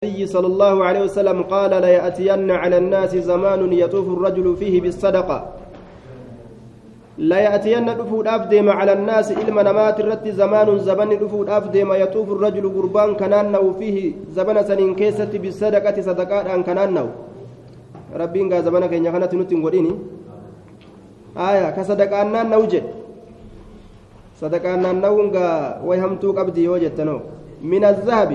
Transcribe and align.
النبي 0.00 0.26
صلى 0.26 0.46
الله 0.46 0.84
عليه 0.84 1.02
وسلم 1.12 1.38
قال 1.42 1.70
ليأتين 1.70 2.50
على 2.50 2.76
الناس 2.78 3.12
زمان 3.16 3.72
يطوف 3.72 4.06
الرجل 4.08 4.56
فيه 4.56 4.80
بالصدقة. 4.80 5.38
ليأتين 7.18 7.86
دفود 8.00 8.26
أفدم 8.26 8.66
على 8.78 8.92
الناس 8.92 9.28
إلما 9.32 9.62
نمات 9.62 10.00
الرت 10.00 10.26
زمان 10.28 10.68
زبن 10.88 11.10
دفود 11.20 11.46
أفدم 11.48 11.92
يطوف 11.92 12.28
الرجل 12.32 12.64
قربان 12.76 13.10
كنانه 13.20 13.64
فيه 13.78 13.96
زبن 14.36 14.56
سنين 14.68 14.94
كيسة 15.00 15.32
بالصدقة 15.42 15.96
صدقات 16.08 16.46
أن 16.48 16.62
كنانه 16.62 17.06
ربين 18.16 18.52
قال 18.52 18.64
زبنك 18.64 18.92
إن 18.96 19.04
يخنت 19.04 19.32
نتن 19.34 19.60
وديني. 19.64 19.92
آية 21.36 21.70
كصدقة 21.76 22.22
أنان 22.22 22.46
نوجد 22.50 22.84
صدقة 24.40 24.74
أنان 24.74 24.96
نونغا 25.04 25.48
ويهمتوك 25.84 26.36
أبدي 26.38 26.64
يوجد 26.64 26.92
تنو. 26.96 27.20
من 27.72 27.84
الذهب. 27.84 28.30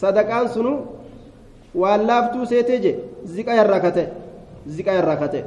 Sadaqaan 0.00 0.48
sunu 0.48 0.72
waan 1.74 2.06
laaftuu 2.06 2.46
seetee 2.46 2.80
je 2.84 2.92
ziqa 3.34 3.54
yarraa 3.60 3.80
kate 3.80 4.04
ziqa 4.66 5.16
kate 5.22 5.44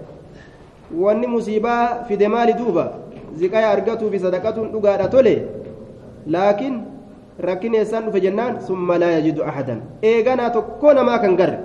wanni 0.94 1.28
musiibaa 1.28 2.04
fide 2.08 2.28
maali 2.28 2.54
duuba? 2.54 2.92
Ziqaa 3.36 3.72
argatuufi 3.72 4.20
sadaqatuun 4.20 4.72
dhugaadha 4.72 5.08
tole 5.08 5.36
laakiin 6.28 6.82
rakkin 7.40 7.76
eessaan 7.76 8.06
dhufe 8.06 8.22
jennaan 8.22 8.62
summa 8.68 9.00
laa 9.00 9.12
yajidu 9.12 9.44
ahadan. 9.44 9.82
Eeganaa 10.04 10.50
tokko 10.50 10.94
namaa 10.94 11.20
kan 11.20 11.36
garre 11.36 11.60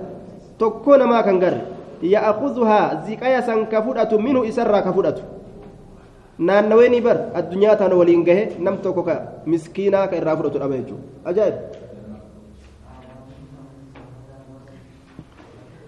tokko 0.59 0.97
namaa 0.97 1.23
kan 1.23 1.41
garre. 1.41 1.61
Ya'akuzuhaa 2.03 3.03
ziqaya 3.07 3.43
san 3.43 3.67
ka 3.67 3.83
fudhatu 3.83 4.19
minhu 4.19 4.45
isarraa 4.45 4.83
ka 4.83 4.93
fudhatu. 4.93 5.23
Naannaweenii 6.39 7.01
bar 7.01 7.19
addunyaa 7.35 7.77
tana 7.77 7.97
waliin 7.97 8.25
gahe 8.25 8.57
nam 8.61 8.79
tokko 8.79 9.03
ka 9.03 9.21
miskiinaa 9.47 10.07
ka 10.09 10.17
irraa 10.17 10.37
fudhatu 10.37 10.59
dhaba 10.59 10.77
jechuudha. 10.77 11.03
Ajaa'ib 11.25 11.55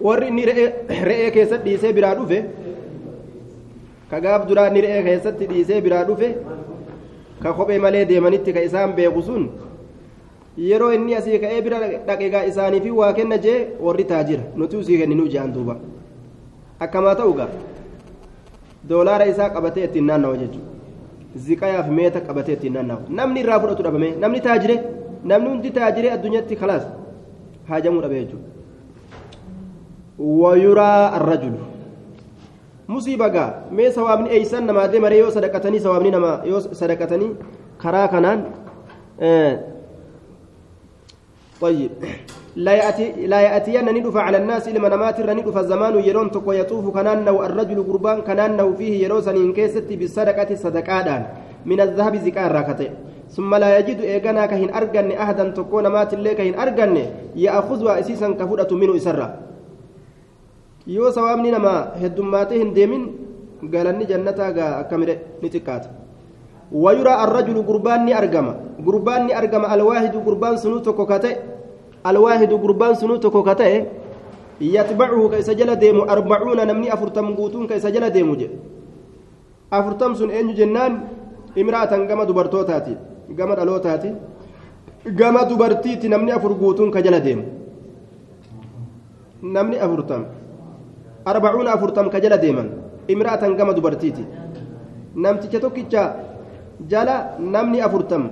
warri 0.07 0.27
inni 0.31 0.43
re'ee 1.09 1.31
keessatti 1.35 1.69
dhiisee 1.69 1.93
biraa 1.97 2.15
dhufe 2.19 2.39
ka 4.11 4.19
gaaf 4.25 4.47
duraa 4.49 4.67
inni 4.69 4.81
re'ee 4.85 5.01
keessatti 5.07 5.45
dhiisee 5.51 5.81
biraa 5.87 6.03
dhufe 6.09 6.29
ka 7.43 7.53
kophee 7.57 7.79
malee 7.85 8.05
deemanitti 8.11 8.53
ka 8.53 8.61
isaan 8.67 8.93
beeku 8.99 9.21
sun 9.29 9.43
yeroo 10.69 10.91
inni 10.97 11.15
asii 11.19 11.39
ka'ee 11.43 11.61
bira 11.65 11.77
dhaqeegaa 12.07 12.43
isaaniifi 12.51 12.91
waa 12.99 13.13
kenna 13.17 13.37
jee 13.45 13.57
warri 13.87 14.03
taajira 14.11 14.43
nuti 14.61 14.75
usii 14.81 14.97
kenninuu 15.01 15.27
je'an 15.33 15.53
duuba. 15.53 15.75
Akkamaa 16.85 17.15
ta'u 17.19 17.33
gaa? 17.39 17.49
Doolaara 18.89 19.25
isaa 19.33 19.49
qabatee 19.55 19.83
ittiin 19.87 20.05
naannawa 20.09 20.37
jechuudha. 20.41 20.69
Ziqayaaf 21.45 21.87
meeta 21.97 22.19
qabatee 22.27 22.53
ittiin 22.57 22.73
naannawa 22.73 23.01
namni 23.19 23.39
irraa 23.43 23.59
fudhatu 23.63 23.83
dhabame 23.87 24.09
namni 24.23 24.41
taajire 24.47 24.75
namni 25.31 25.49
hundi 25.49 25.69
taajiree 25.77 26.11
addunyaatti 26.17 26.55
khalaas 26.61 26.85
haajamuu 27.69 28.01
dhabe 28.05 28.15
jechuudha. 28.21 28.47
ويرى 30.19 31.11
الرجل. 31.15 31.55
مصيبة 32.89 33.27
قا. 33.27 33.71
مي 33.71 33.91
سوابني 33.91 34.29
أيسان 34.31 34.67
نما 34.67 34.85
دي 34.85 34.99
مري 34.99 35.17
يو 35.17 35.29
صدقتني 35.29 35.79
سوابني 35.79 36.11
نما 36.11 36.41
يو 36.45 36.59
صدقتني. 36.59 37.27
كرا 37.81 38.43
آه. 39.21 39.59
طيب. 41.61 41.91
لا 42.55 42.71
يأتي 42.71 43.27
لا 43.27 43.39
يأتين 43.39 43.85
ندف 43.85 44.17
على 44.17 44.37
الناس 44.37 44.67
لما 44.67 44.89
نمات 44.89 45.19
ندف 45.19 45.57
الزمان 45.57 45.99
يرون 45.99 46.31
تكو 46.31 46.51
يطوف 46.51 46.85
كنان 46.89 47.25
نو 47.25 47.43
الرجل 47.43 47.83
قربان 47.83 48.21
كنان 48.21 48.57
نو 48.57 48.73
فيه 48.73 49.03
يروسن 49.03 49.35
إن 49.35 49.53
كيست 49.53 49.87
بالصدقة 49.93 50.55
صدقادان. 50.55 51.23
من 51.65 51.79
الذهب 51.81 52.15
زكاة 52.15 52.47
راكتة. 52.47 52.89
ثم 53.29 53.55
لا 53.55 53.77
يجد 53.77 53.99
إيغانا 54.01 54.45
كهن 54.45 54.69
أرغن 54.73 55.11
أحدا 55.11 55.49
تكون 55.49 55.87
مات 55.87 56.13
اللي 56.13 56.33
كهن 56.35 56.59
أرغن. 56.59 56.95
يأخذها 57.35 57.99
أسيسا 57.99 58.27
كفودة 58.39 58.71
منه 58.75 58.95
إسرا. 58.95 59.48
Yoo 60.87 61.11
sawaabni 61.11 61.51
nama 61.51 61.73
heddummaatee 62.01 62.57
hin 62.61 62.73
deemin 62.73 63.03
galanni 63.73 64.05
jannataa 64.11 64.51
gaa 64.57 64.71
akkamire 64.81 65.15
ni 65.41 65.49
xiqqaata 65.49 65.89
wayuraa 66.71 67.17
arrajulu 67.25 67.63
gurbaan 67.69 68.05
ni 68.05 68.13
argama 68.13 68.55
gurbaan 68.87 69.25
ni 69.27 69.33
argama 69.33 69.67
alwaahidu 69.75 70.19
gurbaan 70.27 70.57
sunuu 70.57 70.79
tokko 70.87 71.05
ka 71.05 71.19
ta'e 71.19 71.35
alwaahidu 72.03 72.57
gurbaan 72.65 72.95
sunuu 72.95 73.17
tokko 73.17 73.43
ka 73.43 73.55
ta'e 73.55 73.77
yatbacuhu 74.61 75.29
ka 75.31 75.37
isa 75.43 75.53
jala 75.55 75.75
deemu 75.75 76.03
arbacuuna 76.15 76.65
namni 76.65 76.89
afurtam 76.95 77.33
guutuun 77.35 77.67
ka 77.67 77.75
isa 77.75 77.91
jala 77.91 78.09
deemu 78.09 78.35
jedhe 78.41 78.57
afurtam 79.71 80.15
sun 80.15 80.29
eenyu 80.31 80.53
jennaan 80.59 80.99
imraatan 81.55 82.07
gama 82.07 82.25
dubartootaati 82.25 82.93
gama 83.37 83.55
dhalootaati 83.55 84.09
gama 85.19 85.45
dubartiiti 85.49 86.09
namni 86.09 86.31
afur 86.31 86.53
guutuun 86.61 86.91
ka 86.91 87.01
jala 87.01 87.19
deemu 87.19 87.43
namni 89.41 89.77
afurtam 89.79 90.25
arbacuuna 91.25 91.71
afurtam 91.73 92.09
ka 92.09 92.19
jala 92.21 92.37
deeman. 92.37 92.69
Imra'atan 93.07 93.55
gama 93.57 93.73
dubartiiti. 93.73 94.23
Namticha 95.15 95.59
tokkicha 95.59 96.15
jala 96.87 97.35
namni 97.39 97.81
afurtam 97.81 98.29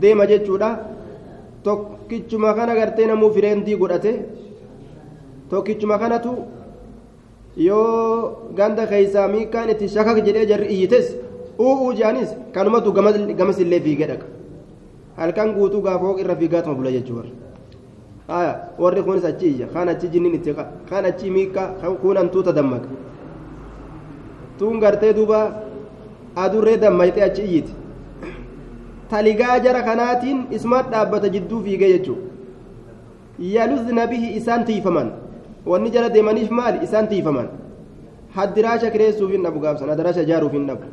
deema 0.00 0.26
jechuudha. 0.26 0.70
Tokkichuma 1.64 2.54
kana 2.54 2.74
gartee 2.74 3.06
namuu 3.06 3.30
fireendii 3.32 3.76
godhate. 3.76 4.12
Tokkichuma 5.50 5.98
kanatu 5.98 6.32
yoo 7.56 8.50
ganda 8.56 8.86
keeysaa 8.86 9.28
miikaan 9.28 9.70
itti 9.70 9.88
shakak 9.88 10.24
jedhee 10.26 10.46
jarri 10.46 10.66
iyyites 10.74 11.06
u'uu 11.58 11.92
je'anis 11.94 12.30
kanumatu 12.52 12.92
gamas 12.92 13.58
illee 13.58 13.80
fiigee 13.80 14.06
dhaqa. 14.06 14.26
Halkan 15.16 15.54
guutuu 15.54 15.80
gaafoo 15.82 16.18
irra 16.18 16.34
fiigaatuma 16.36 16.74
bula 16.74 16.90
jechuudha. 16.90 17.30
Aya 18.28 18.68
warri 18.78 19.02
kunis 19.02 19.24
achi 19.24 19.46
iyya 19.46 19.66
kaan 19.72 19.88
achi 19.88 20.08
jinnin 20.08 20.34
itti 20.34 20.54
kaan 20.90 21.04
achi 21.04 21.30
miikka 21.30 21.62
kuunan 22.02 22.28
tuuta 22.30 22.52
dammaka 22.52 22.88
tuun 24.58 24.80
gartee 24.80 25.12
duuba 25.14 25.40
adurree 26.36 26.76
dammayxee 26.78 27.22
achi 27.24 27.42
iyyiti 27.42 27.72
taligaa 29.10 29.58
jara 29.60 29.82
kanaatiin 29.82 30.46
ismaat 30.50 30.90
dhaabbata 30.90 31.28
jidduu 31.28 31.60
fiigee 31.66 31.90
jechuu 31.98 32.16
yaluzna 33.38 34.06
bihi 34.06 34.36
isaan 34.40 34.64
tiifaman 34.64 35.12
wanni 35.66 35.90
jala 35.90 36.08
deemaniif 36.14 36.50
maali 36.50 36.78
isaan 36.86 37.08
tiifaman 37.08 37.48
haddiraasha 38.36 38.90
kireessuuf 38.90 39.30
hin 39.32 39.42
dhabu 39.46 39.60
gaabsan 39.64 39.88
haddiraasha 39.92 40.22
ijaaruuf 40.26 40.52
hin 40.52 40.66
dhabu 40.66 40.84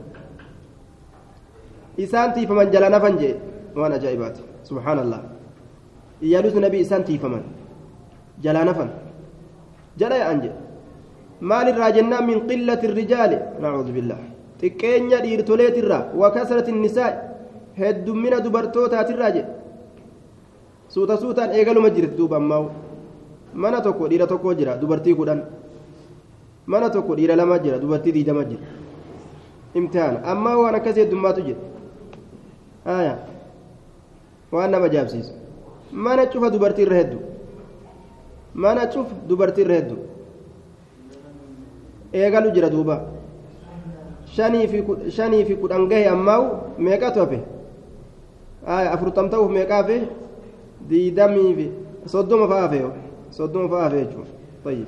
isaan 1.98 2.34
tiifaman 2.34 2.72
jala 2.72 2.90
nafan 2.90 3.18
jee 3.22 3.36
waan 3.76 3.94
ajaa'ibaati 3.98 4.42
subhaanallah 4.70 5.20
iyyaluus 6.22 6.56
nabii 6.66 6.82
isaan 6.86 7.04
tiifaman 7.04 7.44
jalaa 8.44 8.66
nafan 8.70 8.90
jala 10.00 10.16
yaa'an 10.22 10.42
jedhe 10.44 10.58
maalirraa 11.52 11.92
jennaan 11.98 12.26
min 12.30 12.40
qillati 12.50 12.86
irrijaali 12.90 13.38
nacuudu 13.62 13.92
billah 13.98 14.20
xiqqeenya 14.62 15.18
dhiirtoleetirraa 15.26 16.04
wa 16.22 16.28
kasrati 16.36 16.72
nisaa'i 16.84 17.16
heddummina 17.80 18.38
dubartootaatirraa 18.46 19.32
jedhe 19.38 19.50
suuta 20.94 21.18
suutaan 21.24 21.50
eegaluma 21.58 21.90
jirti 21.96 22.16
duuba 22.20 22.36
ammaa 22.42 22.62
mana 23.64 23.82
tokko 23.88 24.08
dhiira 24.12 24.28
tokko 24.32 24.54
jira 24.60 24.78
dubartii 24.82 25.16
kudhan 25.20 25.42
mana 26.74 26.90
tokko 26.96 27.16
dhiira 27.20 27.36
lama 27.42 27.60
jira 27.64 27.78
dubartii 27.84 28.12
diidama 28.18 28.44
jira 28.50 28.64
imtihaana 29.80 30.20
ammaa 30.34 30.56
waan 30.62 30.76
akkasii 30.80 31.02
heddummaatu 31.04 31.42
jira 31.48 31.62
waan 34.52 34.72
nama 34.72 34.88
jaabsiisu 34.96 35.34
mana 35.94 36.26
cufa 36.26 36.50
dubartii 36.50 36.82
irra 36.82 36.96
heddu 36.96 37.20
mana 38.54 38.88
cufa 38.88 39.16
dubartii 39.28 39.62
irra 39.62 39.76
heddu 39.76 39.98
eegalu 42.14 42.52
jira 42.52 42.70
duuba 42.70 43.02
shanii 44.36 45.46
fi 45.46 45.56
kudhan 45.56 45.88
gahe 45.88 46.08
ammaa'u 46.08 46.46
meeqatu 46.78 47.20
hafe 47.20 47.40
afurtam 48.66 49.30
ta'uuf 49.30 49.52
meeqa 49.52 49.76
hafe 49.82 50.02
diidamii 50.90 51.54
fi 51.56 51.72
soddoma 52.06 52.48
fa'a 52.48 52.62
hafe 52.62 52.82
soddoma 53.32 53.70
fa'a 53.70 53.84
hafe 53.84 53.98
jechuudha 54.06 54.42
طيب 54.66 54.86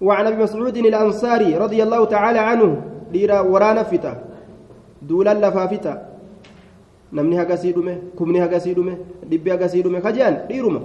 وعن 0.00 0.26
ابي 0.26 0.42
مسعود 0.42 0.76
الانصاري 0.76 1.56
رضي 1.56 1.82
الله 1.82 2.04
تعالى 2.04 2.38
عنه 2.38 2.82
ديرا 3.12 3.40
ورانا 3.40 3.82
فتا 3.82 4.24
دولا 5.02 5.34
لفافتا 5.34 6.15
namni 7.16 7.36
hagasii 7.40 7.72
dhume 7.76 7.94
kumni 8.18 8.38
hagasii 8.44 8.74
dhume 8.78 8.94
dhibbi 9.30 9.50
hagasii 9.54 9.82
dhume 9.86 9.98
kajaan 10.06 10.34
dhiiruma. 10.48 10.82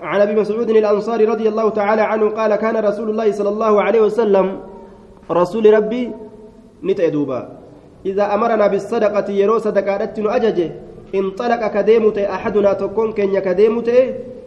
عن 0.00 0.20
ابي 0.20 0.34
مسعود 0.40 0.70
الانصاري 0.70 1.24
رضي 1.24 1.48
الله 1.48 1.66
تعالى 1.68 2.02
عنه 2.02 2.26
قال 2.38 2.56
كان 2.56 2.76
رسول 2.76 3.10
الله 3.10 3.32
صلى 3.32 3.48
الله 3.48 3.82
عليه 3.82 4.00
وسلم 4.00 4.46
رسول 5.30 5.64
ربي 5.74 6.02
نتأدوبا 6.84 7.40
إذا 8.06 8.34
أمرنا 8.34 8.66
بالصدقة 8.66 9.28
يرو 9.32 9.58
صدقات 9.58 10.18
أججه 10.18 10.68
انطلق 11.14 11.62
كديمت 11.74 12.18
أحدنا 12.18 12.72
تكون 12.72 13.08
كن 13.12 13.38
كديمت 13.38 13.88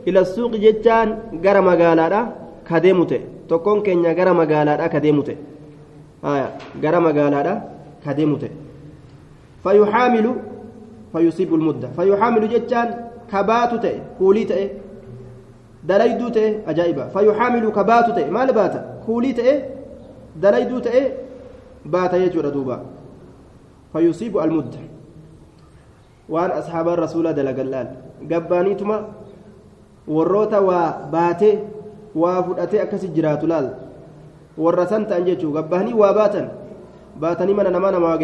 إلى 0.08 0.20
السوق 0.20 0.52
جتان 0.66 1.08
غرم 1.46 1.68
قالادا 1.82 2.22
كديمت 2.70 3.12
تكون 3.50 3.78
كن 3.86 4.06
غرم 4.18 4.40
قالادا 4.52 4.88
كديمت 4.94 5.30
آية 6.32 6.48
غرم 6.84 7.06
قالادا 7.18 7.54
كديمت 8.06 8.44
فيحامل 9.64 10.36
فيصيب 11.14 11.54
المدة. 11.54 11.88
فيحامل 11.88 12.50
جتان 12.50 12.88
كبات 13.32 13.74
تأ 13.84 13.94
كولي 14.20 14.44
تأ 14.46 14.70
دليدو 15.84 16.30
تأ 16.30 16.62
أجائبا. 16.68 17.08
فيحامل 17.08 17.70
كبات 17.70 18.08
تأ 18.16 18.30
ما 18.30 18.46
لباتا 18.46 19.04
كولي 19.06 19.34
تأ 19.34 19.66
دليدو 20.36 20.80
تأ 20.80 20.96
باتا 21.86 22.18
يجور 22.18 22.50
دوبا. 22.50 22.78
فيصيب 23.94 24.38
المد 24.38 24.76
وان 26.30 26.50
أصحاب 26.52 26.88
الرسول 26.90 27.34
دلقلال 27.34 27.88
قبانيتما 28.32 28.98
warroota 30.10 30.62
waa 30.62 31.06
baatee 31.12 31.60
waa 32.16 32.44
fudhatee 32.44 32.82
akkasi 32.82 33.08
jiraatu 33.08 33.48
laal 33.48 33.70
warra 34.58 34.88
san 34.88 35.06
ta'an 35.06 35.26
jechuu 35.26 35.52
gabbahanii 35.54 35.94
waa 35.94 36.14
baatan 36.14 36.50
baatanii 37.22 37.54
mana 37.54 37.70
namaa 37.70 38.18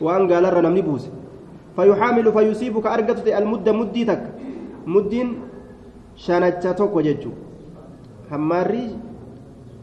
geeysaadha 0.00 0.04
waan 0.04 0.28
gaalarra 0.28 0.62
namni 0.62 0.82
buuse. 0.82 1.10
فيحامل 1.76 2.32
فيصيب 2.32 2.80
كأرجت 2.80 3.26
المدة 3.26 3.72
مدي 3.72 4.04
تك 4.04 4.22
مدين 4.86 5.28
شانتشا 6.16 6.72
توكو 6.72 7.00
جيتشو 7.00 7.30
هماري 8.30 8.94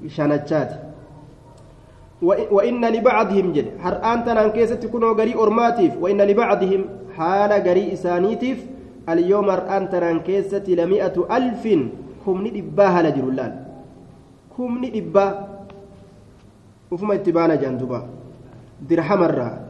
شانتشات 0.07 0.71
وإن 2.51 2.85
لبعضهم 2.85 3.51
جد 3.51 3.67
هر 3.83 3.95
أنت 4.13 4.27
نانكيسة 4.29 4.75
تكونوا 4.75 5.13
غري 5.13 5.35
أورماتيف 5.35 5.93
وإن 6.01 6.21
لبعضهم 6.21 6.81
حال 7.17 7.51
غري 7.67 7.93
إسانيتيف 7.93 8.59
اليوم 9.09 9.49
أنت 9.49 9.95
نانكيسة 9.95 10.63
لمئة 10.67 11.15
ألف 11.37 11.63
كمني 12.25 12.49
دباها 12.61 13.01
لجرولان 13.01 13.53
كمني 14.57 14.89
دبا 14.99 15.27
وفما 16.91 17.13
اتبانا 17.13 17.55
جندوبا 17.55 17.99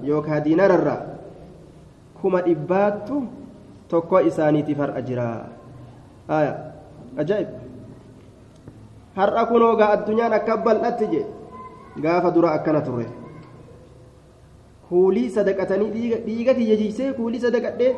يوكا 0.04 0.40
دينار 0.40 0.72
الرا 0.75 1.12
kuma 2.22 2.42
dhibbaattu 2.46 3.18
tokko 3.90 4.22
isaaniitiif 4.30 4.78
har'a 4.78 5.02
jira 5.08 5.28
ajaa'ib 6.30 7.50
har'a 9.18 9.46
kunoo 9.50 9.74
gaa 9.80 9.90
addunyaan 9.98 10.38
akka 10.38 10.58
bal'atti 10.68 11.10
je 11.13 11.22
gaafa 12.06 12.31
dura 12.36 12.54
akkana 12.58 12.81
turre 12.86 13.08
kuulii 14.90 15.30
sadaqatanii 15.38 15.90
dhiiga 16.28 16.54
kiyya 16.54 16.78
jiisee 16.84 17.10
kuulii 17.18 17.42
sadaqadhee 17.48 17.92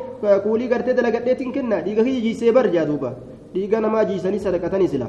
kuulii 0.44 0.68
gartee 0.72 0.96
dalagadheetiin 0.96 1.52
kenna 1.52 1.84
dhiiga 1.86 2.02
kiyya 2.08 2.24
jiisee 2.26 2.52
barjaa 2.58 2.88
duuba 2.90 3.12
dhiiga 3.54 3.80
namaa 3.84 4.04
jiisanii 4.10 4.42
sadaqatanii 4.46 4.90
sila 4.96 5.08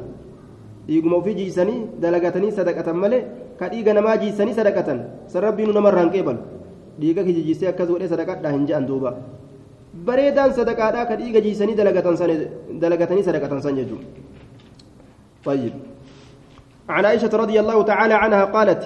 dhiiguma 0.88 1.18
ofii 1.24 1.40
jiisanii 1.42 1.80
dalagatanii 2.04 2.52
sadaqatan 2.60 2.98
malee 3.04 3.24
ka 3.60 3.70
dhiiga 3.72 3.94
namaa 3.94 4.18
jiisanii 4.24 4.54
sadaqatan 4.60 5.00
san 5.32 5.42
rabbiinu 5.48 5.74
namarraan 5.74 6.12
qeebalu 6.12 6.42
dhiiga 7.00 7.24
kijijisee 7.24 7.72
akkas 7.72 7.90
godhee 7.90 8.12
sadaqadhaa 8.14 8.54
hin 8.58 8.68
je'an 8.70 8.88
duuba 8.92 9.16
bareedaan 10.08 10.54
sadaqaadhaa 10.60 11.06
ka 11.10 11.16
dhiiga 11.22 11.42
jiisanii 11.48 11.76
dalagatanii 11.76 13.24
sadaqatan 13.30 13.62
san 13.68 13.76
jechuudha 13.82 14.34
طيب 15.46 15.74
عن 16.90 17.06
عائشة 17.06 17.30
رضي 17.30 17.60
الله 17.60 17.82
تعالى 17.84 18.14
عنها 18.14 18.44
قالت 18.46 18.82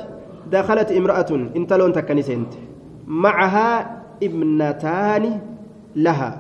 دخلت 0.52 0.92
امرأة 0.92 1.32
انتلون 1.56 1.94
تكنسنت 1.94 2.52
معها 3.08 4.02
ابنتان 4.24 5.40
لها 5.96 6.32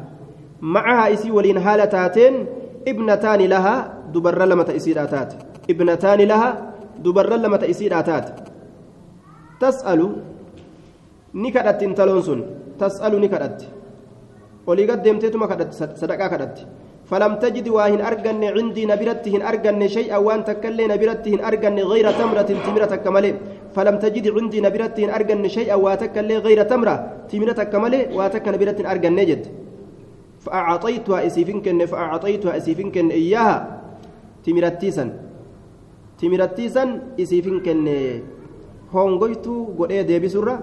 معها 0.61 1.13
إسي 1.13 1.31
ولين 1.31 1.57
هالتاتين 1.57 2.33
ابنتان 2.87 3.39
لها 3.39 3.75
دبر 4.13 4.45
لما 4.45 4.63
تأسير 4.63 5.07
ابنتان 5.69 6.19
لها 6.19 6.68
دبر 7.03 7.33
لما 7.35 7.57
تأسير 7.57 7.91
آتات 7.99 8.27
تسأل 9.59 10.01
ni 11.33 11.53
kadhatti 11.53 11.85
intaloon 11.85 12.21
sun. 12.25 12.41
Tas'alu 12.79 13.19
ni 13.21 13.29
kadhatti. 13.29 13.67
Olii 14.65 14.87
gad 14.89 15.03
deemteetuma 15.05 15.45
kadhatti 15.45 15.77
sadaqaa 15.77 16.29
kadhatti. 16.29 16.63
فلم 17.09 17.41
تجد 17.41 17.65
واهن 17.65 18.01
أرجن 18.05 18.43
عندي 18.43 18.85
نبرتهن 18.85 19.41
أرجن 19.41 19.81
شيئا 19.87 20.17
وأن 20.21 20.45
تكلي 20.45 20.85
نبرتهن 20.93 21.41
أرجن 21.41 21.77
غير 21.81 22.05
تمرة 22.11 22.49
تمرة 22.65 22.93
كمالي 23.01 23.31
فلم 23.73 23.95
تجد 23.97 24.25
عندي 24.29 24.61
نبرتهن 24.61 25.09
أرجن 25.09 25.41
شيئا 25.49 25.73
واتكلي 25.73 26.37
غير 26.37 26.59
تمرة 26.69 26.95
تمرة 27.25 27.59
كمالي 27.73 28.13
واتك 28.13 28.45
نبرتهن 28.45 28.85
أرجن 28.85 29.13
نجد 29.17 29.41
فأعطيتها 30.45 31.19
إسيفنكن 31.25 31.85
فأعطيتها 31.85 32.51
إسيفنكن 32.57 33.09
إياها 33.09 33.57
تمرتيسا 34.45 35.05
تمرتيسا 36.19 36.83
إسيفنكن 37.19 37.87
هونغويتو 38.91 39.53
قد 39.79 39.91
إيه 39.91 40.01
ديبي 40.01 40.29
سرة 40.29 40.55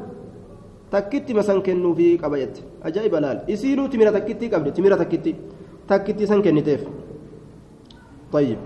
takkitti 0.87 1.35
masan 1.35 1.59
kennuufii 1.67 2.15
qaba 2.15 2.39
jette. 2.39 2.63
Ajaa'iba 2.87 3.19
laal. 3.21 3.39
Isiinuu 3.51 3.89
timira 3.91 4.13
takkitti 4.15 4.47
qabde 4.49 4.71
timira 4.71 4.97
takkitti 4.97 5.35
takkitti 5.89 6.27
san 6.27 6.43
kenniteef. 6.43 6.87
طيب 8.33 8.59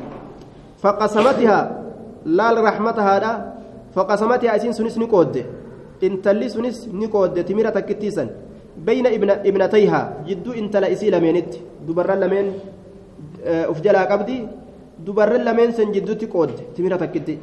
فقسمتها 0.81 1.59
لال 2.25 2.57
رحمتها 2.65 3.19
دا 3.19 3.33
فقسمتها 3.93 4.57
اسين 4.57 4.73
سنس 4.73 4.99
نقود 4.99 5.45
انتلي 6.03 6.49
سنس 6.49 6.89
نقود 6.89 7.45
تميرة 7.45 7.71
تكتيسا 7.71 8.25
بين 8.81 9.07
ابن 9.07 9.31
ابنتيها 9.31 10.25
جدو 10.27 10.53
انت 10.53 10.77
لا 10.77 10.93
اسي 10.93 11.13
لمينت 11.13 11.85
دبر 11.85 12.09
لمين 12.15 12.47
افجلا 13.45 14.03
قبدي 15.01 15.07
دبر 15.07 15.33
لمين 15.47 15.73
سن 15.73 15.93
جدو 15.93 16.13
تقود 16.21 16.51
تميرة 16.77 16.97
تكتي 16.97 17.39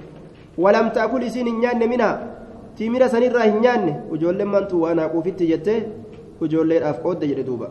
ولم 0.57 0.87
تاكل 0.89 1.23
اسين 1.23 1.47
نيان 1.59 1.81
منها 1.89 2.37
timira 2.77 3.09
sanirraa 3.09 3.43
hin 3.43 3.59
nyaanne 3.61 3.93
ijoolleen 4.15 4.49
mantu 4.53 4.81
waan 4.81 4.99
haaquufitti 5.01 5.47
jettee 5.51 5.77
ijoolleedhaaf 6.47 6.99
qoodde 7.05 7.29
jedhe 7.29 7.43
duuba 7.47 7.69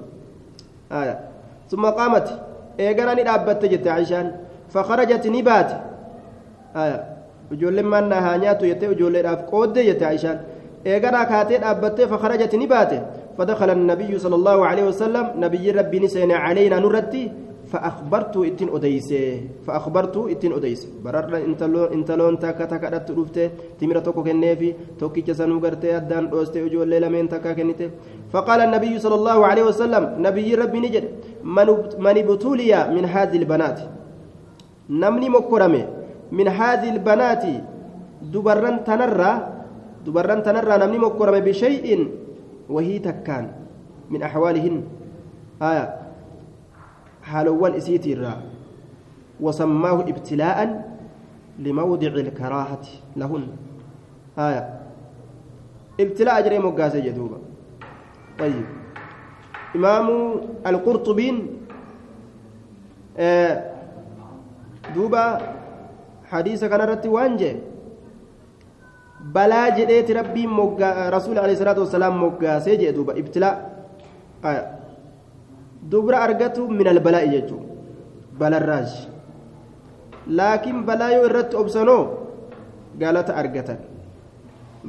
qaamati 1.99 2.35
eegara 2.87 3.15
ni 3.15 3.25
dhaabbatte 3.29 3.69
jette 3.73 3.91
aishaan 3.97 4.33
fakharajat 4.75 5.25
ni 5.35 5.43
baate 5.49 5.77
ijoolleen 7.55 7.87
maannaa 7.93 8.21
haa 8.27 8.37
nyaatu 8.45 8.67
jettee 8.71 8.91
ijoolleedhaaf 8.97 9.45
qoodde 9.53 9.87
jette 9.91 10.07
aishaan 10.11 10.39
eegaraa 10.85 11.25
kaatee 11.33 11.63
dhaabbattee 11.67 12.11
fakharajat 12.15 12.53
ni 12.63 12.67
baate 12.75 13.01
فدخل 13.37 13.71
النبي 13.71 14.19
صلى 14.19 14.35
الله 14.35 14.67
عليه 14.67 14.85
وسلم 14.85 15.27
نبي 15.45 15.71
ربي 15.71 15.99
نسين 16.01 16.33
علينا 16.33 16.81
نرتي 16.81 17.33
فأخبرت 17.67 18.37
إتن 18.37 18.69
أديسة 18.71 19.43
فأخبرت 19.67 20.17
إتن 20.17 20.53
أديسة. 20.55 21.03
برر 21.03 21.35
إنتلون 21.93 22.39
تاكا 22.39 22.65
تاكا 22.65 22.89
دت 22.95 23.11
رفته 23.11 23.51
تمرة 23.81 23.99
توكو 24.07 24.23
كنيفي 24.23 24.99
توكي 25.03 25.21
جسنو 25.27 25.59
غرتي 25.59 25.97
أدان 25.97 26.31
دوستي 26.31 26.63
وجو 26.63 26.83
الليلة 26.87 27.09
من 27.11 27.27
تاكا 27.27 27.59
كنيته 27.59 27.91
فقال 28.31 28.61
النبي 28.71 28.99
صلى 29.03 29.15
الله 29.15 29.39
عليه 29.47 29.65
وسلم 29.67 30.23
نبي 30.23 30.55
ربي 30.55 30.79
نجد 30.79 31.05
من 31.43 31.69
ابتلي 32.23 32.71
من 32.95 33.05
هذه 33.05 33.37
البنات. 33.43 33.79
نمني 34.87 35.29
مكرمة 35.29 35.83
من 36.31 36.47
هذه 36.49 36.89
البنات 36.95 37.45
دبرن 38.23 38.77
تنرى 38.87 39.33
دبرن 40.07 40.43
تنرى 40.47 40.75
نمني 40.87 40.99
مكرمة 40.99 41.39
بشيء 41.43 41.87
وهي 42.71 42.99
تكان 43.03 43.51
من 44.11 44.23
أحوالهن. 44.23 44.77
آية. 45.59 46.06
حالوان 47.27 47.75
إسيتي 47.75 48.15
وسماه 49.41 49.99
ابتلاء 50.01 50.59
لموضع 51.59 52.13
الكراهة 52.25 52.87
لهن. 53.17 53.45
آية. 54.39 54.63
ابتلاء 56.01 56.39
أجري 56.39 56.59
مقاسة 56.59 56.99
جدوبة. 56.99 57.39
طيب. 58.39 58.67
إمام 59.77 60.07
القرطبين 60.67 61.37
آه 63.19 63.55
دوبا 64.95 65.25
حديث 66.31 66.65
كان 66.65 66.81
رتي 66.81 67.09
وانجي. 67.09 67.53
balaa 69.27 69.75
jedheeti 69.75 70.15
rabbiin 70.15 70.51
rasuuli 71.11 71.39
alayhi 71.39 71.59
salaatu 71.59 71.83
wasalaam 71.83 72.15
moggaasee 72.15 72.77
jee 72.79 72.93
duuba 72.95 73.15
ibtilaa 73.19 73.59
dubra 75.91 76.19
argatu 76.27 76.69
min 76.69 76.87
albalaa'i 76.89 77.29
jechuu 77.35 77.61
balarraaj 78.39 78.91
laakiin 80.39 80.83
balaa 80.89 81.11
yoo 81.17 81.25
irratti 81.29 81.57
obsanoo 81.57 82.03
galata 82.99 83.33
argatan. 83.37 83.79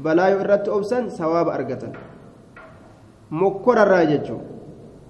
Balaa 0.04 0.30
yoo 0.30 0.40
irratti 0.42 0.70
obsan 0.70 1.10
sawaaba 1.10 1.54
argatan. 1.54 1.92
Mokkorarraa 3.30 4.06
jechuu 4.06 4.40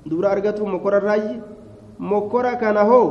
dubra 0.10 0.30
argatu 0.32 0.66
mokkorarraayi 0.66 1.42
mokkora 2.00 2.56
kana 2.56 2.84
hoo 2.84 3.06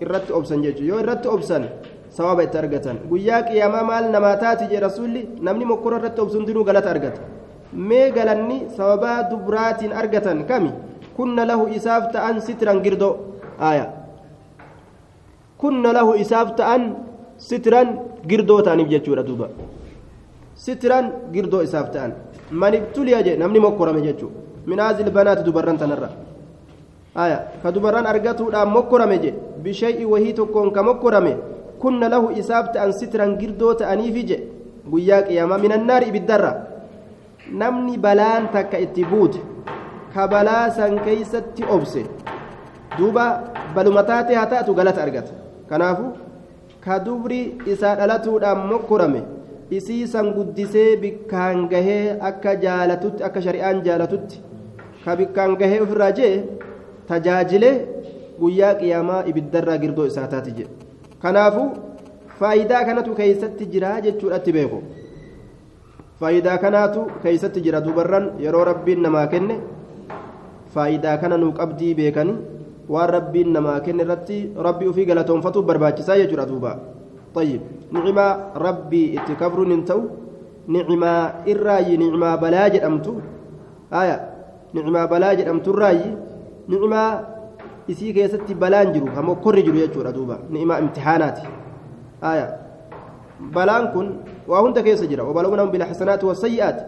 irratti 0.00 0.32
obsan 0.32 0.62
jechuu 0.62 0.86
yoo 0.90 1.00
irratti 1.00 1.28
obsan 1.28 1.64
sawaaba 2.10 2.42
itti 2.44 2.58
argatan. 2.58 2.96
Guyyaa 3.08 3.42
qiyaamaa 3.48 3.82
maal 3.84 4.10
namaa 4.10 4.36
taati 4.36 4.66
jee 4.70 4.80
rasuulli? 4.80 5.28
Namni 5.40 5.64
mokkora 5.64 5.98
irratti 5.98 6.20
obsu 6.20 6.38
hundinuu 6.38 6.64
galata 6.64 6.90
argata. 6.90 7.20
Mee 7.72 8.10
galanni 8.12 8.66
sababaa 8.76 9.30
dubraatiin 9.30 9.92
argatan 9.92 10.44
kami 10.46 10.72
kunna 11.20 11.44
lahu 11.50 11.68
isaaf 11.78 12.04
ta'an 12.14 12.40
sitran 12.46 12.80
girdoo 12.84 13.14
aya 13.70 13.84
kunna 15.60 15.92
lahu 15.96 16.16
isaaf 16.24 16.56
ta'an 16.60 16.82
sitran 17.48 17.88
girdoo 18.30 18.60
ta'aniif 18.66 18.88
jechuudha 18.92 19.22
duuba 19.28 19.48
sitran 20.64 21.12
girdoo 21.34 21.60
isaaf 21.68 21.92
ta'an 21.94 22.12
man 22.62 22.72
ibtuliya 22.80 23.20
jee 23.26 23.36
namni 23.42 23.60
mokkorame 23.66 24.00
jechuu 24.06 24.30
min 24.70 24.78
haazil 24.84 25.10
banaati 25.18 25.44
dubarran 25.48 25.76
tanarra 25.82 26.08
aya 27.24 27.38
ka 27.62 27.68
dubarran 27.76 28.06
argatuudhaan 28.12 28.72
mokkorame 28.76 29.16
je 29.24 29.34
bishay'i 29.64 30.04
wahii 30.12 30.32
tokkoon 30.40 30.72
ka 30.72 30.82
mokkorame 30.88 31.36
kunna 31.84 32.08
lahu 32.14 32.32
isaaf 32.40 32.72
ta'an 32.72 32.96
sitran 33.02 33.36
girdoo 33.40 33.74
ta'aniifi 33.82 34.24
je 34.32 34.38
guyyaa 34.92 35.22
qiyaamaa 35.28 35.62
minannaari 35.66 36.08
ibiddarra 36.12 36.52
namni 37.62 37.98
balaan 38.08 38.48
takka 38.56 38.78
itti 38.86 39.04
buute 39.12 39.49
ka 40.14 40.26
balaa 40.28 40.70
san 40.78 40.98
keeysatti 41.04 41.62
obse. 41.76 42.02
Duuba 42.98 43.24
baluma 43.74 44.02
taatee 44.02 44.36
haa 44.40 44.46
taatu 44.52 44.74
galata 44.74 45.02
argata. 45.02 45.32
Kanaafu 45.68 46.06
ka 46.84 46.98
dubri 47.04 47.40
isaa 47.72 47.94
dhalatuudhaan 48.00 48.66
mokkorame 48.70 49.22
isii 49.78 50.06
san 50.12 50.32
guddisee 50.36 50.96
bikkaan 51.02 51.68
gahee 51.72 52.16
akka 52.28 52.54
jaalatutti 52.64 53.22
akka 53.28 53.40
shari'aan 53.46 53.82
jaalatutti 53.86 54.40
ka 55.04 55.16
bikkaan 55.20 55.54
gahee 55.60 55.80
ofirraa 55.84 56.10
jee 56.18 56.32
tajaajilee 57.10 57.74
guyyaa 58.40 58.74
qiyaamaa 58.80 59.20
ibiddarraa 59.32 59.78
girdoo 59.82 60.06
isaa 60.12 60.26
taati 60.32 60.50
jedhe 60.58 60.72
kanaafu 61.22 61.62
faayidaa 62.40 62.82
kanatu 62.88 63.14
keeysatti 63.20 63.66
jira 63.74 63.92
jechuudhatti 64.06 64.52
beeku. 64.56 64.78
Faayidaa 66.20 66.58
kanaatu 66.58 67.00
keeysatti 67.22 67.60
jira. 67.64 67.80
Dubarran 67.80 68.26
yeroo 68.44 68.64
rabbiin 68.70 69.02
namaa 69.06 69.26
kenne 69.26 69.54
faayidaa 70.74 71.16
kana 71.22 71.36
nuu 71.42 71.52
qabdii 71.60 71.94
beekanii 71.94 72.36
waan 72.88 73.10
rabbiin 73.16 73.52
namaa 73.56 73.80
kenne 73.86 74.02
irratti 74.06 74.38
rabbii 74.66 74.88
ufii 74.92 75.04
galatoonfatuuf 75.10 75.66
barbaachisaa 75.66 76.16
jechuudha 76.22 76.46
duuba 76.52 76.72
طيب 77.34 77.60
نعمة 77.94 78.26
ربي 78.66 79.02
اتكبر 79.18 79.58
ننتو 79.70 80.00
نعمة 80.74 81.12
الراي 81.46 81.94
نعمة 82.02 82.30
بلاج 82.42 82.74
أمتو 82.88 83.14
آية 84.00 84.16
نعمة 84.74 85.00
بلاج 85.12 85.38
أمتو 85.46 85.70
الراي 85.70 86.00
نعمة 86.68 87.02
isii 87.90 88.12
keessatti 88.14 88.54
balaan 88.54 88.92
jiru 88.94 89.06
hamoo 89.14 89.34
korri 89.44 89.62
jiru 89.62 89.78
jechuudha 89.78 90.12
duuba 90.12 90.38
ni'ima 90.50 90.78
imtixaanaati 90.82 91.42
aya 92.22 92.46
balaan 93.54 93.88
kun 93.94 94.06
waa 94.50 94.60
hunda 94.62 94.82
keessa 94.82 95.06
jira 95.10 95.24
wabalawnaahum 95.24 95.70
bilxasanaati 95.74 96.26
wasayyi'aati 96.30 96.82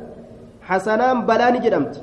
hasanaan 0.69 1.23
balaa 1.27 1.51
ni 1.55 1.59
jedhamti 1.65 1.99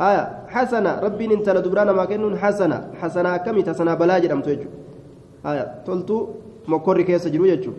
آية 0.00 0.22
حسنة. 0.48 1.00
ربي 1.00 1.24
انتلا 1.34 1.60
دبرانا 1.60 1.92
ما 1.92 2.04
كنون 2.04 2.36
حسنة. 2.38 2.78
حسنة 3.00 3.36
كمي 3.36 3.62
حسنة 3.64 3.94
بلا 3.94 4.18
جرم 4.18 4.40
توجو. 4.46 4.68
آية 5.46 5.64
تلتو 5.86 6.16
مكوري 6.68 7.04
كيس 7.04 7.28
جرو 7.28 7.44
يجو 7.44 7.72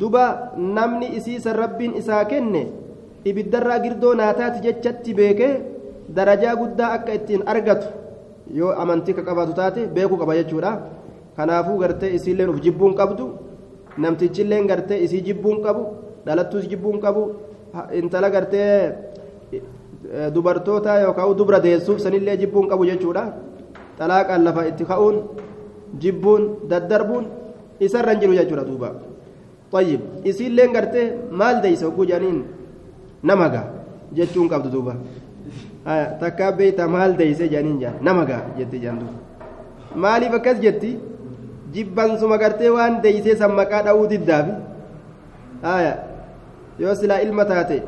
دوبا 0.00 0.24
نمني 0.56 1.16
إسيس 1.16 1.46
ربي 1.48 1.98
إسا 1.98 2.22
كنه 2.30 2.64
ibiddarraa 3.30 3.78
girdoo 3.78 4.14
naataati 4.18 4.58
jechatti 4.64 5.14
beekee 5.14 5.60
darajaa 6.16 6.54
guddaa 6.60 6.88
akka 6.96 7.12
ittiin 7.18 7.42
argatu 7.52 7.86
yoo 8.58 8.72
amantii 8.82 9.14
ka 9.14 9.22
qabaatu 9.28 9.52
taate 9.58 9.80
beekuu 9.94 10.18
qaba 10.22 10.34
jechuudha 10.38 10.72
kanaafuu 11.36 11.78
gartee 11.82 12.10
isiilleen 12.16 12.50
uf 12.52 12.58
jibbuun 12.64 12.96
qabdu 13.00 13.24
namtichilleen 14.02 14.66
gartee 14.70 14.98
isii 15.04 15.22
jibbuun 15.28 15.62
qabu 15.66 15.82
dhalattuus 16.26 16.66
jibbuun 16.72 16.98
qabu 17.04 17.22
intala 18.00 18.28
gartee 18.34 18.72
dubartoota 20.34 20.98
yookaan 21.04 21.36
dubra 21.38 21.60
deessuuf 21.62 22.00
sanillee 22.00 22.36
jibbuun 22.42 22.68
qabu 22.68 22.84
jechuudha 22.90 23.24
xalaaqaan 23.98 24.42
lafa 24.44 24.66
itti 24.70 24.84
ka'uun 24.84 25.16
jibbuun 26.02 26.42
daddarbuun 26.70 27.24
isarra 27.80 28.12
hin 28.12 28.20
jiru 28.20 28.34
jechuudha 28.40 28.64
duuba 28.66 28.90
طيب 29.72 30.00
isiilleen 30.28 30.72
gartee 30.76 31.16
maal 31.32 31.62
deeysa 31.64 31.86
oguu 31.88 32.04
jedhaniin 32.04 32.44
nama 33.24 33.46
gaa 33.48 33.66
jechuun 34.16 34.48
qabdu 34.52 34.68
duuba 34.74 34.94
takkaa 36.20 36.52
beeyta 36.58 36.84
maal 36.94 37.16
deeyse 37.20 37.48
jedhaniin 37.48 37.78
jaan 37.80 37.96
nama 38.04 38.24
gaa 38.28 38.42
jetti 38.58 38.78
jaan 38.84 38.98
maaliif 39.96 40.34
akkas 40.38 40.60
jetti 40.64 40.90
jibbansuma 41.74 42.36
gartee 42.42 42.70
waan 42.76 43.00
deeysee 43.04 43.36
san 43.40 43.52
maqaa 43.60 43.82
dha'uu 43.86 44.06
diddaafi 44.12 44.52
yoo 46.82 46.94
silaa 47.00 47.20
ilma 47.24 47.44
taate 47.44 47.82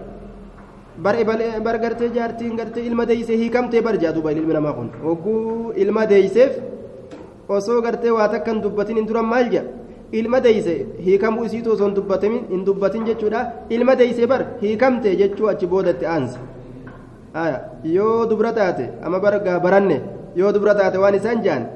bar 0.99 1.79
gartee 1.79 2.11
jaartiin 2.15 2.57
gartee 2.57 2.87
ilma 2.87 3.07
deeysee 3.07 3.37
hiikamtee 3.37 3.83
bar 3.83 3.97
jaa 4.03 4.13
duuba 4.13 4.33
ilmi 4.33 4.53
namaa 4.55 4.73
kun 4.73 4.91
hogguu 5.03 5.73
ilma 5.77 6.07
deeyseef 6.07 6.53
osoo 7.49 7.81
gartee 7.83 8.11
waa 8.11 8.29
takkan 8.29 8.63
dubbatin 8.63 8.97
hin 8.97 9.07
duran 9.09 9.27
maal 9.27 9.51
jedha 9.51 9.71
ilma 10.13 10.41
deeyse 10.41 10.75
hiikamuu 11.07 11.45
isiitu 11.45 11.73
osoo 11.73 11.87
hin 11.87 11.95
dubbatamin 11.97 12.43
hin 12.51 12.65
dubbatin 12.67 13.05
jechuudha 13.07 13.41
ilma 13.71 13.95
deeyse 14.01 14.27
bar 14.27 14.43
hiikamte 14.63 15.17
jechuu 15.21 15.49
achi 15.53 15.67
boodatti 15.67 16.07
aansa 16.07 16.39
yoo 17.97 18.27
dubra 18.31 18.53
taate 18.59 18.85
ama 19.05 19.21
bargaa 19.25 19.59
baranne 19.61 19.97
yoo 20.37 20.53
dubra 20.53 20.75
taate 20.81 20.99
waan 21.05 21.15
isaan 21.21 21.43
jaan 21.47 21.67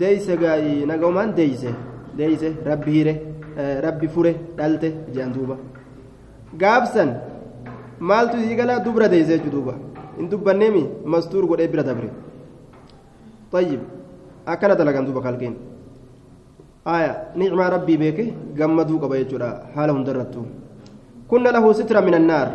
deeyse 0.00 0.36
gaa'ii 0.42 0.86
nagaumaan 0.90 1.34
deeyse 1.38 1.70
deeyse 2.18 2.52
rabbi 2.68 2.90
hire 2.98 3.14
rabbi 3.86 4.08
fure 4.14 4.32
dhalte 4.58 4.92
jaan 5.16 5.32
duuba 5.34 5.56
gaabsan 6.62 7.10
maaltu 8.00 8.36
isii 8.44 8.56
galaa 8.56 8.80
dubra 8.86 9.08
deeyse 9.08 9.38
duuba 9.50 9.74
hin 10.18 10.28
dubbanneemi 10.30 10.82
mastuur 11.04 11.46
godhee 11.46 11.68
bira 11.68 11.82
dabre 11.82 12.10
طيب 13.52 13.80
akkana 14.46 14.74
dalagan 14.76 15.04
duuba 15.04 15.20
kalqeen 15.20 15.54
aya 16.84 17.32
nicmaa 17.36 17.70
rabbii 17.76 17.98
beeke 18.02 18.24
gammaduu 18.58 18.98
qaba 19.02 19.16
jechuudha 19.20 19.48
haala 19.76 19.92
hundarrattu 19.96 20.44
kunna 21.30 21.52
lahu 21.56 21.72
sitra 21.78 22.00
min 22.06 22.14
annaar 22.20 22.48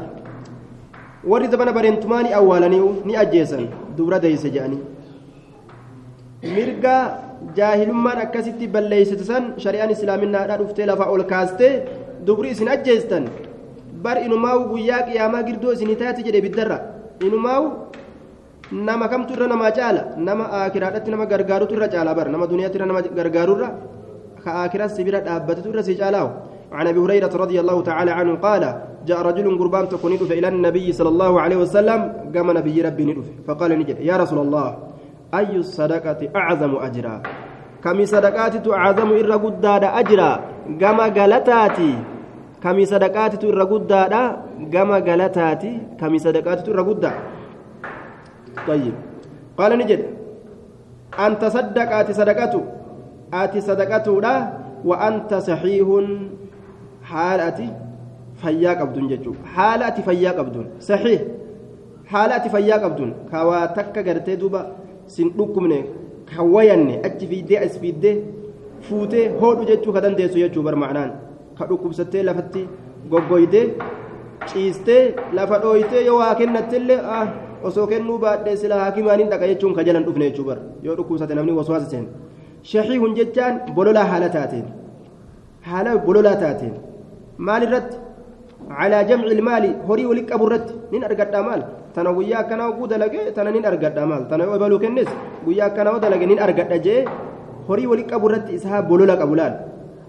warri 1.32 1.48
zabana 1.54 1.74
bareentumaani 1.78 2.34
awwaalanii 2.40 2.82
ni 3.08 3.14
ajjeesan 3.24 3.64
dubra 3.98 4.20
deeyse 4.26 4.50
jedhanii 4.56 4.82
mirga 6.56 6.96
jaahilummaan 7.58 8.20
akkasitti 8.26 8.68
balleeysite 8.76 9.24
san 9.32 9.44
shari'aan 9.66 9.94
islaaminaadhaa 9.96 10.58
dhuftee 10.62 10.86
lafaa 10.92 11.10
ol 11.16 11.24
kaastee 11.34 11.74
dubri 12.28 12.50
isin 12.56 12.70
ajjeestan 12.76 13.30
bar 14.06 14.18
inumaawu 14.26 14.70
guyyaa 14.72 15.02
qiyaamaa 15.08 15.44
girdoo 15.48 15.74
isinii 15.76 16.00
taate 16.02 16.22
jedhe 16.28 16.42
biddarra 16.46 16.78
inumaawu 17.28 17.68
nama 18.88 19.06
kamtu 19.14 19.34
irra 19.36 19.48
namaa 19.54 19.72
caala 19.80 20.02
nama 20.28 20.46
aakiraadhatti 20.60 21.12
nama 21.16 21.26
gargaarutu 21.34 21.76
irra 21.78 21.88
caala 21.96 22.16
bar 22.20 22.28
nama 22.36 22.50
duniyaatti 22.54 22.78
irra 22.80 22.90
nama 22.92 23.02
gargaarurra 23.20 23.70
ka 24.44 24.50
aakiraa 24.62 24.90
sibira 24.96 25.26
dhaabbatetu 25.28 25.70
irra 25.74 25.84
si 25.90 26.00
caalaawu 26.02 26.32
عن 26.74 26.88
ابي 26.88 27.00
هريره 27.06 27.34
رضي 27.44 27.58
الله 27.60 27.78
تعالى 27.90 28.12
عنه 28.12 28.34
قال 28.36 28.64
جاء 29.08 29.22
رجل 29.22 29.46
قربان 29.60 29.90
تكون 29.94 30.14
إلى 30.14 30.48
النبي 30.48 30.88
صلى 31.00 31.10
الله 31.14 31.42
عليه 31.42 31.58
وسلم 31.64 32.00
قام 32.36 32.48
نبي 32.60 32.82
ربي 32.82 33.04
ندف 33.06 33.28
فقال 33.48 33.72
نجد 33.80 33.98
يا 34.10 34.16
رسول 34.18 34.40
الله 34.46 34.68
اي 35.40 35.54
الصدقه 35.64 36.22
اعظم 36.36 36.74
اجرا 36.88 37.16
كم 37.84 37.98
صدقات 38.06 38.54
تعظم 38.68 39.10
قداد 39.46 39.84
اجرا 40.02 40.32
قام 40.82 41.00
غلطاتي 41.18 41.94
كم 42.63 42.79
صدقات 42.85 43.45
إر 43.45 43.61
قداد 43.73 44.15
قام 44.75 44.91
غلطاتي 45.09 45.73
كم 46.01 46.13
صدقات 46.19 46.69
إر 46.69 46.81
قداد 46.89 47.17
طيب 48.69 48.95
قال 49.59 49.79
نجد 49.79 50.01
أن 51.19 51.39
تصدق 51.39 51.91
آتي 52.01 52.13
صدقته 52.13 52.63
آتي 53.35 53.61
صدقته 53.61 54.21
لا 54.21 54.35
وأنت 54.85 55.35
صحيح 55.35 55.87
حال 57.03 57.41
أتي 57.41 57.69
فياك 58.43 58.79
أبدون 58.81 59.09
ججو 59.09 59.33
حال 59.55 59.83
أتي 59.83 60.03
فياك 60.03 60.35
أبدون 60.35 60.67
صحيح 60.81 61.21
حال 62.07 62.31
أتي 62.33 62.49
فياك 62.49 62.83
أبدون 62.83 63.11
كوا 63.31 63.67
تكا 63.67 64.01
قرتي 64.07 64.37
دوبا 64.37 64.61
سندوكم 65.07 65.67
نه 65.67 65.81
كويني 66.37 67.07
أتي 67.07 67.27
في 67.27 67.41
دي 67.41 67.65
أس 67.65 67.79
في 67.79 67.91
دي 67.91 68.23
فوتي 68.87 69.31
هودو 69.41 69.65
ججو 69.65 69.93
كدن 69.93 70.15
ديسو 70.15 70.39
ججو 70.39 70.63
برمعنان 70.63 71.11
كدوكم 71.60 71.92
ستي 72.00 72.20
لفتي 72.28 72.64
غوغويدي 73.12 73.64
ciistee 74.52 75.16
lafa 75.38 75.58
dhooytee 75.64 76.02
yoo 76.08 76.18
waa 76.22 76.36
kennattillee 76.40 77.00
ah 77.18 77.26
osoo 77.68 77.86
kennuu 77.92 78.18
baadhee 78.24 78.56
sila 78.62 78.76
haakimaaniin 78.84 79.30
dhaqa 79.32 79.48
jechuun 79.52 79.74
ka 79.78 79.84
jalan 79.88 80.04
dhufne 80.08 80.26
jechuu 80.30 80.46
bar 80.50 80.58
yoo 80.86 80.96
dhukkubsate 80.98 81.34
namni 81.38 81.54
waswaasa 81.60 81.88
seen 81.94 82.06
shahiihun 82.72 83.14
jechaan 83.20 83.54
bololaa 83.78 84.04
haala 84.12 84.28
taateen 84.36 84.66
haala 85.70 85.92
bololaa 86.08 86.36
taateen 86.44 86.74
maal 87.48 87.64
irratti 87.68 87.98
calaa 88.80 89.04
jamci 89.10 89.32
ilmaali 89.38 89.70
horii 89.88 90.06
wali 90.12 90.24
qabu 90.32 90.46
irratti 90.50 90.74
nin 90.94 91.04
argadhaa 91.10 91.44
maal 91.50 91.62
tana 91.96 92.10
guyyaa 92.18 92.40
akkanaa 92.44 92.68
oguu 92.74 92.88
dalage 92.94 93.22
tana 93.38 93.52
nin 93.56 93.66
argadhaa 93.72 94.06
maal 94.12 94.24
tana 94.32 94.44
yoo 94.48 94.56
ebaluu 94.60 94.80
kennes 94.86 95.10
guyyaa 95.46 95.68
akkanaa 95.72 96.00
dalage 96.06 96.26
nin 96.32 96.40
argadha 96.48 96.78
jee 96.88 97.00
horii 97.70 97.88
wali 97.92 98.04
qabu 98.12 98.26
irratti 98.30 98.52
isaa 98.60 98.82
bolola 98.92 99.16
qabu 99.22 99.36
laal 99.42 99.54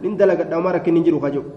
nin 0.03 0.17
dalagadhaa 0.17 0.61
maa 0.61 0.73
rakkin 0.77 0.97
hin 0.97 1.05
jiru 1.05 1.21
kajibu 1.21 1.51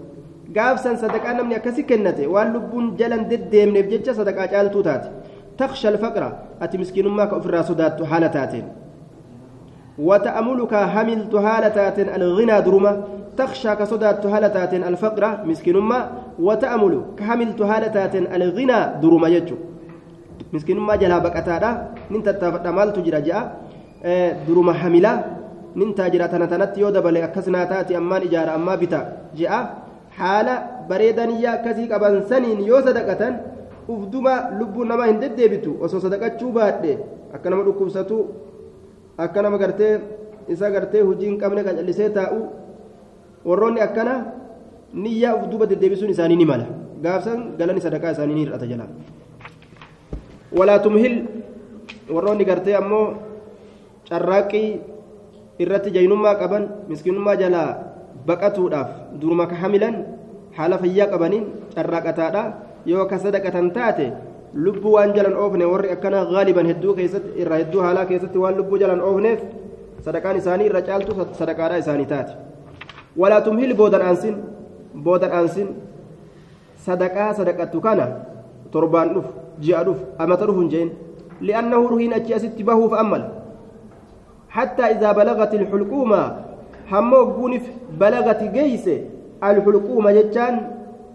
gaafsan 0.56 0.96
sadaqaa 1.02 1.34
namni 1.38 1.54
akkasi 1.60 1.84
kennate 1.84 2.26
waan 2.34 2.52
lubbuun 2.56 2.96
jalan 3.00 3.28
deddeemneef 3.30 3.88
jecha 3.92 4.14
sadaqaa 4.20 4.48
caaltuu 4.54 4.82
taate 4.88 5.08
taksha 5.60 5.88
alfaqra 5.92 6.28
ati 6.66 6.78
miskiinummaa 6.82 7.26
ka 7.30 7.36
ofirraa 7.40 7.64
sodaattu 7.70 8.04
haala 8.12 8.28
taateen 8.36 8.68
وتأملك 9.98 10.74
هملت 10.74 11.34
هالة 11.34 11.76
الغنى 12.16 12.56
درمة 12.66 12.92
تخشى 13.36 13.74
كصدات 13.74 14.26
هالة 14.26 14.88
الفقر 14.88 15.22
مسكين 15.50 15.76
ما 15.76 15.98
وتأمل 16.38 16.94
كهملت 17.18 17.60
هالة 17.70 17.96
الغنى 18.36 18.78
درمة 19.02 19.28
يجو 19.28 19.56
مسكين 20.54 20.78
ما 20.78 20.94
جلا 21.02 21.18
بكتادا 21.18 21.70
ننت 22.14 22.28
تجرى 22.94 23.20
جاء 23.26 23.42
duruma 24.46 24.72
hamilaa 24.72 25.22
nin 25.78 25.90
taajira 25.98 26.28
tana 26.32 26.46
tanatti 26.52 26.80
yoo 26.82 26.90
dabale 26.96 27.20
akkas 27.28 27.46
naa 27.54 27.66
taati 27.72 27.92
ammaan 28.00 28.22
ijaara 28.28 28.52
ammaa 28.58 28.76
bita 28.82 29.00
je'a 29.38 29.58
haala 30.18 30.54
bareedaniyyaa 30.90 31.54
akkasii 31.58 31.88
qaban 31.92 32.14
saniin 32.30 32.60
yoo 32.70 32.80
sadaqatan 32.86 33.34
ufduma 33.94 34.34
lubbuun 34.60 34.88
namaa 34.92 35.06
hin 35.10 35.20
deddeebitu 35.24 35.70
osoo 35.88 36.00
sadaqachuu 36.06 36.50
baadhe 36.56 36.92
akka 37.36 37.50
nama 37.50 37.62
dhukkubsatu 37.68 38.16
akka 39.26 39.42
nama 39.46 39.56
gartee 39.62 39.92
isa 40.56 40.70
gartee 40.74 41.02
hojii 41.10 41.28
hin 41.30 41.38
qabne 41.42 41.62
qacallisee 41.68 42.10
taa'u 42.18 42.40
warroonni 43.48 43.80
akkana 43.86 44.14
niyyaa 45.04 45.34
ufduba 45.40 45.64
deddeebisuun 45.70 46.10
isaanii 46.16 46.38
ni 46.42 46.46
mala 46.52 46.66
gaafsan 47.06 47.40
galani 47.58 47.80
sadaqaa 47.86 48.12
isaanii 48.16 48.34
ni 48.38 48.42
hir'ata 48.44 48.66
jala 48.72 48.86
walaa 50.58 50.78
tumhil 50.86 51.16
warroonni 52.14 52.44
gartee 52.50 52.76
ammoo 52.82 53.06
carraaqqii 54.10 54.68
irratti 55.62 55.90
jaynummaa 55.96 56.34
qaban 56.42 56.64
miskiinummaa 56.88 57.36
jalaa 57.42 57.68
baqatuudhaaf 58.28 58.88
duruma 59.20 59.46
ka 59.50 59.56
hamilan 59.62 59.94
haala 60.56 60.76
fayyaa 60.82 61.08
qabaniin 61.12 61.44
carraaqataadha 61.74 62.42
yoo 62.90 63.06
ka 63.10 63.16
sadaqatan 63.24 63.70
taate 63.76 64.06
lubbuu 64.64 64.92
waan 64.96 65.10
jalan 65.16 65.34
oofne 65.42 65.64
warri 65.72 65.90
akkana 65.94 66.24
gaaliban 66.32 66.66
hedduu 66.70 66.94
keessatti 66.98 67.30
irraa 67.42 67.58
hedduu 67.62 67.80
haalaa 67.86 68.06
keessatti 68.10 68.38
waan 68.44 68.56
lubbuu 68.60 68.78
jalan 68.82 69.00
oofneef 69.08 69.40
sadaqaan 70.06 70.36
isaanii 70.42 70.66
irra 70.70 70.82
caaltu 70.88 71.12
sadaqaadha 71.40 71.76
isaanii 71.84 72.06
taate 72.12 72.32
walaa 73.20 73.40
tumhil 73.46 73.74
boodan 73.80 74.02
aansin 74.08 74.36
boodan 75.04 75.32
aansin 75.38 75.68
sadaqaa 76.86 77.30
sadaqattu 77.40 77.78
kana 77.86 78.06
torbaan 78.72 79.08
dhuf 79.14 79.26
ji'a 79.64 79.80
dhuf 79.88 79.98
amata 80.18 80.46
dhufu 80.48 80.60
hin 80.64 80.70
jeen 80.74 80.88
li'annahu 81.40 81.84
ruhiin 81.92 82.12
achi 82.18 82.34
asitti 82.38 82.62
bahuuf 82.70 82.92
ammala 83.02 83.26
حتى 84.58 84.84
إذا 84.94 85.10
بلغت 85.20 85.52
الحلقومة 85.60 86.22
همو 86.92 87.20
قونف 87.36 87.64
بلغت 88.02 88.40
جيس 88.56 88.86
الحلقومة 89.50 90.08
جتان 90.18 90.54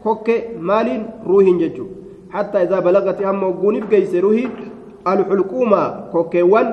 كوك 0.03 0.27
مال 0.69 0.87
روح 1.31 1.45
جتو 1.61 1.85
حتى 2.35 2.57
إذا 2.65 2.77
بلغت 2.87 3.19
همو 3.27 3.49
قونف 3.61 3.83
جيس 3.93 4.13
روح 4.25 4.37
الحلقومة 5.13 5.81
كوكيوان 6.13 6.67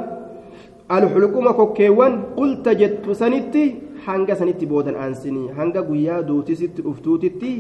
الحلقومة 0.97 1.51
كوكيوان 1.59 2.13
قلت 2.39 2.67
جت 2.81 3.05
سنتي 3.23 3.65
hanga 4.07 4.35
sanitti 4.41 4.67
boodan 4.67 4.97
aansinii 4.97 5.49
hanga 5.57 5.83
guyyaa 5.89 6.23
duutisitti 6.29 6.85
dhuftuutitti 6.85 7.51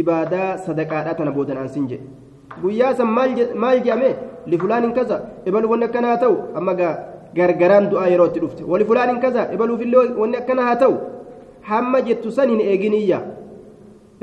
ibaadaa 0.00 0.48
sadaqaadhaa 0.66 1.14
tana 1.18 1.32
boodan 1.36 1.60
aansin 1.60 1.84
jedhe 1.90 2.06
guyyaa 2.62 2.94
san 3.00 3.12
maal 3.64 3.78
jedhame 3.84 4.10
lifulaaniin 4.52 4.94
kaza 4.98 5.20
ebalu 5.50 5.70
wanni 5.72 5.86
akkana 5.88 6.10
haa 6.12 6.22
ta'u 6.24 6.36
amma 6.60 6.74
gargaraan 7.34 7.90
du'aa 7.90 8.08
yeroo 8.12 8.26
itti 8.30 8.40
dhufte 8.44 8.62
wali 8.72 8.84
fulaanin 8.84 9.20
kaza 9.20 9.48
ebaluufillee 9.54 10.06
wanni 10.20 10.36
akkana 10.42 10.62
haa 10.68 10.76
ta'u 10.82 10.94
hamma 11.70 12.00
jettu 12.08 12.30
san 12.38 12.48
hin 12.50 12.60
eeginiyya 12.60 13.20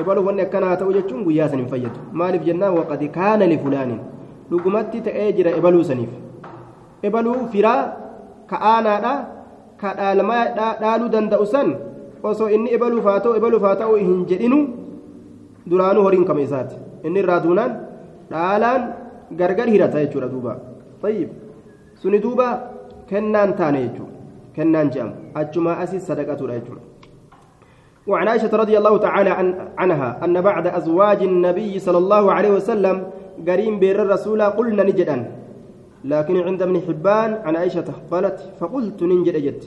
ebaluuf 0.02 0.26
wanni 0.30 0.42
akkana 0.48 0.68
haa 0.72 0.78
ta'u 0.82 0.94
jechuun 0.98 1.24
guyyaa 1.28 1.50
san 1.54 1.60
hin 1.60 1.70
fayyadu 1.74 2.00
maaliif 2.22 2.44
jennaan 2.50 2.74
waqadi 2.80 3.08
kaana 3.18 3.46
lifulaanin 3.54 4.00
dhugumatti 4.52 5.02
ta'ee 5.08 5.30
jira 5.40 5.52
ebaluu 5.60 5.84
saniif 5.90 6.10
ebaluu 7.10 7.38
firaa 7.56 7.82
ka 8.50 8.58
aanaadha 8.74 9.14
ka 9.82 9.90
dhaalmaa 10.00 10.44
dhaaluu 10.82 11.10
danda'u 11.16 11.46
san 11.56 11.70
osoo 12.32 12.50
inni 12.56 12.70
ebaluuf 12.80 13.06
haa 13.12 13.20
ta'u 13.28 13.36
ebaluuf 13.40 13.64
haa 13.68 13.76
ta'u 13.84 13.96
hin 14.02 14.26
jedhinu 14.32 14.60
duraanuu 15.70 16.04
horiin 16.08 16.26
kama 16.30 16.42
isaati 16.48 16.76
inni 17.08 17.20
irraa 17.24 17.40
duunaan 17.46 17.72
dhaalaan 18.32 18.82
gargar 19.40 19.68
hirata 19.74 19.98
jechuudha 20.04 20.28
duuba 20.34 20.54
tayyib 21.02 21.30
suni 22.02 22.20
duuba 22.26 22.48
kennaan 23.10 23.54
taane 23.60 23.80
jechuudha. 23.86 24.18
Kennaan 24.56 24.90
jedhamu 24.94 25.14
achumaa 25.42 25.78
asis 25.84 26.08
sadaqatuudha 26.08 26.60
jechuudha. 26.60 26.94
وعن 28.08 28.28
عائشة 28.28 28.52
رضي 28.52 28.78
الله 28.78 28.98
تعالى 28.98 29.30
عن 29.30 29.48
عنها 29.78 30.26
أن 30.26 30.42
بعد 30.42 30.68
أزواج 30.68 31.24
النبي 31.24 31.80
صلى 31.80 31.98
الله 31.98 32.24
عليه 32.32 32.52
وسلم 32.60 32.96
قريم 33.48 33.80
بير 33.80 34.02
الرسول 34.02 34.42
قلنا 34.44 34.84
نجدا 34.84 35.18
لكن 36.04 36.36
عند 36.38 36.62
ابن 36.62 36.82
حبان 36.88 37.30
عن 37.48 37.56
عائشة 37.56 37.88
قالت 38.12 38.60
فقلت 38.60 39.00
ننجد 39.04 39.36
أجت 39.36 39.64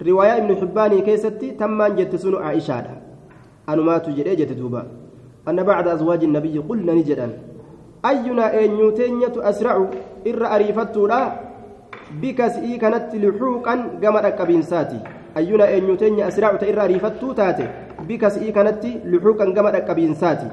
رواية 0.00 0.36
ابن 0.36 0.56
حبان 0.56 0.92
كيستي 1.04 1.60
تم 1.60 1.76
جت 1.96 2.16
سنو 2.16 2.40
عائشة 2.40 2.88
أنا 3.68 3.82
ما 3.82 3.98
تجد 4.00 4.28
أجت 4.32 4.52
دوبا. 4.56 4.82
أن 5.48 5.62
بعد 5.62 5.88
أزواج 5.88 6.24
النبي 6.24 6.58
قلنا 6.58 6.92
نجدا 6.94 7.28
أينا 8.00 8.64
أن 8.64 8.70
يتنية 8.80 9.34
أسرع 9.36 9.74
إر 10.26 10.42
أريفت 10.56 10.96
لا 10.96 11.22
بكسئي 12.22 12.76
كانت 12.78 13.14
لحوقا 13.14 13.74
كما 14.02 14.20
ركبينساتي 14.20 14.98
أينا 15.36 15.64
أن 15.76 15.82
يتنية 15.90 16.28
أسرع 16.28 16.50
إر 16.62 16.78
أريفت 16.84 17.22
تاتي 17.36 17.66
بكسئي 18.08 18.52
كانت 18.52 18.84
لحوقا 19.04 19.44
كما 19.56 19.70
ركبينساتي 19.70 20.48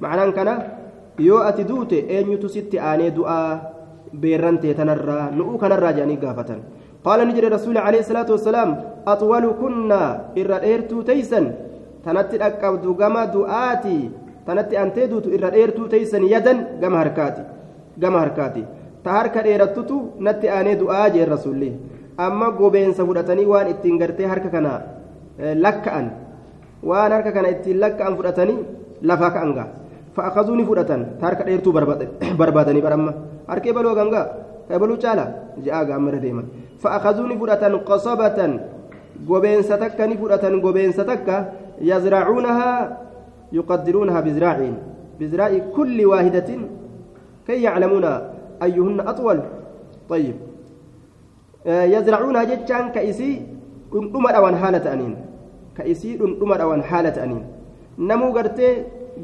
معناه 0.00 0.30
كان 0.30 0.50
yoo 1.20 1.42
ati 1.44 1.64
duute 1.68 1.98
eenyutu 2.08 2.48
sitti 2.48 2.78
aanee 2.80 3.10
du'aa 3.12 3.60
beerrantee 4.22 4.74
tanarraa 4.74 5.28
nu'uu 5.38 5.58
kanarraa 5.62 5.92
jedhanii 5.92 6.16
gaafatan 6.22 6.60
qaala 7.04 7.24
ni 7.28 7.34
jedhe 7.36 7.50
rasuuli 7.54 7.78
alayhi 7.78 8.04
salaatu 8.08 8.32
wassalaam 8.36 8.70
axwalu 9.12 9.50
kunnaa 9.60 10.08
irra 10.40 10.58
dheertuu 10.64 11.02
teeysan 11.10 11.46
tanatti 12.04 12.38
dhaqqabdu 12.42 12.94
gama 13.00 13.26
du'aati 13.34 13.96
tanatti 14.46 14.76
antee 14.82 15.06
duutu 15.12 15.28
irra 15.36 15.50
dheertuu 15.56 15.88
teeysan 15.92 16.24
yadan 16.34 16.58
gama 16.80 16.98
harkaati 17.02 17.42
gama 18.02 18.18
harkaati 18.24 18.64
ta 19.04 19.10
harka 19.18 19.42
dheerattutu 19.46 19.96
natti 20.26 20.48
aanee 20.56 20.76
du'aa 20.82 21.10
jeen 21.14 21.28
rasuulli 21.34 21.70
amma 22.26 22.50
gobeensa 22.60 23.06
fudhatanii 23.08 23.50
waan 23.52 23.68
ittiin 23.74 23.98
gartee 24.02 24.26
harka 24.32 24.48
kana 24.54 24.72
lakka'an 25.64 26.06
waan 26.90 27.12
harka 27.16 27.32
kana 27.36 27.48
ittiin 27.54 27.78
lakka'an 27.84 28.16
fudhatanii 28.18 28.58
lafaa 29.02 29.30
ka'an 29.36 29.52
gaa 29.58 29.70
فأخذوني 30.16 30.64
فرأتن 30.64 31.02
تارك 31.22 31.42
ديرتو 31.46 31.70
بربادني 32.38 32.80
برما 32.80 33.12
أركي 33.50 33.72
بلو 33.72 33.90
غنغا 33.98 34.22
بلو 34.82 34.96
چالا 35.02 35.24
جاء 35.64 35.76
غامر 35.88 36.14
ديما 36.24 36.44
فأخذوني 36.82 37.34
فرأتن 37.38 37.74
قصبة 37.88 38.38
غوبين 39.28 39.62
ستكني 39.62 40.14
فرأتن 40.20 40.54
غوبين 40.64 40.92
ستك 40.98 41.28
يزرعونها 41.90 42.70
يقدرونها 43.52 44.20
بزراع 44.26 44.58
بزراع 45.20 45.50
كل 45.76 45.98
واحدة 46.10 46.48
كي 47.46 47.62
يعلمون 47.62 48.06
أيهن 48.62 49.00
أطول 49.00 49.38
طيب 50.08 50.36
يزرعونها 51.66 52.44
جتشان 52.44 52.88
كإسي 52.94 53.30
دندما 53.92 54.30
أوان 54.38 54.56
حالة 54.56 54.92
أنين 54.92 55.16
كإسي 55.76 56.16
دندما 56.16 56.62
أوان 56.62 56.82
حالة 56.82 57.16
أنين 57.24 57.44
نمو 57.98 58.28
غرتي 58.36 58.68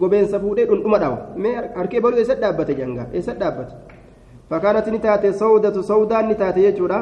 gobeensa 0.01 0.41
fuudhee 0.41 0.67
dhundhuma 0.69 0.99
dhawa 0.99 1.19
mee 1.43 1.55
harkee 1.77 2.01
baluu 2.05 2.19
eessa 2.23 2.35
dhaabbate 2.43 2.75
janga 2.81 3.07
eessa 3.19 3.35
dhaabbate 3.41 3.73
fakkaanatti 4.51 4.91
ni 4.95 5.01
taate 5.07 5.33
sawdatu 5.43 5.83
sawdaan 5.91 6.29
ni 6.29 6.37
taate 6.43 6.61
jechuudha 6.67 6.99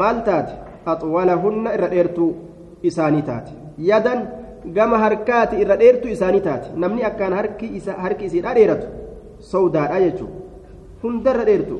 maal 0.00 0.22
taate 0.28 0.52
axwalahunna 0.92 1.74
irra 1.76 1.88
dheertuu 1.94 2.30
isaanii 2.90 3.22
taate 3.30 3.52
yadan 3.90 4.20
gama 4.76 4.98
harkaati 5.04 5.60
irra 5.64 5.76
dheertuu 5.82 6.12
isaanii 6.16 6.44
taate 6.48 6.68
namni 6.84 7.06
akkaan 7.10 7.38
harki 7.38 8.24
isiidhaa 8.30 8.54
dheeratu 8.58 8.86
sawdaadha 9.52 10.00
jechuudha 10.06 10.38
hundarra 11.02 11.44
dheertu 11.48 11.76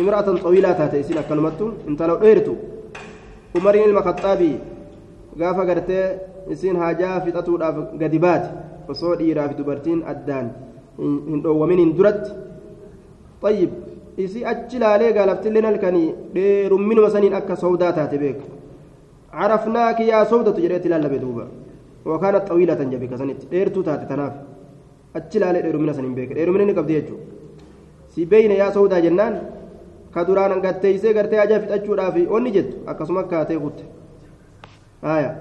imra'atan 0.00 0.36
xawiilaa 0.44 0.74
taate 0.80 0.96
isin 1.04 1.18
akkanumattu 1.22 1.64
intala 1.88 2.14
dheertu 2.24 2.52
umariin 3.58 3.88
ilma 3.88 4.02
kaxaabii 4.08 4.54
gaafa 5.40 5.62
gartee 5.70 6.04
isiin 6.54 6.76
haajaa 6.82 7.20
fixatuudhaaf 7.24 7.76
gadi 8.02 8.18
baate 8.24 8.48
osoo 8.92 9.14
dhiiraa 9.20 9.48
fi 9.50 9.54
dubartiin 9.60 10.00
addaan 10.12 10.46
hin 10.98 11.40
dhoowwaminiin 11.44 11.90
duratti 11.98 12.30
xayyib 13.42 13.70
isii 14.24 14.44
achi 14.52 14.76
laalee 14.84 15.12
gaalaftilleen 15.18 15.66
halkanii 15.70 16.08
dheerumminuma 16.34 17.10
saniin 17.14 17.34
akka 17.40 17.54
sowdaa 17.64 17.92
taate 17.98 18.18
beeku 18.22 18.44
carafnaaki 19.36 20.04
yaa 20.12 20.24
sowdatu 20.32 20.60
jedheetti 20.64 20.88
lallabe 20.94 21.18
duuba 21.24 21.44
wakaanat 22.10 22.44
xawiilatan 22.50 22.90
jabe 22.92 23.06
kasanitti 23.12 23.46
dheertuu 23.52 23.82
taate 23.88 24.04
tanaaf 24.10 24.34
achi 25.20 25.38
laalee 25.42 25.62
dheerummina 25.66 25.94
saniin 25.98 26.14
beeke 26.18 26.34
dheerummina 26.38 26.64
ni 26.70 26.74
qabdi 26.78 26.92
jechuudha 26.98 27.24
si 28.14 28.26
beeyne 28.26 28.56
yaa 28.62 28.72
sowdaa 28.76 29.00
jennaan 29.06 29.34
ka 30.14 30.24
duraan 30.26 30.60
gatteeysee 30.64 31.14
gartee 31.14 31.40
ajaa 31.44 31.60
fixachuudhaaf 31.62 32.16
onni 32.36 32.50
jettu 32.56 32.76
akkasuma 32.86 33.22
kaatee 33.32 33.58
kutte 33.64 33.84
aayaa 35.02 35.34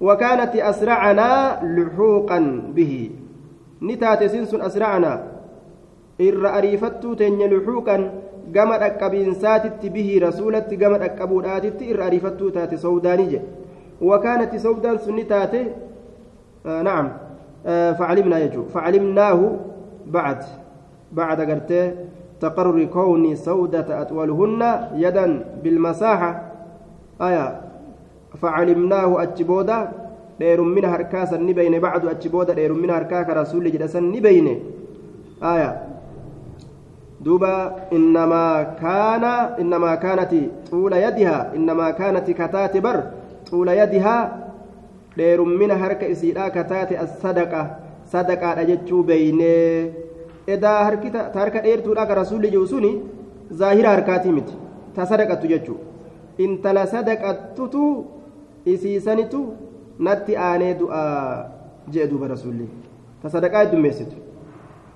وكانت 0.00 0.56
أسرعنا 0.56 1.60
لحوقا 1.76 2.38
به 2.76 2.92
نتات 3.82 4.20
سنسن 4.32 4.60
أسرعنا 4.68 5.12
إر 6.20 6.42
أريفتو 6.58 7.14
تني 7.20 7.44
لحوقا 7.52 7.96
قام 8.56 8.70
أكبينسات 8.72 9.86
به 9.94 10.08
رسولة 10.22 10.68
قام 10.82 10.94
أكبودات 10.94 11.82
إر 11.82 11.98
أريفتو 12.06 12.48
تات 12.48 12.72
سودانية 12.74 13.40
وكانت 14.08 14.52
سودان 14.56 14.96
سنتات 15.04 15.54
آه 16.66 16.82
نعم 16.88 17.06
آه 17.66 17.92
فعلمنا 17.92 18.38
يجو 18.44 18.62
فعلمناه 18.74 19.40
بعد 20.06 20.40
بعد 21.12 21.40
قرته 21.40 21.92
تقرر 22.40 22.84
كون 22.84 23.36
سودة 23.36 24.02
أطولهن 24.02 24.62
يدا 24.96 25.44
بالمساحة. 25.64 26.30
آية 27.20 27.60
فعلمناه 28.42 29.22
أتشبودا 29.22 29.92
دير 30.40 30.60
من 30.60 30.84
هركاسا 30.84 31.36
نبين 31.36 31.80
بعد 31.80 32.06
أتشبودا 32.06 32.54
دير 32.54 32.72
من 32.72 32.90
هركاك 32.90 33.30
رسول 33.30 33.72
جلسا 33.72 34.00
نبين 34.00 34.60
آية 35.42 35.82
دوبا 37.20 37.76
إنما 37.92 38.62
كان 38.62 39.24
إنما 39.60 39.94
كانت 39.94 40.32
طول 40.70 40.92
يدها 40.92 41.52
إنما 41.56 41.90
كانت 41.90 42.30
كتات 42.30 42.76
بر 42.76 43.02
طول 43.50 43.68
يدها 43.68 44.16
دير 45.16 45.44
من 45.44 45.70
هرك 45.70 46.04
إسيدا 46.04 46.48
كتات 46.48 46.92
الصدقة 46.92 47.76
صدقة 48.06 48.60
أجتشو 48.60 49.02
بينه. 49.02 49.92
edaa 50.46 50.84
harkita 50.84 51.30
ta 51.32 51.38
harka 51.40 51.60
dheertuudha 51.62 52.06
ka 52.06 52.14
rasuulli 52.14 52.50
jiru 52.50 52.66
suni 52.66 52.92
zaahira 53.50 53.90
harkaatii 53.90 54.32
miti. 54.32 54.54
Ta 54.94 55.06
sadaqattu 55.06 55.46
jechuudha 55.48 55.84
intala 56.38 56.86
sadaqattutu 56.86 58.04
isiisanitu 58.66 59.40
natti 59.98 60.36
aanee 60.36 60.74
du'aa 60.74 61.46
jee 61.92 62.06
duuba 62.10 62.28
rasuulli. 62.28 62.68
Ta 63.22 63.28
sadaqaa 63.28 63.64
heddummeessitu 63.64 64.16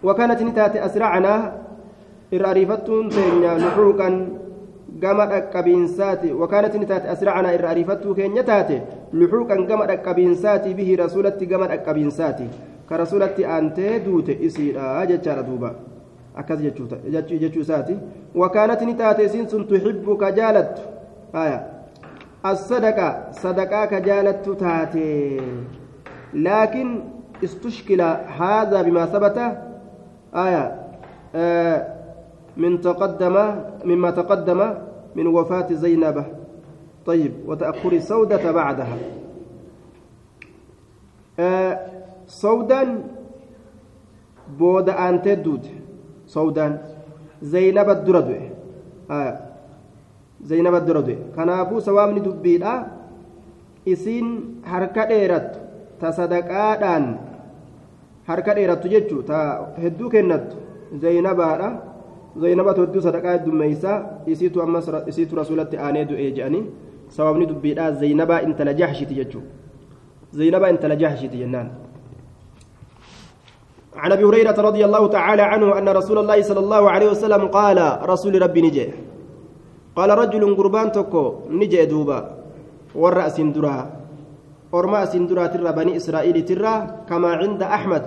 wakaanat 0.03 0.41
ni 0.41 0.53
taate 0.53 0.81
asraacnaa 0.81 1.41
irra 2.33 2.49
ariifattuun 2.51 3.09
teenya 3.09 3.53
luxuuqan 3.59 4.15
gama 5.01 5.27
dhaqqabiinsaati. 5.27 6.33
Wakaanat 6.33 6.75
ni 6.75 6.87
taate 6.87 7.09
asraacnaa 7.09 7.53
irra 7.57 7.71
ariifattuu 7.71 8.15
keenya 8.15 8.43
taate 8.45 8.83
luxuuqan 9.13 9.67
gama 9.67 9.87
dhaqqabiinsaati 9.87 10.75
bihii 10.75 10.97
rasuulatti 10.97 11.47
gama 11.47 11.67
dhaqqabiinsaati. 11.73 12.47
Jechaadha 15.09 15.42
duuba 15.42 15.75
akkas 16.37 16.59
jechuu 16.61 17.61
isaati 17.61 17.97
wakaanati 18.35 18.87
ni 18.87 18.94
taate 18.94 19.25
isiin 19.25 19.49
sun 19.49 19.66
tuxibbu 19.66 20.16
ka 20.16 20.33
jaalattu 20.33 20.83
aya 21.33 21.75
الصدقة 22.44 23.31
صدقة 23.33 23.85
كجالت 23.85 24.49
تاتي 24.49 25.40
لكن 26.35 27.01
استشكل 27.44 28.01
هذا 28.38 28.83
بما 28.83 29.07
ثبت 29.07 29.38
آية 30.35 30.64
آه 31.35 31.87
من 32.57 32.81
تقدم 32.81 33.37
مما 33.85 34.11
تقدم 34.11 34.75
من 35.16 35.27
وفاة 35.27 35.73
زينب 35.73 36.25
طيب 37.07 37.33
وتأخر 37.47 37.99
سودة 37.99 38.53
بعدها 38.53 38.97
آه 41.38 41.94
sawdaan 42.27 42.91
booda 44.59 44.93
aantee 44.99 45.37
duute 45.45 45.71
sawdaan 46.27 46.79
zaynaba 47.43 47.95
dura 48.07 48.21
du'e 48.29 48.43
zaynaba 50.45 50.81
dura 50.81 51.03
du'e 51.03 51.17
kanaafuu 51.37 51.81
sawaabni 51.81 52.21
dubbiidha 52.21 52.75
isiin 53.87 54.61
harka 54.65 55.07
dheerattu 55.09 55.59
ta 56.01 56.13
sadaqaadhaan 56.13 57.05
harka 58.29 58.55
dheerattu 58.57 58.89
jechuu 58.89 59.23
ta 59.23 59.39
hedduu 59.83 60.09
kennattu 60.15 60.57
zaynabaadha 61.03 61.69
zaynabatu 62.41 62.81
hedduu 62.87 63.03
sadaqaa 63.07 63.33
heddummeeysaa 63.39 63.99
isiitu 64.27 64.63
ammas 64.63 64.89
isiitu 65.07 65.37
rasulatti 65.37 65.77
aanee 65.79 66.05
du'ee 66.11 66.31
jedhanii 66.37 66.65
sawaabni 67.17 67.47
dubbiidha 67.47 67.93
zaynabaa 68.03 68.41
intala 68.49 68.73
jahshiti 68.81 69.15
jechuu 69.21 69.43
zaynabaa 70.33 70.71
intala 70.75 70.97
jahshiti 70.97 71.37
jennaan 71.43 71.69
عن 73.97 74.13
ابي 74.13 74.25
هريره 74.25 74.59
رضي 74.59 74.83
الله 74.85 75.07
تعالى 75.07 75.43
عنه 75.43 75.79
ان 75.79 75.89
رسول 75.89 76.19
الله 76.19 76.43
صلى 76.43 76.61
الله 76.61 76.83
عليه 76.91 77.09
وسلم 77.15 77.43
قال 77.49 77.79
رسول 78.03 78.43
ربي 78.43 78.61
نجي 78.67 78.87
قال 79.97 80.11
رجل 80.11 80.43
قربان 80.59 80.93
تكو 80.93 81.25
نجي 81.51 81.85
دوبا 81.87 82.19
والراس 82.95 83.41
درا 83.41 83.77
ورما 84.73 85.05
درا 85.05 85.47
ترى 85.47 85.73
بني 85.79 85.97
اسرائيل 85.97 86.37
ترى 86.45 86.75
كما 87.09 87.31
عند 87.41 87.63
احمد 87.63 88.07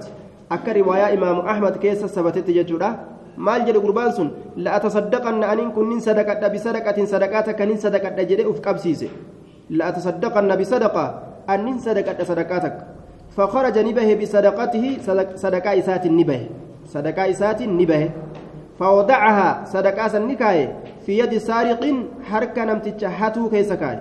akka 0.49 0.73
riwaayaa 0.73 1.11
imaamu 1.11 1.43
ahmad 1.43 1.75
keessa 1.83 2.07
sabatetti 2.07 2.53
jechuudha 2.55 2.89
maal 3.35 3.65
jedhe 3.67 3.79
gurbaan 3.85 4.11
sun 4.15 4.29
la'atasaddaqanna 4.55 5.49
aniin 5.53 5.71
kun 5.75 5.89
nin 5.91 5.99
sadaqadha 5.99 6.49
bisadaqatin 6.55 7.07
sadaqaa 7.13 7.43
takka 7.51 7.65
nin 7.67 7.77
sadaqadha 7.85 8.23
jedhe 8.29 8.47
uf 8.51 8.61
qabsiise 8.67 9.11
la'atasaddaqanna 9.79 10.55
bisadaqa 10.61 11.03
an 11.47 11.65
nin 11.67 11.79
sadaqadha 11.87 12.23
sadaqaa 12.31 12.59
takka 12.65 12.96
فخرج 13.37 13.75
نبه 13.87 14.09
بصدقته 14.21 14.85
صدقاء 15.43 15.79
إسات 15.79 16.05
النبه 16.05 16.41
صدقاء 16.93 17.29
إسات 17.29 17.61
النبه 17.61 18.09
فوضعها 18.79 19.49
صدقاء 19.73 20.17
النكاية 20.17 20.67
في 21.05 21.19
يد 21.19 21.37
سارق 21.37 21.83
حركة 22.29 22.61
نمتجهته 22.69 23.49
كيسكاي 23.49 23.97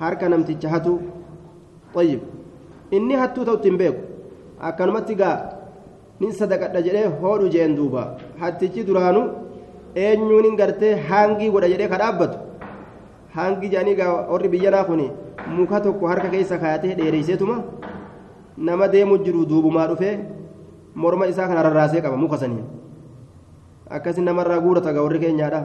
حركة 0.00 0.26
نمتجهته 0.28 1.00
طيب 1.94 2.20
إني 2.92 3.14
هتو 3.16 3.42
gaa 5.20 5.38
nin 6.20 6.32
sadaqadha 6.32 6.80
jedhee 6.86 7.08
hoodhu 7.20 7.48
jeen 7.54 7.72
duuba 7.78 8.02
hattichi 8.42 8.84
duraanu 8.88 9.22
eenyuun 10.04 10.46
hin 10.48 10.56
gartee 10.60 10.92
haangii 11.08 11.50
godha 11.54 11.68
jedhee 11.72 11.88
ka 11.92 11.98
dhaabbatu 12.02 12.38
haangii 13.34 13.70
jedhanii 13.74 13.96
gaa 14.00 14.14
warri 14.30 14.48
biyyanaa 14.54 14.84
kun 14.88 15.02
muka 15.56 15.80
tokko 15.86 16.08
harka 16.12 16.30
keessa 16.34 16.60
kaayatee 16.62 16.94
dheereyseetuma 17.00 17.56
nama 18.56 18.88
deemu 18.88 19.18
jiru 19.24 19.44
duubumaa 19.46 19.86
dhufee 19.88 20.18
morma 20.94 21.26
isaa 21.32 21.48
kana 21.48 21.62
rarraasee 21.62 22.00
qaba 22.00 22.16
muka 22.16 22.38
saniin 22.42 22.64
akkasi 23.90 24.20
namarraa 24.28 24.60
guurata 24.60 24.92
gaa 24.92 25.04
warri 25.06 25.20
keenyaadha 25.24 25.60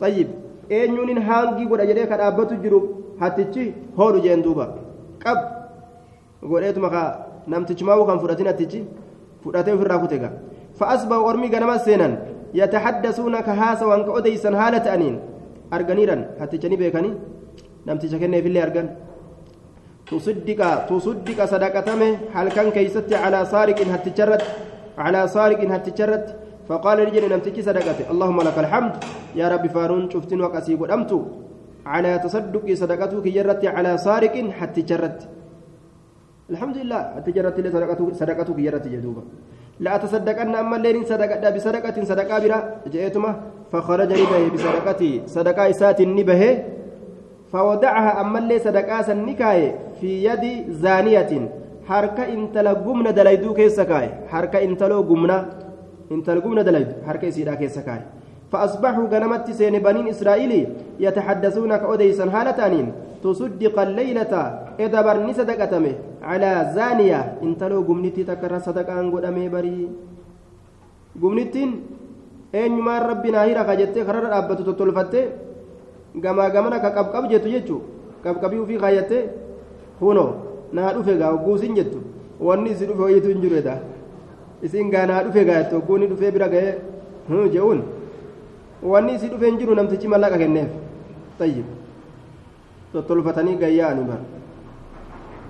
tayyib 0.00 0.28
eenyuun 0.78 1.22
haangii 1.28 1.66
godha 1.70 1.86
jedhee 1.90 2.06
ka 2.10 2.16
dhaabbatu 2.20 2.60
jiru 2.64 2.80
hattichi 3.20 3.64
hoodhu 3.98 4.20
jeen 4.26 4.42
duuba 4.46 4.66
qab 5.24 5.38
godheetuma 6.50 6.90
kaa 6.96 7.08
namtichumaa 7.46 8.06
kan 8.10 8.20
fudhatin 8.24 8.46
hattichi 8.52 8.84
fudhatee 9.42 9.74
ofirraa 9.78 9.98
kute 10.04 10.18
gaa 10.24 10.32
fa'asbaa 10.78 11.20
ormii 11.30 11.50
ganama 11.54 11.78
seenan 11.88 12.18
yatahaddasuuna 12.60 13.42
ka 13.48 13.54
haasawan 13.60 14.04
ka 14.06 14.12
odeysan 14.20 14.54
haala 14.60 14.80
ta'aniin 14.86 15.16
arganiiran 15.76 16.22
hatticha 16.40 16.68
ni 16.68 16.76
beekanii 16.82 17.14
namticha 17.86 18.18
kenneefillee 18.22 18.62
argan 18.66 18.88
تصدق 20.10 20.60
تصدق 20.90 21.38
صدقتمه 21.52 22.10
هل 22.36 22.46
كان 22.56 22.68
كيست 22.76 23.12
على 23.12 23.40
سارق 23.52 23.78
هتجرت 23.94 24.42
على 24.98 25.20
سارق 25.34 25.60
هتجرت 25.74 26.26
فقال 26.68 26.98
رجل 27.08 27.24
نمتك 27.32 27.56
صدقته 27.68 28.04
اللهم 28.12 28.38
لك 28.48 28.56
الحمد 28.64 28.94
يا 29.40 29.46
رب 29.52 29.64
فارون 29.74 30.10
شفتن 30.12 30.40
وقسيب 30.44 30.80
أمت 30.96 31.12
على 31.86 32.12
تصدق 32.24 32.64
صدقتك 32.82 33.24
جرت 33.36 33.62
على 33.76 33.92
سارق 34.06 34.34
هتجرت 34.58 35.18
الحمد 36.52 36.76
لله 36.82 37.00
هتجرت 37.16 37.56
لي 37.64 37.68
صدقتك 37.76 38.08
صدقتك 38.20 38.56
جرت 38.66 38.84
جدوبا 38.94 39.22
لا 39.84 39.90
أتصدقن 39.96 40.54
أما 40.62 40.76
الليل 40.76 41.06
صدقة 41.12 41.44
بصدقة 41.54 41.96
صدقة 42.10 42.36
برا 42.42 42.58
جئتما 42.92 43.30
فخرج 43.72 44.10
نبه 44.20 44.40
بصدقتي 44.54 45.12
صدقة 45.36 45.62
إسات 45.70 45.98
نبه 46.18 46.42
فودعها 47.52 48.20
أما 48.20 48.38
اللي 48.38 48.58
صدقة 48.58 49.02
سنكاي 49.02 49.60
في 50.00 50.24
يد 50.24 50.44
زانية. 50.84 51.32
حركة 51.88 52.24
انتلا 52.34 52.72
قمنا 52.84 53.10
دلايدو 53.10 53.54
كيسكاي. 53.56 54.28
حركة 54.28 54.58
انتلو 54.62 55.00
قمنا 55.08 55.38
انتلا 56.12 56.40
قمنا 56.44 56.62
دلايدو 56.62 56.94
حركة 57.06 57.30
سيدا 57.30 57.54
كيسكاي. 57.54 58.00
فأصبحوا 58.52 59.08
غنمت 59.12 59.50
سين 59.50 59.78
بنين 59.80 60.08
إسرائيل 60.08 60.52
يتحدثون 61.00 61.72
كأوديسا 61.76 62.24
هالتانين 62.34 62.86
تصدق 63.24 63.76
الليلة 63.80 64.32
إذا 64.80 65.00
برني 65.06 65.32
صدقتمه. 65.32 65.94
على 66.22 66.52
زانية. 66.76 67.20
انتلو 67.42 67.80
قمنتي 67.88 68.24
تكرر 68.28 68.58
صدقان 68.58 69.10
قدامي 69.12 69.48
بري. 69.48 69.88
قمنتين 71.22 71.70
eenyumaan 72.48 73.04
rabbinaa 73.04 73.44
hira 73.44 73.64
ka 73.68 73.76
jettee 73.76 74.04
kararra 74.08 74.30
dhaabbatu 74.32 74.64
tottolfattee 74.64 75.28
gamaa 76.16 76.50
gamana 76.50 76.80
ka 76.80 76.90
qabqab 76.90 77.30
jettu 77.30 77.48
jechuu 77.50 77.80
qabqabii 78.24 78.58
ofii 78.64 78.78
kaayyattee 78.78 79.22
kunoo 80.00 80.30
naa 80.72 80.92
dhufe 80.94 81.18
gaa 81.18 81.32
ogguusin 81.36 81.74
jettu 81.74 82.02
wanni 82.40 82.70
isi 82.70 82.86
dhufe 82.86 83.02
hoyitu 83.02 83.28
hin 83.28 83.40
jiru 83.40 83.62
isin 84.62 84.90
gaa 84.90 85.06
naa 85.06 85.22
dhufe 85.24 85.44
gaa 85.44 85.62
jettu 85.62 85.76
ogguuni 85.76 86.06
dhufee 86.06 86.30
bira 86.30 86.48
ga'ee 86.48 86.74
je'uun 87.52 87.82
wanni 88.82 89.14
isi 89.14 89.28
dhufe 89.28 89.46
hin 89.46 89.58
jiru 89.58 89.74
namtichi 89.74 90.08
mallaqa 90.08 90.38
kenneef 90.38 90.70
tayyib 91.38 91.66
tottolfatanii 92.92 93.56
gayyaa'anii 93.62 94.08
bara 94.10 94.24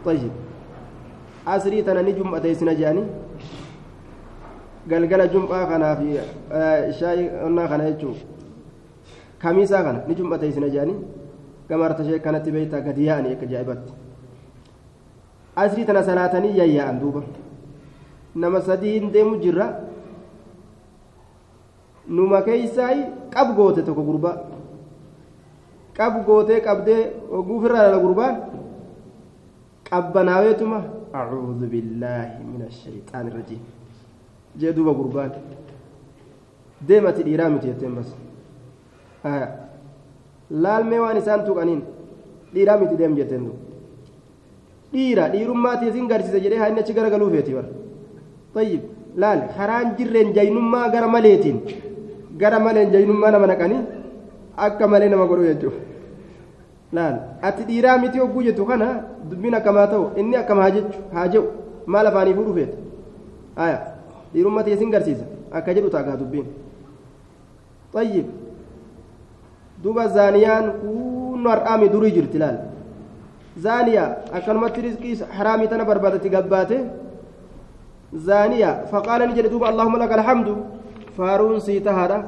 tayyib 0.04 0.32
asrii 1.46 1.82
tana 1.82 2.02
ni 2.02 2.12
jum'ateessina 2.18 2.74
je'anii 2.80 3.06
galgala 4.88 5.26
jum'aa 5.36 5.66
kanaa 5.72 5.94
fi 6.00 6.18
shaayii 7.00 7.30
onnaa 7.46 7.68
kana 7.68 7.90
jechuun 7.90 8.16
kamiisaa 9.42 9.82
kana 9.82 10.00
ni 10.08 10.14
jum'ateessina 10.14 10.68
je'anii 10.74 10.98
gamarta 11.68 12.02
ishee 12.02 12.18
kanatti 12.26 12.50
beeytaa 12.52 12.80
gadi 12.86 13.06
yaa'anii 13.08 13.32
akka 13.36 13.46
jaa'ibatti 13.52 13.92
asrii 15.62 15.84
tana 15.84 16.02
salaatanii 16.02 16.56
yayyaa'an 16.58 17.00
duuba. 17.00 17.22
Nama 18.34 18.60
sadiin 18.60 19.12
deemu 19.12 19.36
jirra. 19.42 19.66
Numa 22.08 22.42
keeysaa 22.42 22.92
qab 23.34 23.56
goote 23.56 23.82
tokko 23.82 24.02
gurbaa. 24.08 24.36
Qab 25.96 26.24
gootee 26.26 26.60
qabdee 26.60 27.00
oguufirraa 27.38 27.84
dhala 27.86 27.98
gurbaan. 28.04 28.36
Qabbanaaweetuma 29.90 30.78
acuudhu 31.12 31.66
billaahi 31.72 32.44
min 32.52 32.62
ashayxaani 32.68 33.30
irrajiim 33.30 33.62
jee 34.60 34.72
duuba 34.76 34.92
gurbaan. 35.00 35.32
Deemati 36.88 37.22
dhiiraa 37.26 37.50
miti 37.50 37.66
jetteen 37.72 37.94
bas 37.98 38.14
laalmee 40.64 41.00
waan 41.04 41.16
isaan 41.22 41.44
tuqaniin 41.48 41.82
dhiiraa 42.54 42.78
miti 42.82 42.96
deem 43.00 43.16
jetteen 43.18 43.42
duuba 43.46 43.58
dhiira 44.92 45.24
dhiirummaati 45.34 45.86
isin 45.90 46.06
garsiise 46.12 46.40
jedhee 46.44 46.58
haa 46.62 46.68
inni 46.70 46.80
achi 46.84 46.92
garagaluu 46.98 47.30
feeti 47.34 47.52
bara 47.56 47.68
tayyib 48.54 48.82
laal 49.22 49.40
karaan 49.56 49.88
jirreen 49.98 50.32
jaynummaa 50.38 50.86
gara 50.94 51.08
maleetiin 51.14 51.58
gara 52.42 52.58
maleen 52.66 52.90
jaynummaa 52.94 53.30
nama 53.34 53.46
naqanii 53.52 53.80
akka 54.68 54.88
malee 54.94 55.08
nama 55.14 55.26
godhu 55.30 55.44
jechuudha 55.50 55.80
laal 56.98 57.16
ati 57.50 57.62
dhiiraa 57.70 57.98
miti 58.02 58.18
hogguu 58.22 58.42
jettu 58.48 58.64
kana 58.70 58.88
dubbiin 59.30 59.54
akkamaa 59.60 59.86
ta'u 59.92 60.04
inni 60.20 60.36
akkam 60.42 60.58
haa 60.64 60.70
jechu 60.76 60.98
haa 61.16 61.28
jehu 61.34 61.46
maal 61.94 62.06
afaanii 62.10 62.34
fuudhu 62.38 62.54
feete 62.58 62.76
aya 63.66 63.78
dhiirummaati 64.32 64.70
isin 64.76 64.90
garsiisa 64.94 65.24
akka 65.60 65.74
jedhu 65.78 65.90
taagaa 65.94 66.16
dubbiin 66.22 66.46
tayyib 67.96 68.26
duuba 69.82 70.08
zaaniyaan 70.16 70.66
kunno 70.82 71.48
har'aami 71.54 71.86
durii 71.94 72.12
jirti 72.16 72.38
laal 72.42 72.56
zaaniyaa 73.66 74.08
akkanumatti 74.38 74.80
rizqii 74.86 75.14
haraamii 75.38 75.68
tana 75.72 75.84
barbaadatti 75.90 76.28
gabbaate 76.34 76.78
zaaniyaa 78.28 78.74
faqaala 78.92 79.26
ni 79.26 79.34
jedhe 79.38 79.50
duuba 79.54 79.66
allahumma 79.70 79.98
laka 80.04 80.14
alhamdu 80.20 80.52
faaruun 81.16 81.60
sii 81.66 81.80
tahaadha 81.88 82.18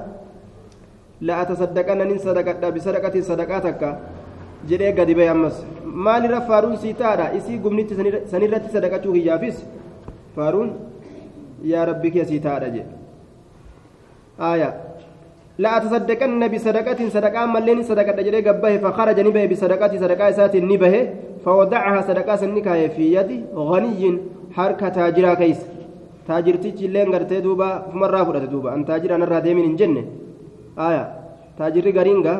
la 1.28 1.34
atasaddaqanna 1.42 2.04
nin 2.10 2.18
sadaqadha 2.26 2.68
bisadaqatin 2.76 3.22
sadaqaa 3.30 3.60
takka 3.66 3.88
jedhee 4.70 4.92
gadi 4.98 5.14
bahe 5.18 5.28
ammas 5.36 5.56
maalirra 6.06 6.40
faaruun 6.50 6.76
sii 6.84 6.94
tahaadha 7.00 7.26
isii 7.38 7.58
gumnitti 7.64 7.94
sanirratti 8.32 8.68
sadaqachuu 8.76 9.12
kiyyaafis 9.16 9.56
faaruun 10.36 10.70
yaa 11.72 11.84
rabbi 11.90 12.08
kee 12.14 12.24
sii 12.30 12.40
tahaadha 12.46 12.68
jedhe 12.76 12.88
aayaa 14.50 14.72
لا 15.62 15.70
أتصدقن 15.77 16.42
بصدقة 16.53 17.01
صدقة 17.16 17.40
ملين 17.55 17.83
صدقة 17.90 18.18
جري 18.27 18.40
قبه 18.49 18.73
فخرج 18.83 19.18
نبه 19.27 19.42
بصدقة 19.51 19.92
صدقة 20.03 20.31
سات 20.38 20.55
نبه 20.57 20.94
فوضعها 21.44 22.01
صدقة 22.09 22.37
سنكاية 22.42 22.88
في 22.96 23.05
يد 23.16 23.31
غني 23.68 24.03
حركة 24.57 24.88
تاجرا 24.88 25.35
كيس. 25.40 25.61
تاجرتي 26.29 26.87
لين 26.94 27.09
غرتي 27.14 27.40
دوبا 27.44 27.68
فمرة 27.92 28.25
فرت 28.25 28.44
دوبا 28.53 28.75
أن 28.75 28.85
تاجر 28.88 29.14
أنا 29.14 29.25
رادي 29.25 29.53
من 29.55 29.64
الجنة 29.70 30.03
آية. 30.79 31.05
تاجري 31.59 31.90
غرينغا 31.99 32.35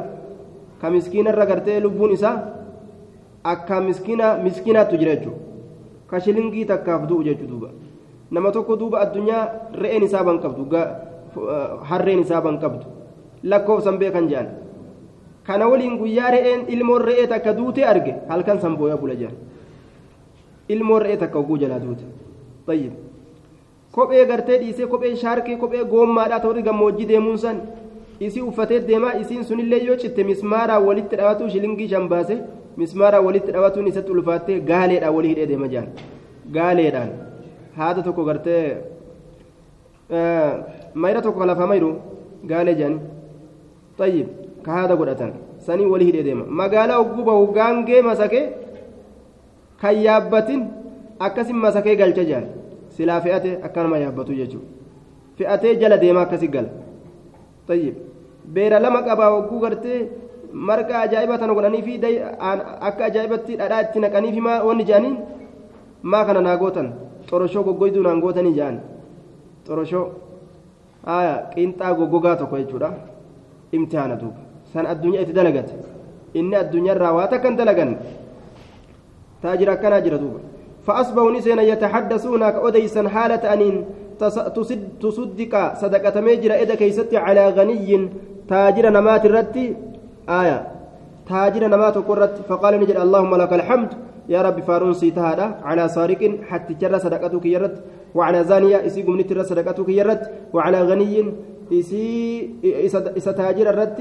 كمسكين 0.83 1.29
الرغرتي 1.29 1.81
لبون 1.85 2.13
إسا. 2.17 2.31
أكا 3.47 3.77
مسكينة 3.81 4.27
مسكينة 4.45 4.83
تجرجو 4.83 5.33
كشلنجي 6.11 6.65
تكافدو 6.65 7.17
جيجو 7.27 7.47
دوبا. 7.53 7.71
نما 8.33 8.51
توكو 8.51 8.75
دوبا 8.81 9.03
الدنيا 9.03 9.39
رئين 9.77 10.03
إسابا 10.09 10.33
قبدو 10.41 10.65
harreen 11.87 12.21
isaaban 12.27 12.59
qabdu 12.59 12.87
lakkoofsan 13.42 13.98
beekan 13.98 14.29
jedhan 14.29 14.48
kana 15.46 15.68
waliin 15.72 15.98
guyyaa 15.98 16.31
re'een 16.37 16.64
ilmoon 16.74 17.03
re'ee 17.09 17.26
takka 17.26 17.53
duute 17.59 17.85
arge 17.92 18.14
halkan 18.29 18.61
san 18.61 18.76
booya 18.76 18.96
bula 18.96 19.14
jedhan 19.20 19.37
ilmoon 20.68 21.03
re'ee 21.03 21.16
takka 21.22 21.38
oguu 21.38 21.59
jalaa 21.62 21.79
duute 21.85 22.05
tayyib 22.66 22.92
kophee 23.92 24.24
gartee 24.31 24.59
dhiisee 24.62 24.87
kophee 24.92 25.16
shaarkee 25.22 25.57
kophee 25.62 25.85
goommaadhaa 25.92 26.40
ta'utti 26.44 26.62
gammoojjii 26.68 27.09
deemuun 27.12 27.38
san 27.44 27.61
isii 28.29 28.42
uffatee 28.50 28.81
deemaa 28.88 29.14
isiin 29.22 29.44
sunillee 29.48 29.83
yoo 29.88 29.96
citte 30.03 30.24
mismaaraa 30.31 30.79
walitti 30.88 31.16
dhawatu 31.20 31.48
shilingii 31.55 31.88
shan 31.92 32.09
baase 32.12 32.37
mismaaraa 32.83 33.20
walitti 33.26 33.53
dhawatuun 33.57 33.87
isatti 33.92 34.12
ulfaattee 34.16 34.61
gaaleedhaan 34.70 35.14
walii 35.16 35.29
hidhee 35.35 35.46
deema 35.53 35.68
jedhan 35.74 35.88
gaaleedhaan 36.57 37.11
haada 37.79 38.03
tokko 38.09 38.24
gartee 38.29 38.64
mayra 40.94 41.22
tokko 41.22 41.46
lafa 41.50 41.66
mayru 41.72 41.90
gaalee 42.53 42.74
jedhani 42.81 43.00
طيب 44.01 44.27
كهذا 44.65 44.95
قدتان 45.01 45.33
سني 45.67 45.85
وليه 45.93 46.23
ديما. 46.27 46.45
مقالة 46.61 46.95
أقوبة 47.03 47.33
وقانجي 47.43 47.97
مسكي 48.09 48.43
كيابة 49.81 50.51
أكسم 51.27 51.57
مسكي 51.65 51.95
قال 52.01 52.13
ججال 52.19 52.45
سلا 52.97 53.17
فئته 53.25 53.53
أكان 53.67 53.87
ما 53.93 53.97
يابتو 54.03 54.33
يجو. 54.41 54.61
فئته 55.37 55.73
جل 55.81 55.93
ديما 56.03 56.23
أكسي 56.27 56.49
قال. 56.55 56.67
طيب 57.69 57.95
beera 58.55 58.79
lama 58.81 59.03
qabaa 59.03 59.31
wagguu 59.35 59.61
gartee 59.65 60.09
marqa 60.69 60.95
ajaa'ibaa 61.05 61.39
tana 61.39 61.55
godhanii 61.55 61.83
fi 61.87 61.95
akka 62.89 63.05
ajaa'ibatti 63.09 63.59
dhadhaa 63.61 63.83
itti 63.85 64.03
naqanii 64.05 64.33
fi 64.37 64.41
wanni 64.69 64.85
jedhanii 64.89 65.17
maa 66.03 66.25
kana 66.27 66.41
naa 66.47 66.57
gootan 66.63 66.89
xoroshoo 67.29 67.65
goggoyduu 67.69 68.03
naan 68.07 68.23
gootanii 68.25 68.55
jedhan 68.59 68.81
xoroshoo 69.67 70.07
qiinxaa 71.53 71.93
goggogaa 71.99 72.37
tokko 72.41 72.57
jechuudha 72.63 72.91
imtihaana 73.73 74.15
duuba 74.21 74.41
san 74.73 74.87
addunyaa 74.93 75.23
itti 75.25 75.35
dalagate 75.41 75.75
inni 76.39 76.57
addunyaarraa 76.63 77.13
waa 77.19 77.27
takkan 77.33 77.57
dalagan 77.61 77.91
taajira 79.43 79.73
akkanaa 79.77 80.05
jira 80.07 80.19
duuba 80.25 80.41
فأصبحوا 80.87 81.33
نسينا 81.37 81.63
يتحدثون 81.63 82.41
كأديسا 82.51 83.03
حالة 83.09 83.45
أنين. 83.53 83.77
تصدق 85.01 85.55
صدقة 85.83 86.17
ميجر 86.21 86.53
إذا 86.65 86.75
كيست 86.75 87.13
على 87.15 87.49
غني. 87.49 88.09
تاجر 88.49 88.85
نمات 88.89 89.25
الرد. 89.29 89.57
آية. 90.29 90.59
تاجر 91.29 91.63
نمات 91.69 91.97
قرت 92.09 92.35
فقال 92.49 92.81
نجد 92.81 92.97
اللهم 92.97 93.33
لك 93.43 93.53
الحمد. 93.53 93.91
يا 94.33 94.41
رب 94.43 94.61
فارون 94.61 94.95
سيتهادا 94.97 95.47
على 95.69 95.85
سارق 95.89 96.23
حتى 96.49 96.73
جر 96.81 96.99
صدقتك 96.99 97.45
يرد. 97.45 97.75
وعلى 98.17 98.45
زانية 98.45 98.79
إسي 98.87 99.03
قمنت 99.05 99.31
صدقتك 99.51 99.89
يرد. 99.89 100.23
وعلى 100.55 100.79
غني 100.83 101.15
إسي 101.73 102.05
إسا 103.19 103.33
تاجر 103.33 103.67
الرد 103.71 104.01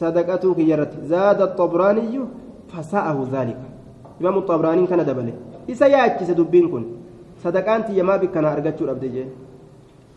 صدقتك 0.00 0.58
يرد 0.58 0.92
زاد 1.10 1.40
الطبراني 1.42 2.14
فساءه 2.72 3.18
ذلك 3.32 3.60
إمام 4.20 4.36
الطبراني 4.38 4.86
كان 4.86 5.04
دبله 5.04 5.34
إسا 5.70 5.86
يأتي 5.86 6.32
دبين 6.34 6.66
كن 6.72 6.84
صدقانتي 7.44 7.92
يما 7.98 8.16
بك 8.16 8.30
كان 8.34 8.44
أرجتشو 8.44 8.90
أبدي 8.90 9.24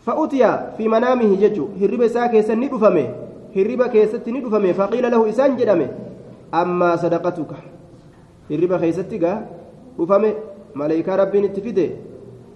فأتي 0.06 0.42
في 0.76 0.84
منامه 0.88 1.30
ججو 1.42 1.64
هرب 1.80 2.02
ساكي 2.06 2.42
سني 2.42 2.68
دفمه 2.72 3.06
هرب 3.56 3.80
كيستني 3.92 4.40
دفمه 4.40 4.72
فقيل 4.72 5.04
له 5.12 5.20
إسان 5.28 5.56
جدمه 5.56 5.88
أما 6.54 6.96
صدقتك 6.96 7.52
hirriba 8.50 8.78
keeysatti 8.82 9.18
gaa 9.22 9.36
dhufame 9.96 10.30
maleykaa 10.74 11.16
rabbiin 11.22 11.44
itti 11.48 11.62
fide 11.66 11.84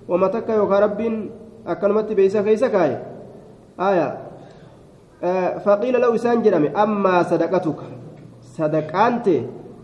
wama 0.09 0.29
takka 0.37 0.57
yookaa 0.61 0.81
rabbiin 0.87 1.19
akkanumatti 1.75 2.17
beeysa 2.19 2.43
keeysa 2.43 2.71
kaaye? 2.71 2.97
Aya 3.79 4.07
faqiila 5.65 5.99
lahu 5.99 6.15
isaan 6.15 6.43
jedhame 6.43 6.71
ammaa 6.75 7.25
sadaqatuka 7.25 7.85
sadaqaante 8.57 9.37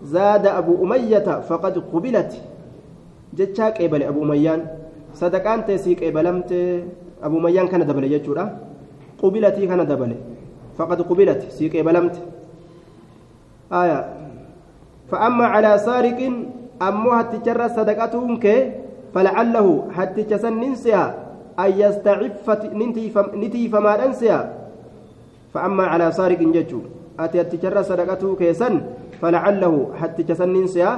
zaada 0.05 0.57
abu 0.57 0.73
umayyata 0.85 1.43
faqad 1.49 1.81
qubilat 1.93 2.33
jechaa 3.35 3.71
qeebale 3.77 4.07
abu 4.07 4.21
umayyaan 4.27 4.63
sadaqaante 5.13 5.79
sii 5.79 5.97
qeebalamte 5.97 6.85
abu 7.23 7.37
umayyaan 7.37 7.69
kana 7.69 7.85
dabale 7.85 8.09
jechuudha 8.09 8.45
qubilatii 9.21 9.67
kana 9.69 9.85
dabale 9.85 10.17
faqad 10.79 11.03
qubilat 11.09 11.51
sii 11.51 11.71
qeebalamte 11.71 12.21
aya 13.71 14.21
فأما 15.11 15.47
على 15.47 15.79
سارق 15.79 16.19
أمو 16.83 17.11
هتجر 17.11 17.69
صدقتهم 17.69 18.37
كي 18.39 18.73
فلعله 19.15 19.67
هتجسن 19.91 20.55
ننسيها 20.55 21.07
أن 21.63 21.71
يستعف 21.83 22.47
نتي 23.43 23.69
فما 23.69 23.93
ننسيها 24.07 24.43
فأما 25.55 25.85
على 25.93 26.13
سارق 26.13 26.39
ججو 26.57 26.81
أتي 27.21 27.41
هتجر 27.41 27.83
صدقته 27.83 28.37
كيسن 28.41 28.75
فلعله 29.21 29.75
هتجسن 30.01 30.49
ننسيها 30.57 30.95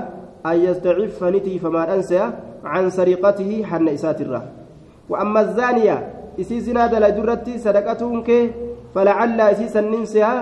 أن 0.46 0.56
يستعف 0.66 1.18
نتي 1.24 1.58
فما 1.58 1.82
ننسيها 1.96 2.28
عن 2.64 2.90
سرقته 2.90 3.50
حن 3.64 3.88
إساتره 3.88 4.42
وأما 5.10 5.40
الزانية 5.40 5.96
إسي 6.40 6.60
زناد 6.60 6.94
لجرتي 6.94 7.58
صدقتهم 7.58 8.22
كي 8.22 8.50
فلعل 8.94 9.40
إسي 9.40 9.68
سننسيها 9.68 10.36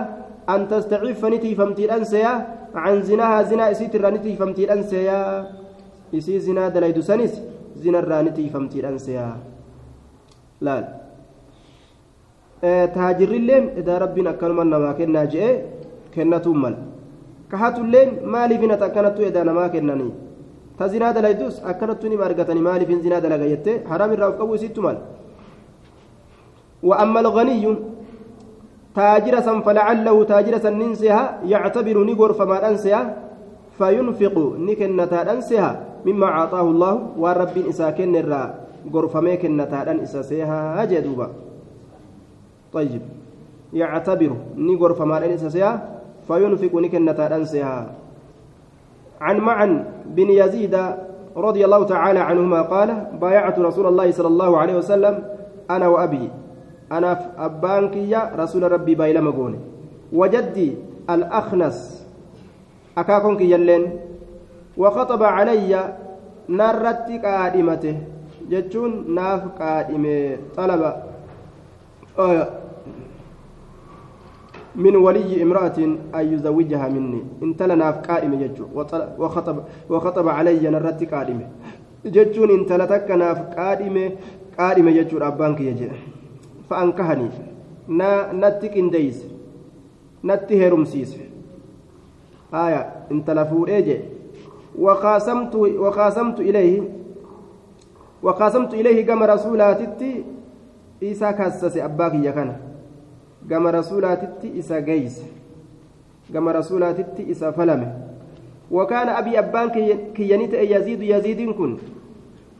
أن 0.49 0.67
تستعف 0.67 1.25
نتي 1.25 1.55
فمتي 1.55 1.85
أنسيها 1.95 2.35
عن 2.75 3.01
زناها 3.03 3.43
زنا 3.43 3.71
إسيت 3.71 3.95
الرانتي 3.95 4.35
فمتي 4.35 4.73
أنسيا 4.73 5.19
إسي 6.15 6.39
زنا 6.39 6.69
دليد 6.69 6.99
سنس 6.99 7.33
زنا 7.83 7.99
الرانتي 7.99 8.49
فمتي 8.49 8.79
أنسيا 8.87 9.27
لا 10.65 10.75
أه 12.63 12.85
تهاجر 12.93 13.31
اللين 13.41 13.63
إذا 13.79 13.93
ربنا 14.03 14.29
أكلم 14.37 14.59
ما 14.69 14.91
كنا 14.97 15.23
جئ 15.33 15.47
كنا 16.13 16.37
تومل 16.45 16.75
كهات 17.51 17.77
اللين 17.83 18.09
مالي 18.33 18.55
فينا 18.61 18.75
تكنت 18.81 19.17
إذا 19.29 19.41
نما 19.47 19.65
كنني 19.73 20.09
تزنا 20.79 21.07
دليدوس 21.17 21.55
أكنتني 21.69 22.15
مارغتني 22.21 22.61
مالي 22.67 22.85
فين 22.89 22.99
زنا 23.03 23.17
دلغيت 23.23 23.67
حرام 23.89 24.11
الراب 24.15 24.33
قبو 24.39 24.55
سيت 24.61 24.77
مال 24.85 24.97
وأما 26.87 27.19
الغني 27.23 27.65
taajira 28.95 29.39
san 29.43 29.63
falacallahu 29.63 30.25
taajira 30.27 30.59
san 30.59 30.75
nin 30.75 30.95
seha 30.95 31.39
yactabiru 31.47 32.03
ni 32.03 32.15
gorfamaadhan 32.15 32.75
seha 32.77 33.15
fayunfiqu 33.79 34.59
ni 34.59 34.75
kennataadhan 34.75 35.39
seha 35.41 36.01
mimmaa 36.03 36.51
caxaahu 36.51 36.75
kennataadhan 39.41 40.03
isa 40.03 40.23
seehaa 40.23 40.85
jee 40.87 41.01
duuba 41.01 41.29
طيب. 42.73 43.01
يعتبر 43.73 44.31
نيغور 44.55 44.93
فما 44.93 45.33
إسسيا 45.35 45.79
فينفق 46.27 46.75
نكنة 46.75 47.19
أنسها 47.35 47.91
عن 49.21 49.37
معن 49.37 49.83
بن 50.05 50.29
يزيد 50.29 50.75
رضي 51.37 51.65
الله 51.65 51.83
تعالى 51.83 52.19
عنهما 52.19 52.61
قال 52.61 53.07
بايعت 53.21 53.59
رسول 53.59 53.87
الله 53.87 54.11
صلى 54.11 54.27
الله 54.27 54.57
عليه 54.57 54.75
وسلم 54.75 55.23
أنا 55.69 55.87
وأبي. 55.87 56.29
أنا 56.91 57.31
أبانك 57.37 57.95
يا 57.95 58.31
رسول 58.35 58.71
ربي 58.71 58.95
بايلا 58.95 59.21
مقوني 59.21 59.59
وجدي 60.13 60.75
الأخنس. 61.09 62.07
أكاكونك 62.97 63.41
يلين. 63.41 63.83
وخطب 64.77 65.23
علي 65.23 65.95
نرتي 66.49 67.15
قادمته 67.23 67.97
ناف 69.15 69.41
قادمه 69.59 70.37
طلب 70.57 70.81
آه 72.19 72.47
من 74.75 74.95
ولي 74.95 75.43
امرأة 75.43 75.77
أن 76.15 76.33
يزوجها 76.33 76.87
مني 76.89 77.21
انت 77.43 77.63
لنا 77.63 77.91
قائمة 77.91 78.35
جتشو 78.47 78.65
وخطب 79.19 79.57
وخطب 79.89 80.27
علي 80.27 80.69
نرتي 80.69 81.05
قائمة 81.05 81.47
جتشون 82.05 82.49
انت 82.59 82.71
لتكنا 82.71 83.33
قائمة 83.33 84.11
قائمة 84.59 84.91
جتشو 84.91 85.17
أبانك 85.17 85.59
يجي 85.61 85.89
فأنكهني 86.69 87.29
نا 87.87 88.33
نتك 88.33 88.77
انديس 88.77 89.25
نتي 90.25 90.67
هرمسيس 90.67 91.17
آية 92.53 92.81
ايجي 93.67 93.99
وخاصمت 94.79 95.55
وخاصمت 95.55 96.39
إليه 96.39 97.00
وخاصمت 98.23 98.73
إليه 98.73 99.05
كما 99.05 99.25
رسولاتي 99.25 100.23
إيسا 101.03 101.31
كاسس 101.31 101.77
أباك 101.77 102.13
يكنا 102.13 102.55
gama 103.49 103.71
rasuulaatitti 103.71 104.53
isa 104.61 104.81
geeyse 104.81 105.25
gama 106.29 106.53
rasuulaatitti 106.53 107.25
isa 107.25 107.53
falame 107.53 107.87
وكان 108.71 109.09
أبي 109.09 109.39
أبان 109.39 109.69
كيانيت 110.15 110.53
يزيد 110.53 111.01
يزيد 111.01 111.49
كن. 111.51 111.77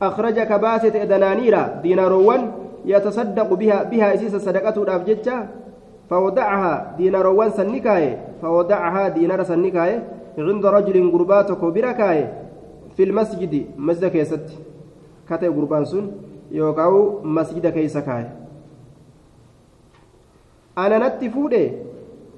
أخرج 0.02 0.40
كباسة 0.40 1.04
دنانيرا 1.04 1.80
ديناروان 1.84 2.52
يتصدق 2.86 3.54
بها 3.54 3.84
بها 3.84 4.14
إسيس 4.14 4.36
صدقة 4.36 4.84
الأفججة 4.84 5.48
فودعها 6.10 6.96
ديناروان 6.98 7.50
سنكاي. 7.50 8.18
فودعها 8.42 9.08
دينار 9.08 9.44
سنكاي. 9.44 10.00
عند 10.38 10.66
رجل 10.66 11.12
قرباتك 11.12 11.62
بركاي 11.64 12.28
في 12.98 13.04
المسجد 13.04 13.66
مسجد 13.78 14.44
كيست 15.30 15.44
كتب 15.44 15.58
قربان 15.58 15.86
سن 15.86 16.12
يوقعوا 16.52 17.20
مسجد 17.24 17.68
كيسكاي 17.68 18.26
ana 20.76 21.00
natti 21.00 21.30
fuudhe 21.30 21.64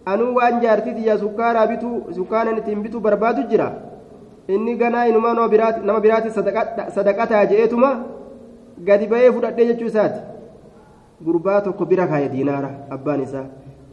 anuu 0.06 0.36
waan 0.36 0.62
jaartitiyya 0.62 1.18
sukkaaraa 1.18 1.68
bituu 1.68 1.98
sukkaanan 2.18 2.58
ittiin 2.58 2.84
bituu 2.84 3.00
barbaadu 3.00 3.44
jira 3.52 3.68
inni 4.48 4.76
ganaa 4.76 5.06
inumaa 5.08 5.34
nama 5.34 6.00
biraati 6.06 6.32
sadaqataa 6.96 7.46
je'eetuma 7.52 7.90
gadi 8.88 9.08
ba'ee 9.08 9.32
fudhadhee 9.36 9.68
jechuu 9.72 9.88
isaati 9.92 10.20
gurbaa 11.26 11.62
tokko 11.62 11.86
bira 11.86 12.08
kaaye 12.08 12.30
diinaara 12.34 12.70
abbaan 12.96 13.22
isaa 13.28 13.46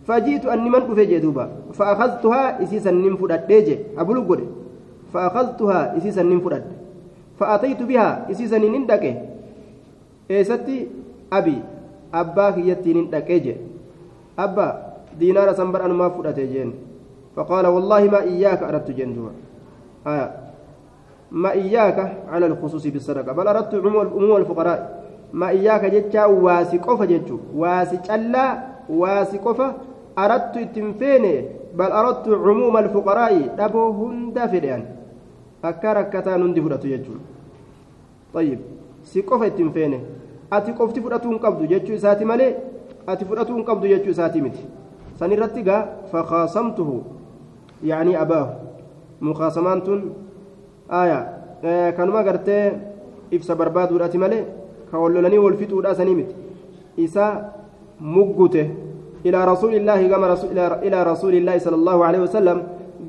fajiitu 0.07 0.51
anniman 0.51 0.87
dhufe 0.89 1.07
jee 1.07 1.21
duuba 1.21 1.49
fa'akhaztuhaa 1.79 2.47
isii 2.67 2.81
sannin 2.87 3.17
fudhadhee 3.23 3.63
je 3.69 3.77
abulu 3.97 4.23
godhe 4.23 4.47
sannin 7.41 8.75
hin 8.75 8.87
dhaqe 8.87 9.11
eessatti 10.29 10.77
abi 11.31 11.57
abbaa 12.13 12.53
kiyyattiin 12.53 12.97
hin 12.97 13.11
dhaqee 13.11 13.41
je 13.41 13.55
أبا 14.41 14.69
دينار 15.21 15.53
سنبر 15.53 15.85
أنا 15.85 15.93
ما 15.93 16.09
فرأت 16.09 16.41
جين. 16.41 16.73
فقال 17.37 17.67
والله 17.67 18.03
ما 18.05 18.21
إياك 18.25 18.63
أردت 18.63 18.91
جندوا 18.91 19.31
آية. 20.07 20.29
ما 21.31 21.51
إياك 21.53 21.99
على 22.33 22.47
الخصوص 22.47 22.87
بالصدقة. 22.87 23.33
بل 23.33 23.49
أردت 23.49 23.75
عموم 23.75 24.37
الفقراء. 24.37 24.81
ما 25.33 25.49
إياك 25.49 25.85
جتشا 25.85 26.25
واسي 26.25 26.79
قفا 26.79 27.05
جتشو. 27.05 27.37
واسي 27.53 27.97
جلا 28.09 28.47
واسي 28.89 29.39
قفا 29.39 29.69
أردت 30.19 30.57
التنفين 30.57 31.25
بل 31.77 31.91
أردت 31.93 32.27
عموم 32.29 32.77
الفقراء. 32.77 33.35
أبو 33.59 33.83
هند 33.91 34.39
فديان. 34.39 34.83
أكا 35.65 35.93
ركتا 35.93 36.37
نندي 36.37 36.61
فرأت 36.63 36.87
جتشو 36.87 37.13
طيب 38.35 38.61
si 39.03 39.23
qofa 39.23 39.47
ittiin 39.47 39.73
feene 39.73 39.99
ati 40.51 40.73
qofti 40.73 41.01
fudhatuu 41.01 41.31
hin 41.31 41.41
qabdu 41.41 41.67
jechuu 41.73 41.95
isaati 41.95 42.25
malee 42.25 42.51
ati 43.07 43.25
fudhatuu 43.25 43.57
hin 43.57 43.65
qabdu 43.65 43.89
jechuu 43.93 44.11
isaatii 44.11 44.43
miti 44.47 44.67
san 45.19 45.33
irratti 45.33 45.63
gaa 45.69 45.81
fakaasamtuhu 46.13 46.97
yaanii 47.91 48.17
abaahu 48.17 48.53
mukaasamaan 49.29 49.83
tun 49.87 50.03
aya 51.01 51.19
kanuma 51.97 52.23
gartee 52.29 52.65
ibsa 53.39 53.57
barbaaduudhaati 53.63 54.19
malee 54.25 54.45
ka 54.91 54.99
wallolanii 54.99 55.43
wal 55.47 55.57
fixuudha 55.63 55.95
sanii 55.95 56.15
miti 56.21 56.35
isa 56.97 57.27
muggute 58.01 58.65
إلى 59.21 59.45
رسول 59.45 59.75
الله 59.75 60.09
كما 60.09 60.27
رسول 60.33 60.59
إلى 60.59 60.99
رسول 61.13 61.35
الله 61.35 61.59
صلى 61.59 61.77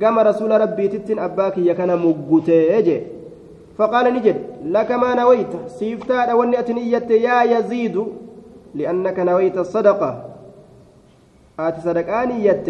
كما 0.02 0.22
رسول 0.22 0.52
ربي 0.62 0.88
تتن 0.88 1.20
أباك 1.20 1.58
يكن 1.58 1.90
مجتي 1.96 3.02
فقال 3.78 4.14
نجد 4.14 4.36
لك 4.66 4.92
ما 4.92 5.16
نويت 5.16 5.54
سيفتا 5.68 6.34
وني 6.34 6.60
أتنيت 6.60 7.12
يا 7.12 7.44
يزيد 7.44 8.06
لأنك 8.76 9.20
نويت 9.20 9.58
الصدقة. 9.58 10.26
آت 11.60 11.80
صدقاني 11.86 12.46
يت 12.46 12.68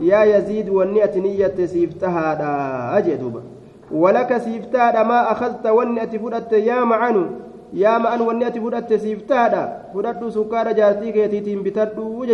يا 0.00 0.24
يزيد 0.24 0.68
وني 0.68 1.04
أتنيت 1.04 1.60
سيفتها 1.60 2.98
أجدوب 2.98 3.40
ولك 3.92 4.38
سيفتا 4.38 5.02
ما 5.02 5.32
أخذت 5.32 5.66
وني 5.66 6.02
أتفدت 6.02 6.52
يا 6.52 6.84
معنو 6.84 7.24
يا 7.72 7.98
معنو 7.98 8.28
وني 8.28 8.46
أتفدت 8.46 8.92
سيفتا 8.94 9.82
فدت 9.94 10.24
سكار 10.28 10.72
جارتي 10.72 11.12
كيتيتين 11.12 11.62
بتدو 11.62 12.24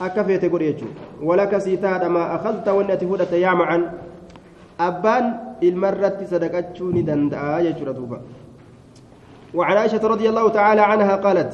وجتوت 0.00 0.18
غادوبين 0.18 0.40
أكفيت 0.42 0.52
قريتشو 0.52 0.86
ولك 1.22 1.58
سيتا 1.58 2.08
ما 2.08 2.34
أخذت 2.36 2.68
وني 2.68 2.92
أتفدت 2.92 3.32
يا 3.32 3.52
معن 3.54 3.82
أبان 4.80 5.24
المرة 5.62 6.18
صدقتشوني 6.30 7.02
دندعا 7.02 7.58
يجرى 7.60 7.92
دوبا 7.92 8.20
وعن 9.54 9.76
عائشة 9.76 10.06
رضي 10.06 10.28
الله 10.28 10.48
تعالى 10.48 10.80
عنها 10.80 11.16
قالت 11.16 11.52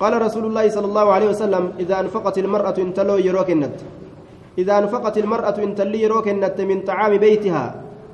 قال 0.00 0.22
رسول 0.22 0.44
الله 0.46 0.68
صلى 0.68 0.86
الله 0.86 1.12
عليه 1.12 1.28
وسلم 1.28 1.64
إذا 1.80 2.00
أنفقت 2.00 2.38
المرأة 2.38 2.76
انتلو 2.78 3.16
يروكنت 3.16 3.76
إذا 4.58 4.78
أنفقت 4.78 5.18
المرأة 5.18 5.56
انتلي 5.58 6.02
يروكنت 6.02 6.60
من 6.60 6.80
طعام 6.82 7.16
بيتها 7.16 7.64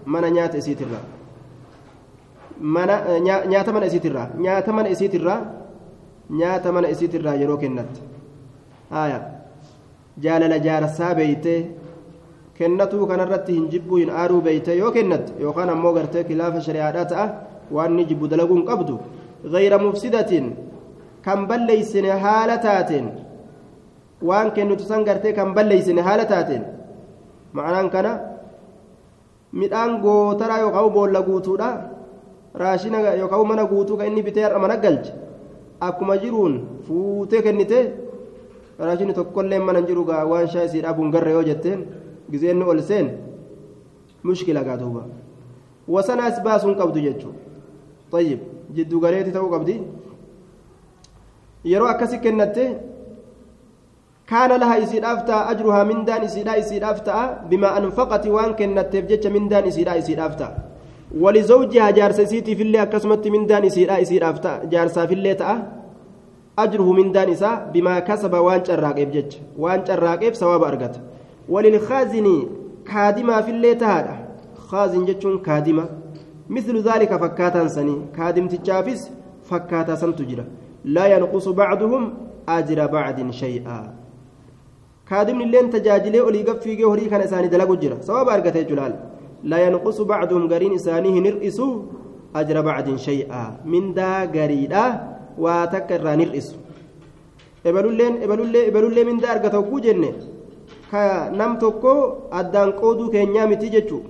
من 0.06 0.22
نيات 0.32 0.54
إسيترا. 0.56 1.00
من 2.60 2.88
نيات 3.50 3.68
من 3.70 3.82
إسيترا. 3.82 4.24
نيات 4.38 4.68
من 4.70 4.86
إسيترا. 4.86 5.36
نيات 6.30 6.66
من 6.66 6.84
إسيترا 6.84 7.32
يروكنت 7.34 7.92
jaalala 10.22 10.58
jaarsaa 10.66 11.14
beeytee 11.14 11.60
kennatuu 12.58 13.06
kanarratti 13.06 13.52
hin 13.54 13.68
jibbuu 13.72 13.96
hin 14.02 14.10
aaruu 14.22 14.40
beeytee 14.46 14.76
yoo 14.78 14.90
kennatte 14.96 15.32
yookaan 15.44 15.70
ammoo 15.74 15.92
gartee 15.92 16.24
kilaafa 16.30 16.60
shari'aadhaa 16.66 17.04
ta'a 17.12 17.26
waan 17.76 17.96
ni 17.96 18.04
jibbu 18.10 18.28
dalaguun 18.32 18.64
qabdu. 18.70 18.98
Gayra 19.52 19.78
mufsidatiin 19.78 20.50
kan 21.24 21.46
balleeysine 21.48 22.10
haala 22.24 22.58
taateen 22.66 23.06
waan 24.22 24.52
kennitu 24.52 24.84
san 24.90 25.04
gartee 25.04 25.32
kan 25.32 25.54
balleeysine 25.54 26.02
haala 26.08 26.24
taateen. 26.24 26.64
Ma'anaan 27.52 27.90
kana 27.94 28.12
midhaan 29.52 30.00
gootaraa 30.04 30.58
yookaan 30.64 30.90
boolla 30.98 31.22
guutuudha. 31.22 31.70
Raashina 32.54 32.98
yookaan 33.22 33.46
mana 33.48 33.64
guutuu 33.72 33.96
kan 33.96 34.06
inni 34.06 34.22
bitee 34.22 34.44
har'a 34.44 34.58
mana 34.58 34.76
galche. 34.76 35.12
Akkuma 35.80 36.16
jiruun 36.22 36.54
fuutee 36.86 37.42
kennitee. 37.42 38.09
Raashini 38.86 39.12
tokkollee 39.18 39.58
mana 39.68 39.80
jiru 39.88 40.04
gaa 40.10 40.24
waan 40.32 40.48
shaa 40.52 40.64
isii 40.68 40.82
dhaabuun 40.84 41.10
garre 41.14 41.32
yoo 41.36 41.42
jetteen 41.50 41.80
gizeenni 42.32 42.64
ol 42.72 42.80
seen 42.90 43.06
mushkila 44.28 44.62
gaa 44.68 44.76
duuba 44.82 45.02
wasanaas 45.94 46.36
baasuun 46.44 46.74
qabdu 46.80 46.98
jechuun 47.06 47.34
tayyib 48.12 48.40
jiddu 48.76 48.96
galeetti 49.04 49.32
ta'uu 49.36 49.50
qabdi 49.54 49.74
yeroo 51.72 51.88
akkasi 51.94 52.18
kennatte 52.24 52.64
kaana 54.30 54.58
laha 54.62 54.76
isiidhaaf 54.84 55.20
ta'a 55.28 55.42
ajruhaa 55.52 55.84
mindaan 55.90 56.22
isiidhaa 56.28 56.56
isiidhaaf 56.62 56.98
ta'a 57.08 57.24
bimaa 57.50 57.72
anfaqati 57.80 58.28
waan 58.36 58.52
kennatteef 58.60 59.04
jecha 59.10 59.30
mindaan 59.36 59.66
isiidhaa 59.70 59.96
isiidhaaf 60.02 60.34
ta'a 60.40 60.52
walizawjihaa 61.22 61.92
jaarsa 61.98 62.22
isiitiifillee 62.28 62.80
akkasumatti 62.86 63.28
mindaan 63.36 63.64
isiidhaa 63.70 63.98
isiidhaaf 64.06 64.38
ta'a 64.46 64.56
jaarsaafillee 64.74 65.34
ta'a 65.42 65.56
أجره 66.64 66.88
من 66.98 67.12
دان 67.12 67.28
إساء 67.30 67.70
بما 67.74 67.94
كسب 68.08 68.34
وان 68.46 68.64
شراقيف 68.64 69.08
جج. 69.14 69.32
وان 69.58 69.80
شراقيف 69.86 70.36
سواب 70.36 70.62
أرقت 70.64 70.94
وللخازن 71.48 72.26
كادما 72.90 73.36
في 73.40 73.50
الليل 73.50 73.78
تهادا 73.78 74.14
خازن 74.68 75.04
جتشون 75.08 75.38
كادما 75.38 75.84
مثل 76.56 76.74
ذلك 76.88 77.10
فكاتا 77.22 77.68
سني. 77.68 77.96
كادم 78.16 78.46
تجافس 78.48 79.10
فكاتا 79.48 79.94
سنتجرا 79.94 80.44
لا 80.84 81.04
ينقص 81.06 81.48
بعضهم 81.48 82.02
أجر 82.48 82.86
بعد 82.86 83.30
شيئا. 83.30 83.94
كادم 85.08 85.40
اللين 85.40 85.70
تجاجلي 85.70 86.20
أولي 86.20 86.42
قفيقي 86.42 86.84
هوري 86.84 87.04
كان 87.10 87.20
إساني 87.20 87.48
دلقو 87.48 87.74
جرا 87.74 87.96
سواب 88.00 88.28
أرقت 88.28 88.56
جلال. 88.56 88.94
لا 89.42 89.58
ينقص 89.66 90.00
بعضهم 90.00 90.52
قرين 90.52 90.74
إسانيه 90.74 91.20
نرئسوا 91.20 91.82
أجر 92.36 92.60
بعد 92.60 92.96
شيئا. 92.96 93.44
دا 95.38 95.78
قريدا 95.78 95.98
واتكر 95.98 96.16
نرئسوا 96.16 96.58
ebalulleen 97.64 98.22
ebalullee 98.22 98.68
ebalullee 98.68 99.04
mindaa 99.04 99.30
argata 99.30 99.56
hogguu 99.56 99.80
jenne? 99.80 100.14
Ka 100.90 101.30
nam 101.30 101.58
tokko 101.58 102.28
addaan 102.30 102.72
qooduu 102.72 103.10
keenyaa 103.10 103.46
miti 103.46 103.70
jechuu? 103.70 104.02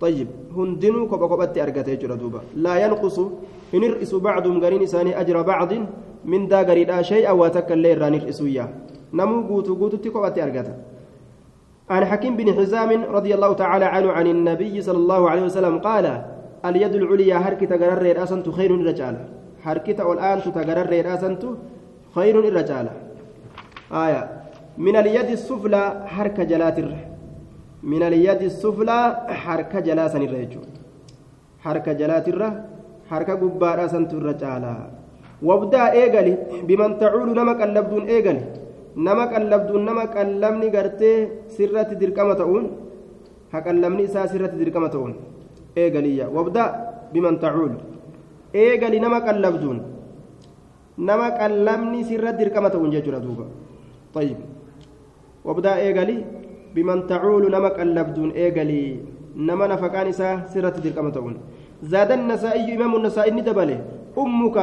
طيب 0.00 0.28
هندنو 0.56 1.08
كوبا 1.08 1.26
كوباتي 1.26 1.62
أرجعت 1.62 1.88
يجرا 1.88 2.14
دوبا 2.14 2.40
لا 2.56 2.76
ينقص 2.76 3.18
إن 3.74 3.84
الرئيس 3.84 4.14
بعضهم 4.14 4.64
قرين 4.64 4.82
إساني 4.82 5.20
أجر 5.20 5.42
بعض 5.42 5.72
من 6.24 6.48
دا 6.48 6.58
قريدا 6.58 7.02
شيء 7.02 7.28
أو 7.28 7.46
تكل 7.48 7.98
راني 7.98 8.16
الرئيسوية 8.16 8.74
نمو 9.14 9.48
قوتو 9.48 9.74
قوتو 9.74 9.96
تكوباتي 9.96 10.44
أرجعت 10.44 10.68
عن 11.90 12.04
حكيم 12.04 12.36
بن 12.36 12.54
حزام 12.54 13.04
رضي 13.04 13.34
الله 13.34 13.52
تعالى 13.52 13.84
عنه 13.84 14.12
عن 14.12 14.26
النبي 14.26 14.80
صلى 14.80 14.96
الله 14.98 15.30
عليه 15.30 15.42
وسلم 15.42 15.78
قال 15.78 16.22
اليد 16.64 16.94
العليا 16.94 17.38
حركة 17.38 17.66
تقرر 17.66 18.16
رأسنت 18.16 18.48
خير 18.48 18.72
الرجال 19.66 19.76
حركة 19.96 20.12
الآن 20.12 20.38
تقرر 20.46 20.90
رأسنت 21.06 21.42
خير 22.14 22.34
الرجال 22.50 22.86
آية 24.04 24.22
من 24.86 24.94
اليد 25.02 25.30
السفلى 25.38 25.82
حركة 26.14 26.42
جلات 26.50 26.78
الرحم 26.82 27.10
من 27.92 28.02
اليد 28.08 28.42
السفلى 28.50 28.98
حركة 29.42 29.78
جلاسا 29.88 30.18
الرجل 30.28 30.64
حركة 31.64 31.92
جلات 32.00 32.26
الره 32.32 32.50
حركة 33.10 33.34
قبارة 33.42 33.86
سنت 33.94 34.12
الرجالة 34.20 34.72
وابدا 35.48 35.82
ايغلي 35.98 36.34
بمن 36.68 36.90
تعول 37.00 37.28
نمك 37.38 37.60
اللبدون 37.68 38.04
ايغلي 38.12 38.44
نمك 39.06 39.32
اللبدون 39.40 39.82
نمك 39.88 40.14
اللمني 40.24 40.68
غرتي 40.74 41.12
سرة 41.56 41.90
دركمة 42.02 42.34
تؤون 42.40 42.64
حق 43.52 43.66
اللمني 43.74 44.04
إسا 44.08 44.22
سرة 44.32 44.52
دركمة 44.62 44.88
تؤون 44.94 45.12
ايغلي 45.78 46.18
وابدا 46.34 46.64
بمن 47.12 47.34
تعول 47.42 47.72
ايغلي 48.54 48.98
نمك 48.98 49.26
اللبدون 49.28 49.78
نمك 50.98 51.38
اللمني 51.48 52.00
سرة 52.08 52.30
دركمة 52.30 52.68
تؤون 52.68 52.90
ججرة 52.90 53.18
دوبا 53.18 53.46
طيب 54.14 54.38
وابدا 55.44 55.72
ايغلي 55.76 56.16
بمن 56.74 57.06
تعول 57.06 57.44
نمك 57.54 57.76
اللبدون 57.80 58.30
إيقلي 58.30 58.82
نما 59.36 59.66
نفقان 59.72 60.06
إسا 60.12 60.28
سرة 60.52 60.76
درقمة 60.84 61.10
تقول 61.16 61.34
زاد 61.82 62.10
النسائي 62.12 62.74
إمام 62.76 62.92
النسائي 62.96 63.30
ندبله 63.30 63.78
أمك 64.18 64.56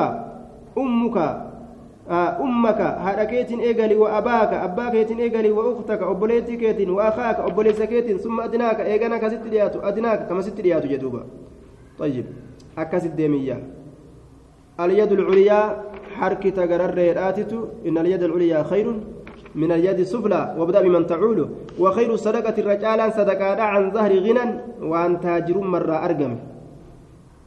آه 2.10 2.30
أمك 2.44 2.80
هذا 2.82 3.24
كيتين 3.24 3.60
إيقلي 3.60 3.96
وأباك 3.96 4.52
أباك 4.68 4.92
كيتين 4.92 5.20
إيقلي 5.20 5.52
وأختك 5.52 6.02
أبوليتي 6.04 6.56
كيتين 6.62 6.90
وأخاك 6.90 7.40
أبوليس 7.40 7.82
كيتين 7.82 8.18
ثم 8.18 8.42
أدناك 8.42 8.80
إيقانا 8.80 9.18
كست 9.18 9.44
دياتو 9.54 9.80
أدناك 9.80 10.28
كما 10.28 10.42
ست 10.42 10.60
دياتو 10.62 10.88
جدوبا 10.88 11.22
طيب 12.00 12.26
أكست 12.78 13.08
ديمية 13.08 13.64
اليد 14.80 15.12
العليا 15.12 15.84
حركة 16.16 16.62
قرر 16.62 16.98
إن 17.88 17.98
اليد 17.98 18.24
العليا 18.24 18.64
خير 18.64 18.88
من 19.56 19.72
اليد 19.72 20.00
السفلى. 20.00 20.56
وابدأ 20.58 20.82
بمن 20.82 21.08
تعول. 21.08 21.50
وخير 21.80 22.14
الصدقة 22.14 22.56
الرجال 22.58 23.14
صدقة 23.14 23.62
عن 23.62 23.92
ظهر 23.92 24.20
غنى 24.20 24.46
وعن 24.82 25.20
تاجر 25.20 25.58
مرة 25.58 26.06
أرقم. 26.06 26.36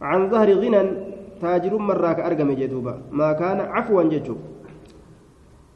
عن 0.03 0.31
ظهر 0.31 0.53
غنى 0.53 0.83
تاجر 1.41 1.79
مرة 1.79 2.07
أرقم 2.07 2.51
جدوبا 2.53 2.99
ما 3.11 3.33
كان 3.33 3.61
عفوا 3.61 4.03
جدو. 4.03 4.37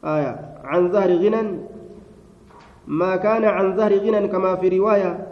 آية. 0.04 0.60
عن 0.64 0.92
ظهر 0.92 1.10
غنى. 1.10 1.42
ما 2.86 3.16
كان 3.16 3.44
عن 3.44 3.76
ظهر 3.76 3.92
غنى 3.98 4.28
كما 4.28 4.56
في 4.56 4.78
رواية. 4.78 5.26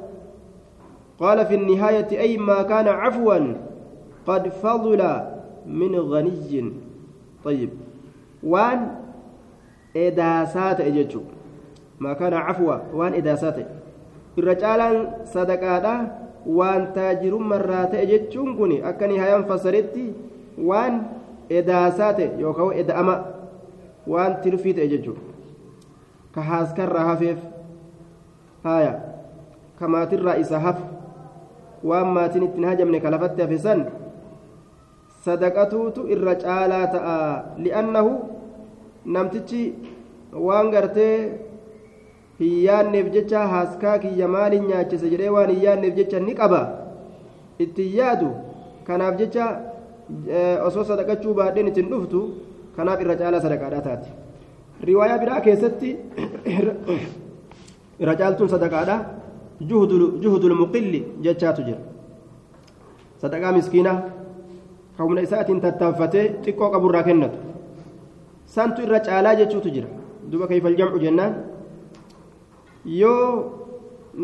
قال 1.19 1.47
في 1.47 1.55
النهاية 1.55 2.21
أي 2.21 2.39
ما 2.39 2.63
كان 2.63 2.89
عفوا. 2.89 3.68
قد 4.29 4.49
فضل 4.49 5.03
من 5.67 5.93
غني 5.97 6.73
طيب 7.45 7.71
وان 8.43 8.81
edaasaa 9.95 10.75
ta'e 10.79 10.91
jechuudha 10.93 11.35
maakaana 11.99 12.41
cafwa 12.47 12.81
waan 12.95 13.15
edaasaa 13.21 13.53
ta'e 13.53 13.67
irra 14.41 14.55
caalaan 14.63 14.99
sadaqaadha 15.35 15.95
waan 16.59 16.87
taajirummarraa 16.99 17.87
ta'e 17.95 18.07
jechuun 18.13 18.57
kun 18.59 18.75
akka 18.91 19.07
ni 19.07 19.19
hayaan 19.23 19.47
fassaritti 19.49 20.05
waan 20.71 21.01
edaasaa 21.61 22.13
ta'e 22.21 22.29
yookaan 22.45 22.77
eda'ama 22.85 23.17
waan 24.15 24.37
tirfii 24.45 24.75
ta'e 24.81 24.89
jechuudha 24.95 25.23
ka 26.37 26.47
haaskarraa 26.51 27.07
hafeef 27.11 27.39
haaya 28.69 28.95
ka 29.81 29.89
maatirraa 29.97 30.37
isa 30.45 30.61
hafu 30.67 30.85
sadaqatuutu 35.27 36.09
irra 36.15 36.35
caalaa 36.35 36.87
ta'a. 36.95 37.19
Li'annahu 37.65 38.11
namtichi 39.05 39.63
waan 40.33 40.71
gartee 40.71 41.17
hin 42.41 42.55
yaanneef 42.67 43.11
jecha 43.17 43.47
haaskaa 43.55 43.99
kiyya 44.05 44.29
maaliin 44.29 44.69
nyaachise 44.71 45.11
jedhee 45.15 45.33
waan 45.37 45.51
hin 45.51 45.63
yaanneef 45.63 45.97
jecha 46.01 46.21
ni 46.21 46.35
qaba. 46.41 46.61
Ittiin 47.59 47.97
yaadu 48.01 48.31
kanaaf 48.87 49.19
jecha 49.19 49.47
osoo 50.69 50.85
sadaqachuu 50.91 51.35
baadheen 51.41 51.69
ittiin 51.73 51.91
dhuftu 51.93 52.23
kanaaf 52.77 53.01
irra 53.07 53.17
caalaa 53.23 53.45
sadaqaadhaa 53.47 53.87
taati. 53.89 54.11
Riwaayaa 54.91 55.19
biraa 55.25 55.41
keessatti 55.47 55.97
irra 58.03 58.15
caaltuun 58.23 58.49
sadaqaadha. 58.55 58.99
Juhudul 59.71 60.55
muqilli 60.55 61.01
jechaatu 61.27 61.63
jira. 61.67 61.81
Sadaqaa 63.23 63.53
miskiinaa 63.53 63.99
humna 64.99 65.21
isaatiin 65.27 65.61
tattaaffatee 65.61 66.25
xiqqoo 66.45 66.71
qaburraa 66.75 67.03
kennatu. 67.09 67.39
Santu 68.55 68.83
irra 68.83 69.01
caalaa 69.07 69.35
jechuutu 69.41 69.71
jira. 69.77 69.89
Duba 70.31 70.47
kayfal 70.51 70.77
jamcu 70.81 70.99
jennaan. 71.05 71.33
Yoo 72.85 73.29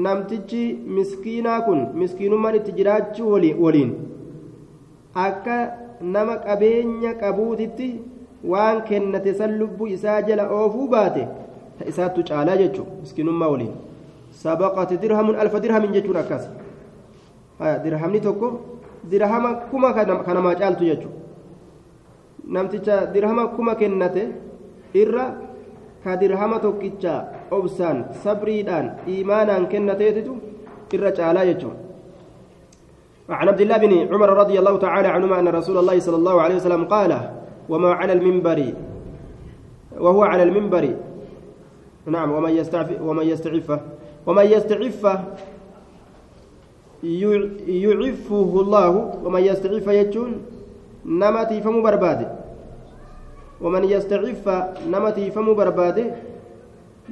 namtichi 0.06 0.62
miskiinaa 0.96 1.60
kun 1.66 1.80
miskiinummaan 2.00 2.54
itti 2.60 2.72
jiraachuu 2.78 3.30
waliin? 3.64 3.90
Akka 5.14 5.56
nama 6.00 6.36
qabeenya 6.46 7.14
qabuutitti 7.22 7.88
waan 8.52 8.82
kennate 8.88 9.34
san 9.34 9.58
lubbuu 9.58 9.86
isaa 9.96 10.20
jala 10.28 10.48
oofuu 10.58 10.88
baate 10.88 11.26
ta 11.78 11.84
isaattu 11.92 12.22
caalaa 12.28 12.56
jechuu 12.62 12.86
miskiinummaa 13.00 13.48
waliin. 13.54 13.72
Sabaqati 14.42 14.96
dirhamun 15.02 15.36
alfa 15.36 15.60
dirhamin 15.60 15.92
jechuun 15.92 16.16
akkas. 16.16 16.48
Dirhamni 17.84 18.20
tokko 18.20 18.48
dirhama 19.10 19.50
kuma 19.70 19.92
kanamaa 20.26 20.54
caaltu 20.60 20.84
jechuudha 20.90 21.20
namticha 22.54 22.96
dirhama 23.14 23.48
kuma 23.56 23.74
kennate 23.74 24.22
irra 24.94 25.26
ka 26.04 26.16
dirhama 26.16 26.58
tokkicha 26.60 27.14
obsaan 27.50 27.98
sabriidhaan 28.24 28.86
iimaanaan 29.08 29.66
kennateetitu 29.72 30.32
irra 30.94 31.10
caalaa 31.12 31.48
jechuudha 31.52 31.84
عن 33.24 33.48
عبد 33.48 33.60
الله 33.60 33.76
بن 33.76 33.92
عمر 34.12 34.28
رضي 34.28 34.58
الله 34.58 34.78
تعالى 34.78 35.08
عنهما 35.08 35.40
أن 35.40 35.48
رسول 35.48 35.78
الله 35.80 35.96
صلى 35.96 36.16
الله 36.16 36.36
عليه 36.42 36.56
وسلم 36.60 36.84
قال 36.84 37.12
وما 37.68 37.92
على 37.96 38.12
المنبر 38.12 38.58
وهو 39.96 40.22
على 40.22 40.42
المنبر 40.42 40.84
نعم 42.06 42.32
ومن 42.32 42.50
يستعف 42.50 43.00
ومن 43.00 43.24
يستعف 43.26 43.80
ومن 44.26 44.44
يستعف 44.44 45.02
يعفه 47.04 48.50
الله 48.60 48.90
ومن 49.24 49.42
يستعف 49.44 49.86
يجون 49.86 50.32
nama 51.04 51.44
tiifamuu 51.44 51.84
barbaade 51.84 52.26
ومن 53.60 53.84
يستعف 53.84 54.48
نما 54.88 55.10
تيفمو 55.10 55.54
برباده 55.54 56.04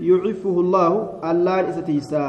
يعفه 0.01 0.57
الله 0.61 0.93
اللان 1.24 1.64
إستيسا. 1.64 2.26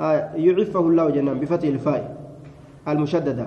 آية 0.00 0.22
يعفه 0.34 0.80
الله 0.80 1.10
جنان 1.10 1.38
بفتح 1.38 1.68
الفاء 1.68 2.16
المشددة. 2.88 3.46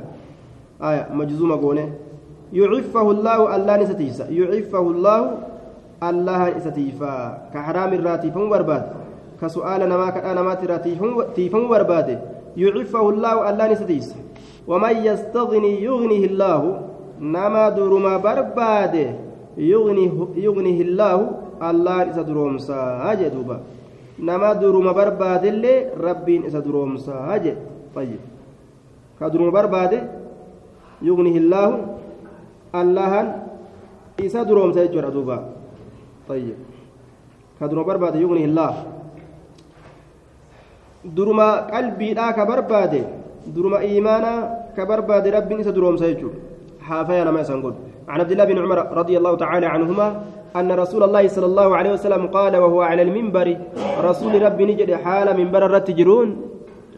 آية 0.82 1.08
مجزومة 1.14 1.56
قونه 1.56 1.88
يعفه 2.54 3.12
الله 3.12 3.56
اللان 3.56 3.80
إستيسا. 3.82 4.30
يعفه 4.30 4.86
الله 4.92 5.22
الله 6.04 6.58
إستيفا. 6.58 7.16
كحرام 7.54 7.92
الراتي 7.94 8.32
فمو 8.32 8.50
برباد 8.50 8.84
كسؤال 9.42 9.82
نما 9.90 10.10
كأنا 10.10 10.42
ما 10.42 10.54
تيفمو 11.36 11.68
برباده. 11.68 12.39
يعفه 12.58 13.10
الله 13.10 13.50
اللان 13.50 13.72
إستيسا 13.72 14.16
ومن 14.68 14.96
يستغني 15.06 15.84
يغنيه 15.84 16.26
الله 16.26 16.62
نما 17.20 17.70
درما 17.70 18.18
برباده 18.18 19.30
yugnihi 19.60 20.82
illaahu 20.88 21.58
allaan 21.60 22.10
isa 22.16 22.24
duroomsaa 22.24 23.16
jee 23.20 23.30
duuba 23.34 23.60
nama 24.18 24.54
duruma 24.56 24.94
barbaadellee 24.94 25.92
rabbiin 26.00 26.46
isa 26.48 26.62
duroomsaa 26.64 27.40
jee 27.44 27.58
طيب 27.96 28.22
duruma 29.34 29.52
barbaade 29.52 30.00
yugnihi 31.02 31.38
illaahu 31.42 31.76
allahan 32.74 33.28
isa 34.22 34.46
duroomsa 34.46 34.86
jechuudha 34.86 35.12
duuba 35.12 35.38
طيب 36.30 36.56
duruma 37.60 37.84
barbaade 37.84 38.22
yugnihi 38.22 38.46
illaah 38.48 38.76
duruma 41.04 41.48
qalbiidhaa 41.72 42.34
ka 42.34 42.46
barbaade 42.46 43.02
duruma 43.56 43.84
iimaanaa 43.84 44.40
ka 44.76 44.86
barbaade 44.86 45.32
rabbiin 45.32 45.62
isa 45.64 45.72
duroomsa 45.72 46.08
jechuudha. 46.12 46.50
حافيا 46.90 47.24
ما 47.24 47.42
يسنقول 47.42 47.74
عن 48.08 48.20
عبد 48.20 48.32
الله 48.32 48.46
بن 48.46 48.58
عمر 48.58 48.80
رضي 49.02 49.18
الله 49.18 49.34
تعالى 49.38 49.66
عنهما 49.66 50.08
أن 50.56 50.72
رسول 50.72 51.04
الله 51.04 51.28
صلى 51.28 51.46
الله 51.46 51.76
عليه 51.78 51.92
وسلم 51.94 52.28
قال 52.28 52.54
وهو 52.58 52.82
على 52.82 53.02
المنبر 53.02 53.58
رسول 54.02 54.42
ربي 54.42 54.66
نجد 54.66 54.92
حال 54.94 55.38
منبر 55.38 55.66
الرتجرون 55.66 56.30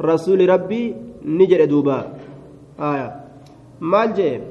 رسول 0.01 0.49
ربي 0.49 0.95
نجد 1.25 1.61
دوبا 1.69 1.99
آية 2.79 3.09
مال 3.81 4.13
جيب 4.13 4.41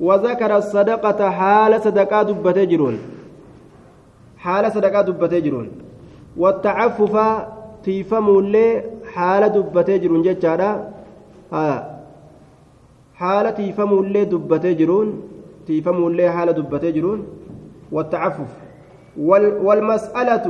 وذكر 0.00 0.56
الصدقة 0.56 1.30
حال 1.30 1.72
صدقة 1.86 2.22
دبتجرون 2.22 2.96
حال 4.38 4.72
صدقة 4.72 5.00
دبتجرون 5.08 5.68
والتعفف 6.36 7.14
لي 8.54 8.66
حال 9.14 9.42
دبتجرون 9.52 10.22
جتشارا 10.22 10.70
آية 11.52 11.98
haala 13.20 13.50
tiifamuullee 13.58 14.26
dubbatee 14.32 14.74
jiruun 14.80 15.08
tiifamuullee 15.66 16.30
haala 16.36 16.52
dubbatee 16.58 16.92
jiruun 16.98 17.20
والتعفف 17.92 18.50
والمسألة 19.66 20.46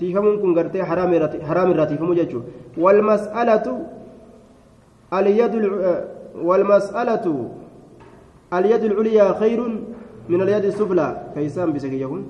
تفهمون 0.00 0.34
كن 0.42 0.58
قرتي 0.58 0.84
حرام 0.84 1.10
حرام 1.48 1.68
الراتفهم 1.70 2.14
جيتشو 2.14 2.40
والمسألة 2.78 3.66
اليد 5.18 5.54
والمسألة 6.48 7.26
اليد 8.56 8.82
العليا 8.90 9.26
خير 9.40 9.60
من 10.28 10.40
اليد 10.42 10.64
السفلى 10.64 11.06
كيسان 11.34 11.72
بسكي 11.72 12.00
يكون 12.00 12.22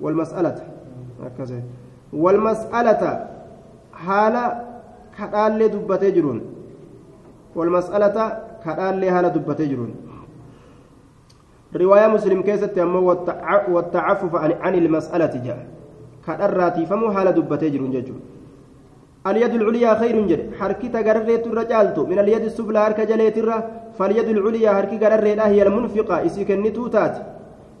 والمسألة 0.00 0.56
هكذا 1.24 1.62
والمسألة 2.12 3.26
حالة 3.92 4.44
كتال 5.18 5.58
دبتي 5.70 6.10
جرون. 6.10 6.40
والمسألة 7.56 8.16
كدال 8.64 9.04
هالة 9.04 9.28
دبتي 9.28 9.66
جرون. 9.66 9.94
رواية 11.76 12.06
مسلم 12.06 12.42
كيست 12.42 12.78
أمو 12.78 13.16
والتعفف 13.68 14.34
عن 14.34 14.74
المسألة 14.74 15.34
جاء. 15.44 15.66
كدراتي 16.26 16.86
فمو 16.86 17.06
هالة 17.06 17.30
دبتي 17.30 17.70
جرون 17.70 17.90
ججون 17.90 18.20
اليد 19.26 19.54
العليا 19.54 19.94
خير 19.94 20.16
جد. 20.26 20.54
حركة 20.58 20.94
قررت 21.06 21.46
الرجالت 21.46 21.98
من 21.98 22.18
اليد 22.18 22.44
السفلى 22.44 22.78
هرك 22.78 23.00
جليت 23.00 23.38
فاليد 23.98 24.28
العليا 24.28 24.70
هرك 24.70 25.04
قررت 25.04 25.38
هي 25.38 25.62
المنفقة. 25.62 26.26
إسيك 26.26 26.50
النتوتات 26.50 27.16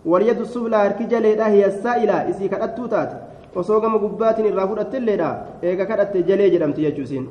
واليد 0.04 0.40
السفلى 0.40 0.76
هرك 0.76 1.02
جليت 1.02 1.40
هي 1.40 1.66
السائلة. 1.66 2.30
إسيك 2.30 2.54
التوتات 2.62 3.10
osoo 3.54 3.80
gama 3.80 3.98
gubbaatiin 3.98 4.46
irraa 4.46 4.66
fudhattelleedha. 4.66 5.30
Eega 5.62 5.86
kadhatte 5.86 6.26
jalee 6.28 6.50
jedhamti 6.50 6.82
jechuusiin 6.86 7.28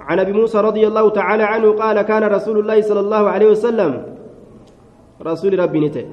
عن 0.00 0.18
ابي 0.18 0.32
موسى 0.32 0.58
رضي 0.58 0.86
الله 0.86 1.10
تعالى 1.10 1.42
عنه 1.42 1.72
قال 1.72 2.02
كان 2.02 2.24
رسول 2.24 2.58
الله 2.58 2.80
صلى 2.80 3.00
الله 3.00 3.28
عليه 3.30 3.46
وسلم 3.46 3.92
رسول 5.22 5.58
ربي 5.58 5.80
نته 5.80 6.04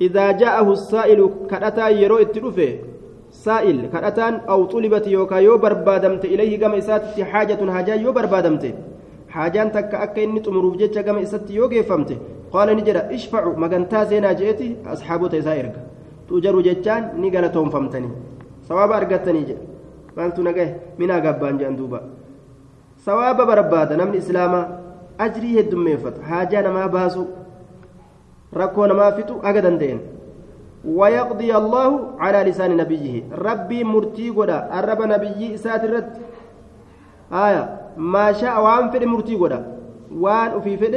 اذا 0.00 0.26
جاءه 0.32 0.72
السائل 0.72 1.30
كدتا 1.50 1.88
يرو 1.88 2.16
اتدفه 2.16 2.72
سائل 3.30 3.76
كدتان 3.92 4.34
أو 4.52 4.64
طلبت 4.64 5.06
يوكا 5.06 5.34
يو 5.34 5.58
بربادمت 5.58 6.24
اليه 6.24 6.60
كما 6.60 6.78
اسات 6.78 7.20
حاجة 7.20 7.70
حاجة 7.70 7.94
يو 7.94 8.12
بربادمت 8.12 8.64
حاجان 9.28 9.72
تك 9.72 10.18
اني 10.18 10.40
تمروف 10.40 10.76
جچا 10.76 11.00
كما 11.06 11.22
اسات 11.22 11.50
يو 11.50 11.66
قال 12.52 12.68
نجرا 12.76 13.02
اشفعوا 13.14 13.56
مغنتا 13.62 14.04
زينا 14.04 14.32
جئتي 14.32 14.76
اصحابو 14.86 15.26
تيسائرك 15.26 15.74
تجرو 16.29 16.61
جچان 16.67 17.01
ني 17.21 17.27
غلطهم 17.33 17.69
فهمتني 17.73 18.09
ثواب 18.67 18.91
ارغتني 18.91 19.41
جه 19.47 19.57
مالتو 20.17 20.41
نگه 20.47 20.65
منا 20.99 21.15
غبان 21.23 21.57
جان 21.57 21.73
sawaaba 23.07 23.45
barbaada 23.45 23.97
namni 23.99 24.17
islaamaa 24.23 24.67
ajrii 25.25 25.55
heddummeeffata 25.57 26.23
haajaa 26.29 26.61
namaa 26.67 26.87
baasu 26.95 27.21
rakkoo 28.61 28.87
namaa 28.91 29.11
fixu 29.17 29.41
aga 29.51 29.65
danda'en 29.69 30.05
ويقضي 30.97 31.51
الله 31.61 31.91
على 32.19 32.39
لسان 32.49 32.77
نبيه 32.77 33.23
ربي 33.47 33.83
مرتي 33.83 34.29
غدا 34.29 34.59
الرب 34.79 35.01
نبي 35.13 35.55
إسات 35.55 35.83
الرد 35.83 36.11
آية 37.45 37.63
ما 37.97 38.31
شاء 38.31 38.55
وان 38.65 38.85
فد 38.91 39.03
مرتي 39.03 39.35
غدا 39.35 39.59
وان 40.23 40.61
في 40.61 40.77
فد 40.81 40.95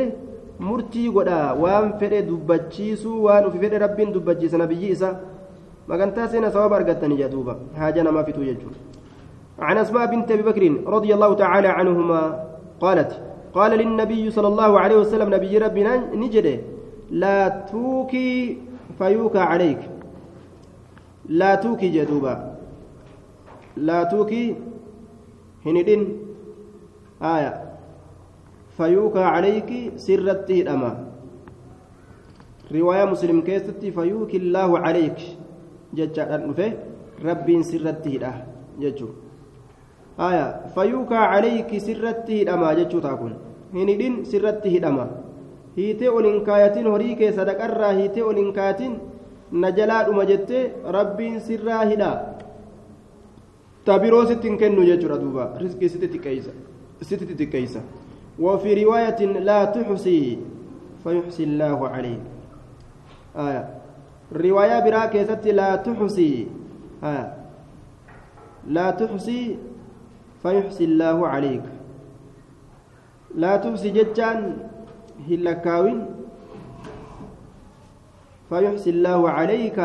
مرتي 0.60 1.10
غدا 1.10 1.52
وان 1.52 1.92
فد 2.00 2.14
دبچيسو 2.30 3.12
وان 3.26 3.50
في 3.52 3.58
فد 3.64 3.74
رب 3.84 3.98
دبچيس 4.16 4.54
نبي 4.56 4.92
إسا 4.92 5.10
ما 5.88 5.98
كانت 5.98 6.20
سنة 6.20 6.50
ثواب 6.50 6.74
أرغتني 6.74 7.16
جدوبا 7.22 7.54
حاجة 7.78 8.04
ما 8.12 8.24
فيتو 8.24 8.42
يجور 8.42 8.74
عن 9.60 9.78
أسماء 9.78 10.06
بنت 10.12 10.32
أبي 10.32 10.44
بكر 10.44 10.64
رضي 10.88 11.14
الله 11.14 11.34
تعالى 11.34 11.68
عنهما 11.68 12.22
قالت 12.82 13.22
قال 13.54 13.72
للنبي 13.72 14.32
صلى 14.32 14.48
الله 14.48 14.80
عليه 14.80 14.98
وسلم 14.98 15.34
نبي 15.34 15.58
ربنا 15.58 16.16
نجده 16.16 16.60
لا 17.12 17.50
توكي 17.72 18.58
فيوكى 18.98 19.38
عليك 19.38 19.80
لا 21.30 21.56
توكي 21.56 21.90
جدوبا 21.90 22.56
لا 23.78 24.04
توكي 24.04 24.56
هندين 25.66 26.18
آية 27.22 27.65
فيوكى 28.78 29.24
عليك 29.36 29.70
سرته 29.96 30.62
الأما 30.62 30.92
رواية 32.72 33.06
مسلم 33.06 33.42
كيستي 33.42 33.92
فيوكي 33.92 34.38
الله 34.38 34.70
عليك 34.80 35.20
ججا 35.94 36.24
ربي 37.24 37.56
سرته 37.64 38.14
الأه 38.20 38.38
ججو 38.80 39.10
aya 40.18 40.72
fayuukaa 40.76 41.28
calayki 41.32 41.80
sirratti 41.80 42.38
hidhamaa 42.40 42.76
jechuu 42.76 43.02
taa 43.06 43.16
kun 43.22 43.34
hin 43.74 43.90
hidhin 43.92 44.14
sirratti 44.32 44.70
hidhama 44.76 45.08
hiitee 45.78 46.10
ol 46.10 46.28
hin 46.30 46.40
kaayatin 46.50 46.88
horii 46.92 47.16
kee 47.22 47.32
sadaqarraa 47.40 47.92
hiitee 47.98 48.24
ol 48.30 48.40
hin 48.42 48.54
kaayatin 48.58 48.94
na 49.64 49.72
jalaadhuma 49.80 50.26
jettee 50.32 50.64
rabbiin 50.98 51.42
sirraa 51.50 51.82
hidha 51.92 52.12
ta 53.90 54.00
biroo 54.06 54.24
sitti 54.32 54.48
hin 54.52 54.58
kennu 54.64 54.88
jechuudha 54.92 55.20
duuba 55.26 55.50
riskii 55.64 55.90
sitti 55.96 56.08
xiqqeeysa 56.16 57.82
وفي 58.40 58.84
رواية 58.84 59.26
لا 59.26 59.66
تحصي 59.66 60.38
فيحصي 61.04 61.44
الله 61.44 61.88
عليك 61.90 62.36
آية. 63.38 63.70
رواية 64.34 64.80
براكة 64.80 65.52
لا 65.52 65.76
تحصي. 65.76 66.48
آية. 67.04 67.34
لا 68.68 68.92
تحصي 68.92 69.58
فيحصي 70.44 70.84
الله 70.84 71.28
عليك. 71.28 71.64
لا 73.36 73.58
تحصي 73.58 73.90
جتان 73.90 74.58
هلكاوين. 75.30 76.06
فيحصي 78.50 78.90
الله 78.90 79.30
عليك. 79.30 79.80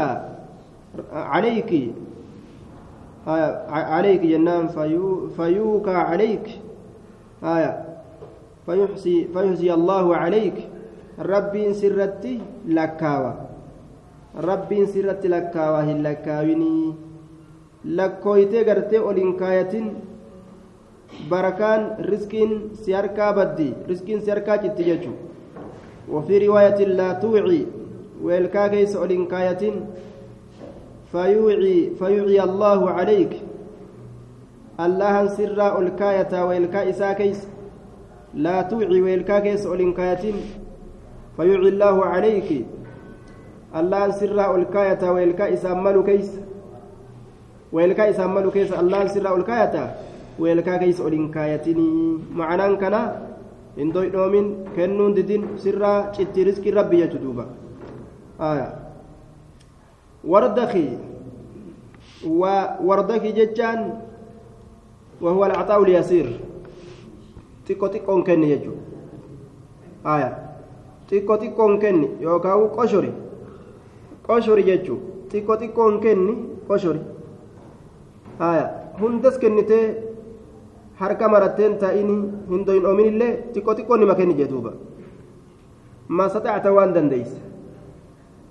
عليك. 1.12 1.72
آية. 3.26 3.50
عليك 3.68 4.20
جنان. 4.20 4.68
فيو 4.68 5.28
فيوكى 5.36 5.90
عليك. 5.90 6.60
آية. 7.44 7.89
فيحصي 8.70 9.34
فيحصي 9.34 9.74
الله 9.74 10.06
عليك. 10.16 10.58
ربي 11.18 11.74
سرتي 11.74 12.38
لكاوى 12.70 13.34
ربي 14.38 14.86
سرتي 14.86 15.28
لكاوى 15.28 15.80
هلكاويني 15.90 16.94
لكويتي 17.84 18.62
غرتي 18.62 18.98
أولين 18.98 19.34
كايتين. 19.34 19.86
barakaan 21.26 22.06
riskiin 22.06 22.70
si 22.78 22.94
harkaa 22.94 23.34
baddi 23.34 23.74
riskiin 23.90 24.22
si 24.22 24.30
harkaa 24.30 24.62
citti 24.62 24.86
jechu 24.86 25.10
وفي 26.10 26.46
رواية 26.46 26.78
لا 26.98 27.12
توعي. 27.12 27.66
ويلكا 28.22 28.66
كيس 28.66 28.96
أولين 28.96 29.26
كاية 29.26 29.62
فيوعي 31.12 31.90
فيوعي 31.98 32.42
الله 32.42 32.90
عليك. 32.90 33.32
الله 34.80 35.26
سر 35.26 35.78
الكاية 35.78 36.44
ويلكا 36.46 36.90
إسا 36.90 37.12
كيس 37.12 37.46
لا 38.34 38.62
توعي 38.62 39.00
ويلكا 39.02 39.38
كيس 39.38 39.66
فيوعي 41.36 41.68
الله 41.68 41.96
عليك. 42.04 42.50
الله 43.74 44.10
سر 44.10 44.38
الكاية 44.56 45.02
ويلكا 45.10 45.54
إسا 45.54 45.74
ملو 45.74 46.02
كيس. 46.04 46.30
ويلكا 47.72 48.10
إسا 48.10 48.26
ملو 48.26 48.50
كيس 48.50 48.72
الله 48.72 49.06
سر 49.06 49.26
hin 50.40 51.28
kaayatinii 51.28 52.32
macanaan 52.32 52.80
kana 52.80 53.00
hin 53.76 53.92
doydhoomin 53.92 54.72
kennuun 54.72 55.12
didin 55.12 55.42
sirraa 55.60 56.12
citti 56.16 56.44
riskii 56.44 56.72
rabbi 56.72 56.96
jechu 57.02 57.18
duuba 57.20 57.44
آية. 58.40 58.68
وردخي. 60.24 60.88
ووردخي 62.24 63.32
جتان 63.32 64.00
وهو 65.20 65.44
العطاء 65.44 65.82
اليسير. 65.82 66.40
تيكو 67.70 67.86
تيكون 67.86 68.26
كني 68.26 68.50
يجو 68.50 68.74
آية 70.02 70.30
تيكو 71.06 71.34
تيكون 71.38 71.78
كني 71.78 72.08
يوكاو 72.18 72.74
قشري 72.74 73.12
قشري 74.26 74.62
يجو 74.66 74.96
تيكو 75.30 75.54
تيكون 75.54 76.02
كني 76.02 76.34
قشري 76.66 77.02
آية 78.42 78.66
هندس 78.98 79.38
كنتي 79.38 80.10
harka 81.00 81.32
maratteen 81.32 81.80
taa'ini 81.80 82.16
hindoyin 82.52 82.84
oominillee 82.84 83.32
xiqqoo 83.54 83.74
xiqqoo 83.78 83.96
nima 83.96 84.14
kenni 84.18 84.34
jee 84.36 84.50
duuba 84.52 84.72
ما 86.10 86.26
استطعت 86.26 86.66
وان 86.66 86.92
دنديس 86.92 87.30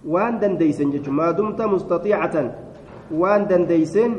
وان 0.07 0.39
دنديسن 0.39 0.89
جتشو 0.91 1.11
ما 1.11 1.31
دمت 1.31 1.61
مستطيعة 1.61 2.35
وان 3.11 3.47
دنديسن 3.47 4.11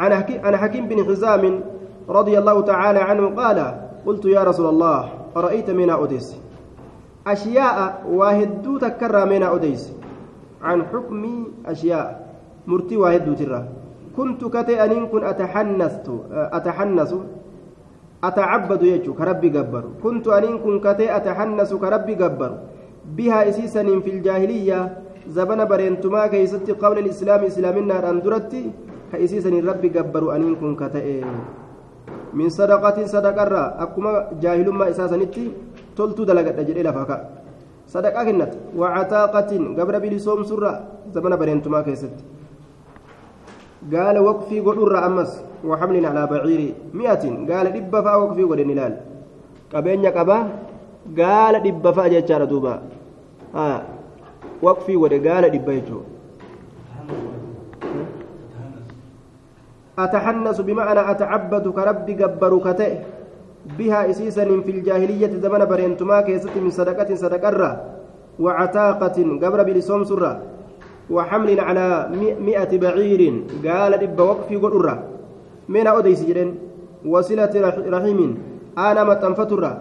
أنا 0.00 0.56
حكيم 0.56 0.88
بن 0.88 1.04
حزام 1.04 1.60
رضي 2.08 2.38
الله 2.38 2.60
تعالى 2.60 2.98
عنه 2.98 3.24
قال 3.36 3.58
قلت 4.06 4.24
يا 4.24 4.42
رسول 4.44 4.68
الله 4.68 5.00
أرأيت 5.36 5.70
من 5.70 5.90
أوديس؟ 5.90 6.36
أشياء 7.26 8.04
واحد 8.10 8.78
تكرر 8.80 9.26
من 9.26 9.42
أوديس. 9.42 9.92
عن 10.62 10.84
حكم 10.92 11.22
أشياء 11.66 12.04
مرتي 12.66 12.96
واحد 12.96 13.36
ترى. 13.36 13.60
كنت 14.16 14.44
كتئ 14.44 14.84
أن 14.84 15.06
كن 15.06 15.24
أتحنست 15.24 16.06
أتحنس 16.30 17.12
أتعبد 18.24 18.82
يجو 18.82 19.12
كربي 19.14 19.48
جبر 19.48 19.84
كنت 20.02 20.28
أن 20.28 20.58
كن 20.58 20.80
كتئ 20.80 21.16
أتحنس 21.16 21.74
كربي 21.74 22.14
جبر 22.14 22.52
بها 23.16 23.48
إسيسا 23.48 23.82
في 24.00 24.10
الجاهلية 24.10 24.80
زبن 25.28 25.64
برينتما 25.64 26.26
كيست 26.26 26.70
قبل 26.70 26.98
الإسلام 26.98 27.40
إسلامنا 27.44 28.10
أندرتي 28.10 28.70
كإسيسا 29.12 29.50
ربي 29.50 29.88
جبر 29.88 30.22
أن 30.36 30.54
كن 30.60 30.72
كتئ 30.80 31.24
من 32.38 32.48
صدقة 32.48 32.98
صدقة 33.06 33.52
أكما 33.84 34.12
جاهل 34.42 34.68
ما 34.78 34.90
إساسا 34.90 35.16
نتي 35.16 35.44
تلتو 35.96 36.22
دلقت 36.28 36.58
أجل 36.58 36.76
إلى 36.80 36.90
فكا 36.92 37.18
صدقة 37.94 38.24
كنت 38.24 38.52
وعتاقة 38.76 39.50
قبل 39.78 39.94
بلسوم 40.02 40.40
سرة 40.50 40.72
زبن 41.14 41.32
برينتما 41.40 41.80
كيست 41.86 42.16
قال 43.92 44.16
وقفي 44.18 44.60
قدر 44.66 44.92
أمس 45.06 45.30
وحمل 45.68 46.06
على 46.06 46.22
بعير 46.32 46.60
مئة 47.00 47.24
قال 47.50 47.66
دب 47.76 47.94
فا 48.04 48.14
وقفي 48.20 48.42
قد 48.50 48.60
نلال 48.60 48.94
قبين 49.72 50.06
قبا 50.16 50.38
قال 51.18 51.54
دب 51.66 51.84
فا 51.96 52.04
جتشار 52.12 52.44
دوبا 52.44 52.74
آه 53.54 53.80
وقفي 54.62 54.94
قد 55.02 55.12
قال 55.26 55.44
دب 55.54 55.68
يجو 55.68 56.00
أتحنس 59.98 60.60
بمعنى 60.60 61.10
أتعبد 61.10 61.68
كربي 61.68 62.12
قبر 62.24 62.52
كتئ 62.58 62.92
بها 63.78 64.10
إسيسا 64.10 64.44
في 64.44 64.70
الجاهلية 64.70 65.32
زمن 65.40 65.64
برينتما 65.64 66.20
كيست 66.20 66.56
من 66.56 66.70
صدقة 66.70 67.14
صدقرة 67.14 67.70
وعتاقة 68.40 69.16
قبر 69.42 69.62
بلسوم 69.62 70.04
سرة 70.04 70.32
وحمل 71.10 71.60
على 71.60 71.86
مئة 72.40 72.72
بعير. 72.78 73.22
قال 73.66 73.92
دب 74.02 74.20
وقفي 74.20 74.56
قدرة 74.56 74.94
من 75.68 75.86
أوديس 75.86 76.24
جرين 76.26 76.50
وصلة 77.06 77.54
رحيم. 77.88 78.20
أنا 78.78 79.04
متنفترة 79.04 79.72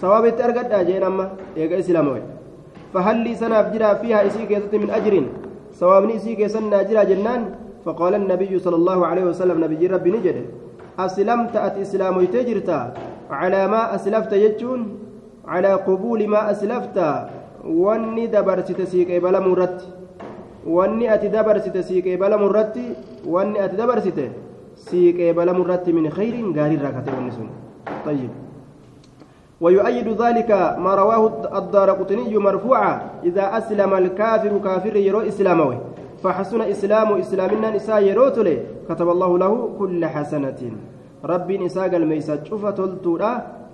ثوابت 0.00 0.40
أرقد 0.40 0.72
أجين 0.72 1.02
أما 1.02 1.30
إيقا 1.56 1.78
إسلاموي 1.78 2.22
فهل 2.94 3.16
لي 3.16 3.34
سنة 3.34 3.62
فيها 4.00 4.26
إسيك 4.26 4.74
من 4.74 4.90
أجر 4.90 5.14
ثوابني 5.74 6.16
إسيك 6.16 6.46
سنة 6.46 6.80
أجرا 6.80 7.02
جنان؟ 7.02 7.42
فقال 7.84 8.14
النبي 8.14 8.58
صلى 8.58 8.76
الله 8.76 9.06
عليه 9.06 9.24
وسلم 9.24 9.64
نبي 9.64 9.86
ربي 9.86 10.10
نجد. 10.10 10.36
أسلمت؟ 10.98 11.56
أت 11.56 11.74
إسلام 11.84 12.24
تجرتا 12.24 12.80
على 13.30 13.60
ما 13.66 13.94
أسلفت 13.94 14.32
يجون؟ 14.32 14.80
على 15.46 15.72
قبول 15.86 16.20
ما 16.28 16.50
أسلفت؟ 16.50 16.98
واني 17.64 18.26
دبرت 18.26 18.68
تسيك 18.72 19.10
بلا 19.22 19.40
مرت. 19.40 19.98
sii 20.68 22.02
qeebalamu 22.02 22.46
irratti 22.50 22.84
wanni 23.24 23.58
ati 23.58 23.76
dabarsite 23.76 24.30
sii 24.74 25.12
qeebalamu 25.14 25.64
irratti 25.64 25.92
min 25.92 26.10
khayrin 26.10 26.52
gaariirraa 26.52 26.92
kate 26.92 27.10
wanni 27.10 27.32
sun 27.32 27.48
طيب. 28.04 28.30
ويؤيد 29.60 30.08
ذلك 30.22 30.50
ما 30.78 30.94
رواه 30.94 31.22
الدار 31.58 31.90
قطني 31.90 32.36
مرفوعا 32.38 33.00
إذا 33.24 33.58
أسلم 33.58 33.94
الكافر 33.94 34.52
كافر 34.64 34.96
يرو 34.96 35.20
إسلامه. 35.20 35.78
فحسن 36.22 36.60
إسلام 36.60 37.08
إسلامنا 37.12 37.70
نساء 37.76 38.02
يروتله 38.02 38.58
كتب 38.88 39.08
الله 39.08 39.38
له 39.38 39.52
كل 39.78 40.06
حسنة. 40.06 40.60
ربي 41.24 41.58
نساء 41.58 41.96
الميسا 41.96 42.44
شوف 42.44 42.66
تلتورا 42.66 43.32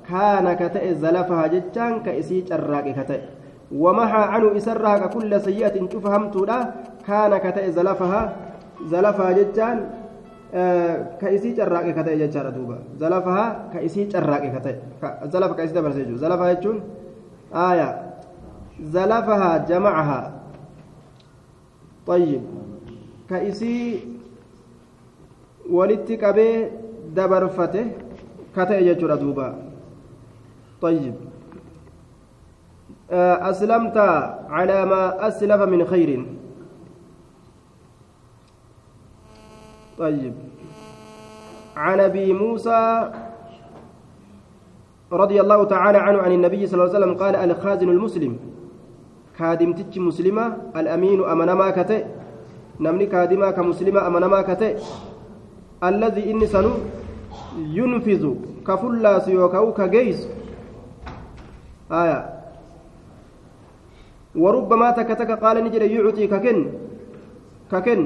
كان 0.09 0.47
كتئ 0.53 0.95
زلفها 0.95 1.47
جتان 1.47 2.03
كإسي 2.05 2.41
جراك 2.41 2.87
كتئ. 3.01 3.21
ومحى 3.73 4.23
عنه 4.33 4.57
إسرها 4.57 5.07
كل 5.07 5.41
سيئة 5.41 5.77
شوف 5.93 6.07
همتولا 6.07 6.59
كان 7.09 7.33
كتئ 7.37 7.71
زلفها 7.71 8.23
زلفها 8.93 9.33
جتان 9.33 9.77
كإسي 11.21 11.51
جراك 11.53 11.87
كتئ 11.97 12.15
جتان 12.21 12.53
دوبا. 12.53 12.79
زلفها 13.01 13.45
كإسي 13.73 14.05
جراك 14.13 14.45
كتئ. 14.55 14.77
زلف 15.33 15.53
كإسي 15.53 15.73
دبر 15.75 15.93
سيجو. 15.93 16.17
زلفها 16.17 16.53
جتون 16.53 16.81
آية. 17.55 17.89
زلفها 18.83 19.51
جمعها. 19.69 20.21
طيب. 22.07 22.43
كإسي 23.31 24.01
ولدت 25.71 26.13
كبي 26.13 26.71
دبرفته 27.17 27.87
كتئ 28.57 28.95
جتان 28.95 29.19
دوبا. 29.19 29.49
طيب. 30.83 31.15
أسلمت 33.51 33.97
على 34.49 34.85
ما 34.87 35.29
أسلف 35.29 35.61
من 35.63 35.85
خير. 35.85 36.27
طيب. 39.99 40.35
عن 41.77 42.01
أبي 42.01 42.33
موسى 42.33 43.11
رضي 45.13 45.41
الله 45.41 45.65
تعالى 45.65 45.99
عنه 45.99 46.19
عن 46.19 46.33
النبي 46.33 46.67
صلى 46.67 46.75
الله 46.75 46.95
عليه 46.95 46.99
وسلم 47.05 47.15
قال 47.23 47.35
الخازن 47.37 47.89
المسلم. 47.89 48.39
كادم 49.39 49.73
تج 49.73 49.99
مسلمة 49.99 50.57
الأمين 50.77 51.25
أمنما 51.25 51.71
كتئ 51.71 52.05
نمني 52.81 53.07
كادما 53.07 53.51
كمسلمة 53.51 54.07
أمنما 54.07 54.43
كتئ 54.43 54.77
الذي 55.85 56.31
إني 56.31 56.47
سنو 56.47 56.71
ينفذ 57.59 58.25
كفلاس 58.67 59.29
يوكاو 59.29 59.73
كجيس 59.73 60.29
آية 61.93 62.19
وربما 64.37 64.91
تكتك 64.91 65.31
قال 65.31 65.65
نجد 65.65 65.83
يعطي 65.83 66.27
ككن 66.27 66.59
ككن 67.73 68.01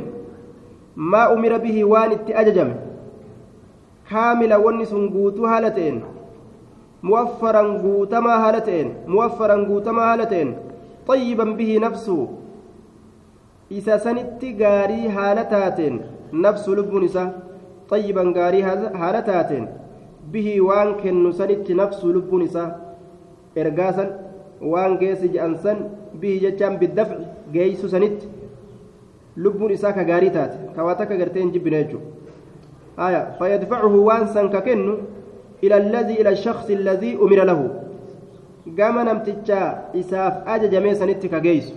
ما 0.96 1.32
أمر 1.32 1.56
به 1.58 1.84
وان 1.84 2.10
أججم 2.28 2.70
كامل 4.10 4.54
ونس 4.54 4.92
قوتو 4.94 5.46
هالتين 5.46 5.96
موفرا 7.02 7.62
قوتما 7.84 8.34
هالتين 8.48 8.94
موفرا 9.06 9.54
قوتما 9.68 10.02
هالتين 10.12 10.67
طيبا 11.08 11.44
به 11.44 11.78
نفسه 11.78 12.28
إذا 13.72 13.96
سنت 13.96 14.42
غاري 14.60 15.08
هالتاتين 15.08 16.00
نفس 16.32 16.68
لب 16.68 16.94
نساء 16.94 17.28
طيبا 17.90 18.32
غاري 18.36 18.62
هالتاتين 19.02 19.64
به 20.32 20.60
وان 20.60 20.88
كن 21.02 21.32
سنت 21.32 21.70
نفس 21.70 22.04
لب 22.04 22.34
نساء 22.34 22.88
geessi 24.98 25.28
je'an 25.32 25.56
san 25.62 25.78
bihi 26.20 26.40
jechaan 26.40 26.78
biddafci 26.78 27.24
geeysu 27.52 27.88
sanitti 27.88 28.26
lubbuun 29.36 29.72
isaa 29.72 29.92
ka 29.92 30.04
gaarii 30.04 30.30
taate 30.30 30.58
ka 30.74 30.84
waa 30.84 30.94
takka 30.94 31.16
gartee 31.16 31.40
hin 31.42 31.52
jibbine 31.52 31.84
jechuudha 31.84 32.06
aya 32.96 33.20
fayyadfacuhu 33.38 34.04
waan 34.04 34.28
san 34.34 34.50
ka 34.50 34.60
gama 38.76 39.04
namticha 39.04 39.90
isaaf 39.94 40.34
ajajamee 40.46 40.94
sanitti 40.94 41.28
ka 41.28 41.40
geeysu 41.40 41.74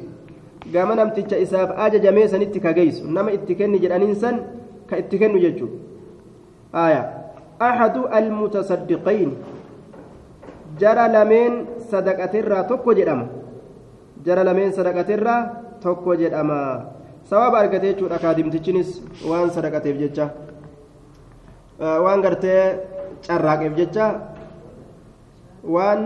gama 0.73 0.95
namticha 0.95 1.37
isaaf 1.37 1.69
ajajamee 1.85 2.27
sanitti 2.27 2.59
ka 2.59 2.73
geeysu 2.73 3.07
nama 3.07 3.31
itti 3.37 3.55
kenni 3.55 3.79
jedhaniin 3.79 4.15
san 4.15 4.35
ka 4.89 4.97
itti 4.97 5.17
kennu 5.19 5.39
jechuudha 5.39 5.77
aya 6.85 7.01
axadu 7.59 8.05
almutasaddiqayn 8.19 9.31
jara 10.79 11.07
lameen 11.07 11.67
sadaqatirraa 11.91 12.63
tokko 12.71 12.93
jedhama 12.99 13.27
jara 14.25 14.43
lameen 14.43 14.71
sadaqatirraa 14.73 15.41
tokko 15.83 16.15
jedhama 16.15 16.59
sawaaba 17.29 17.59
argate 17.63 17.87
jechuudha 17.93 18.17
kaadimtichinis 18.23 19.01
waan 19.29 19.49
sadaqateef 19.55 19.97
jecha 20.03 20.29
waan 21.79 22.21
gartee 22.21 22.63
carraaqeef 23.27 23.73
jecha 23.79 24.05
waan 25.75 26.01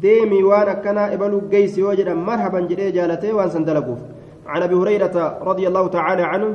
deemii 0.00 0.42
waan 0.42 0.68
akkanaa 0.74 1.12
ebaluu 1.16 1.42
geessi 1.52 1.80
yoo 1.80 1.94
jedhan 2.00 2.18
marhaban 2.30 2.68
jedhee 2.68 2.92
jaalatee 2.98 3.32
waan 3.38 3.50
san 3.50 3.64
dalaguuf 3.64 4.00
عن 4.46 4.62
أبي 4.62 4.74
هريرة 4.74 5.38
رضي 5.42 5.68
الله 5.68 5.88
تعالى 5.88 6.22
عنه 6.22 6.48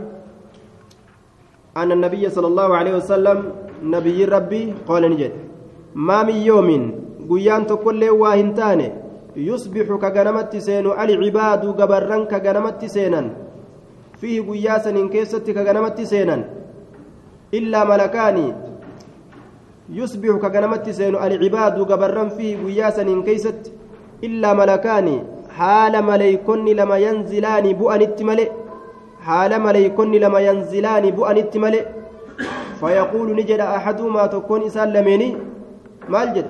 أن 1.77 1.91
النبي 1.91 2.29
صلى 2.29 2.47
الله 2.47 2.69
عليه 2.77 2.93
وسلم 2.95 3.37
نبي 3.83 4.25
ربي 4.25 4.73
قال 4.87 5.11
نجد 5.11 5.31
ما 5.95 6.23
من 6.23 6.35
يوم 6.35 6.69
قيان 7.29 7.67
تقول 7.67 8.09
واهنتان 8.09 8.81
يصبح 9.35 9.87
كغنمت 10.03 10.53
سين 10.57 10.85
العباد 10.85 11.65
غبرن 11.65 12.25
كغنمت 12.31 12.85
سينا 12.85 13.21
فيه 14.19 14.41
قياسا 14.49 15.07
كيست 15.13 15.47
كغنمت 15.57 16.01
سينا 16.01 16.37
إلا 17.53 17.79
ملكان 17.91 18.37
يصبح 19.89 20.35
كغنمت 20.43 20.89
سين 20.89 21.15
العباد 21.15 21.79
غبرن 21.79 22.29
فيه 22.29 22.57
قياسا 22.65 23.21
كيست 23.25 23.71
إلا 24.23 24.53
ملكان. 24.53 25.23
حال 25.57 26.03
مليكن 26.03 26.65
لما 26.65 26.97
ينزلان 26.97 27.65
بؤنت 27.73 28.21
ملئ 28.23 28.51
حال 29.25 29.61
مليكن 29.61 30.11
لما 30.11 30.39
ينزلان 30.39 31.09
بؤنت 31.09 31.57
ملئ 31.57 31.85
فيقول 32.79 33.35
نجد 33.35 33.59
أحدهما 33.59 34.25
تكون 34.27 34.61
إسان 34.63 34.93
لميني. 34.93 35.37
مال 36.09 36.33
جد؟ 36.33 36.49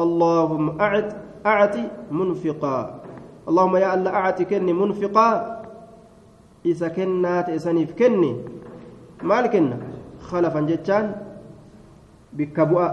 اللهم 0.00 0.80
أعت 0.80 1.08
أعتي 1.46 1.84
منفقا. 2.10 3.00
اللهم 3.48 3.76
يا 3.76 3.94
الله 3.94 4.10
أعتي 4.10 4.44
كني 4.44 4.72
منفقا. 4.72 5.26
إذا 6.66 6.88
كنات 6.88 7.48
إسانيف 7.48 7.92
كني 7.98 8.36
مال 9.22 9.46
كنا 9.46 9.78
خلفا 10.20 10.60
جتان 10.60 11.06
بكبؤة 12.32 12.88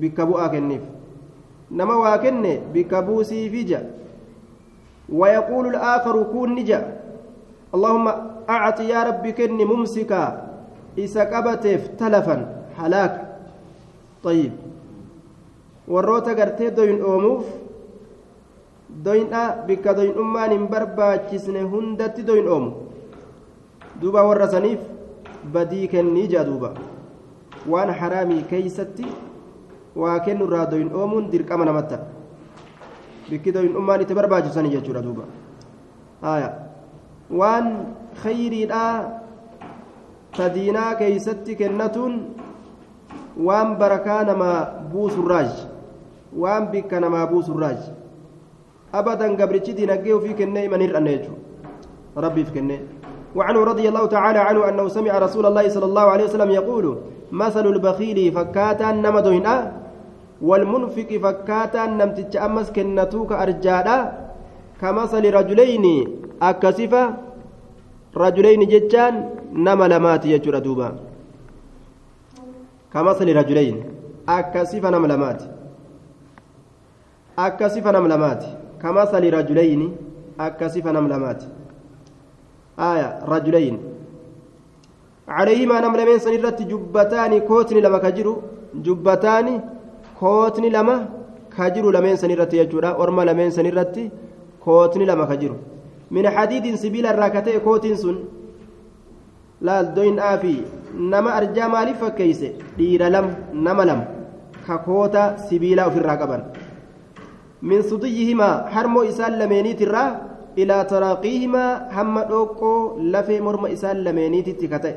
بكبؤة 0.00 0.46
كنيف 0.46 0.82
نما 1.70 1.94
واكني 1.94 2.60
بكبوسي 2.74 3.50
فيجا 3.50 3.80
ويقول 5.08 5.66
الآخر 5.66 6.22
كون 6.22 6.54
نجا 6.54 6.80
اللهم 7.74 8.06
أعطي 8.50 8.84
يا 8.88 9.02
ربي 9.02 9.32
كني 9.32 9.64
ممسكا 9.64 10.22
إذا 10.98 11.24
كبتف 11.24 11.88
تلفا 11.98 12.36
هلاك 12.78 13.14
طيب 14.24 14.52
warroota 15.90 16.34
gartee 16.38 16.70
doyin 16.76 17.02
oomuuf 17.02 17.46
doyin'a 19.04 19.42
bikka 19.66 19.94
doyin'ummaan 19.98 20.52
hin 20.54 20.68
barbaachisne 20.70 21.62
hundatti 21.72 22.22
doyin 22.28 22.48
oomu 22.48 22.70
duuba 24.02 24.22
warra 24.28 24.46
saniif 24.54 24.80
badii 25.54 25.88
kennii 25.94 26.28
jaa 26.34 26.44
duuba 26.50 26.70
waan 27.68 27.90
haraamii 28.00 28.42
keeysatti 28.50 29.06
waa 29.96 30.18
kennu 30.26 30.44
irraa 30.48 30.66
doyin 30.70 30.90
oomuun 30.94 31.30
dirqama 31.32 31.64
namatta 31.64 31.98
bikki 33.30 33.52
doyin'ummaan 33.54 34.00
itti 34.04 34.14
barbaachisanii 34.14 34.72
jechuudha 34.76 35.02
duuba 35.06 35.24
haya 36.22 36.50
waan 37.40 37.66
khayriidhaa 38.22 38.94
tadiinaa 40.36 40.94
keeysatti 41.02 41.56
kennatuun 41.62 42.14
waan 43.48 43.76
barakaa 43.82 44.22
namaa 44.30 44.58
buusurraaji 44.92 45.66
waan 46.44 46.68
bikka 46.74 47.00
namaa 47.00 47.26
buusurraaji 47.26 47.90
abadan 49.02 49.36
gabrichi 49.36 49.72
diinagdee 49.76 50.14
ofii 50.14 50.34
kennee 50.40 50.64
iman 50.70 50.80
hir'anne 50.86 51.12
jechuudha 51.18 52.20
rabbiif 52.26 52.52
kennee 52.56 52.80
وعنه 53.36 53.60
رضي 53.64 53.88
الله 53.88 54.04
تعالى 54.06 54.38
عنه 54.38 54.68
أنه 54.68 54.88
سمع 54.88 55.18
رسول 55.18 55.46
الله 55.46 55.68
صلى 55.68 55.84
الله 55.84 56.02
عليه 56.02 56.24
وسلم 56.24 56.50
يقول 56.50 56.84
مثل 57.32 57.66
البخيل 57.66 58.18
فكاتا 58.32 58.92
نمدهن 58.92 59.46
والمنفق 60.42 61.10
فكاتا 61.24 61.86
نمتج 61.86 62.36
أمس 62.36 62.70
كنتوك 62.74 63.32
أرجادا 63.32 63.98
كمثل 64.80 65.24
رجلين 65.34 65.84
أكسفة 66.42 67.02
رجلين 68.16 68.60
ججان 68.72 69.14
نما 69.52 69.86
لمات 69.88 70.26
يجر 70.26 70.58
دوبا. 70.58 70.88
كمثل 72.94 73.28
رجلين 73.36 73.76
أكسفة 74.28 74.90
نما 74.90 75.06
لمات. 75.06 75.40
أكسفة 77.38 77.90
نما 77.90 78.08
لمات. 78.08 78.42
كمثل 78.82 79.22
رجلين 79.38 79.80
أكسفة 80.40 80.90
نما 80.92 81.08
لمات. 81.14 81.42
آية 82.79 83.09
رجلين 83.33 83.75
عليهما 85.27 85.75
نملمين 85.83 86.19
سنرت 86.25 86.59
جبتان 86.71 87.31
كوتن 87.49 87.77
لما 87.85 87.97
كجرو 88.05 88.33
جبتان 88.85 89.47
كوتن 90.19 90.63
لما 90.75 90.95
كجرو 91.57 91.89
لمين 91.95 92.15
سنرت 92.21 92.53
يجورا 92.53 92.89
ورما 92.99 93.21
لمين 93.29 93.49
سنرت 93.57 93.95
كوتن 94.65 95.01
لما 95.09 95.25
كجرو 95.31 95.55
من 96.15 96.25
حديد 96.35 96.65
سبيل 96.83 97.05
الراكتة 97.13 97.57
كوتن 97.65 97.95
سن 97.95 98.15
لا 99.61 99.81
دوين 99.81 100.19
آفي 100.19 100.55
نما 101.11 101.37
أرجى 101.37 101.65
مالي 101.73 101.93
فكيسة 102.01 102.51
دير 102.77 103.01
لم 103.15 103.25
نما 103.65 103.83
لم 103.89 104.01
ككوتا 104.67 105.23
سبيلا 105.49 105.89
في 105.89 105.97
الراكبان 105.97 106.41
من 107.61 107.81
صديهما 107.81 108.49
حرمو 108.73 109.01
إسال 109.09 109.39
لمينيت 109.39 109.81
ilaa 110.60 110.84
taraaqiihimaa 110.92 111.70
hamma 111.96 112.22
dhoqqoo 112.30 112.78
lafee 113.14 113.40
morma 113.46 113.68
isaan 113.76 113.98
lameeniititti 114.06 114.66
ka 114.72 114.78
ta'e. 114.84 114.94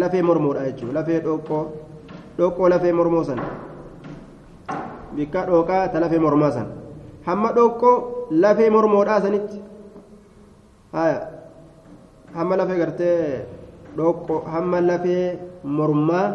Lafee 0.00 0.22
mormoodha 0.28 0.62
jechuudha. 0.68 0.94
Lafee 0.98 1.20
dhoqqoo 1.26 1.62
dhoqqoo 2.38 2.68
lafee 2.72 2.92
mormoo 2.98 3.24
san 3.28 3.40
bikka 5.16 5.40
dhooqaa 5.48 5.88
ta 5.92 5.98
lafee 6.04 6.20
mormaa 6.26 6.50
san 6.56 6.66
hamma 7.26 7.48
dhoqqoo 7.58 7.94
lafee 8.42 8.70
mormoodhaa 8.76 9.20
sanitti. 9.24 9.58
Haya 10.94 11.18
hamma 12.36 12.54
lafee 12.60 12.78
gartee 12.82 13.16
dhoqqoo 13.98 14.38
hamma 14.54 14.78
lafee 14.90 15.24
mormaa 15.78 16.26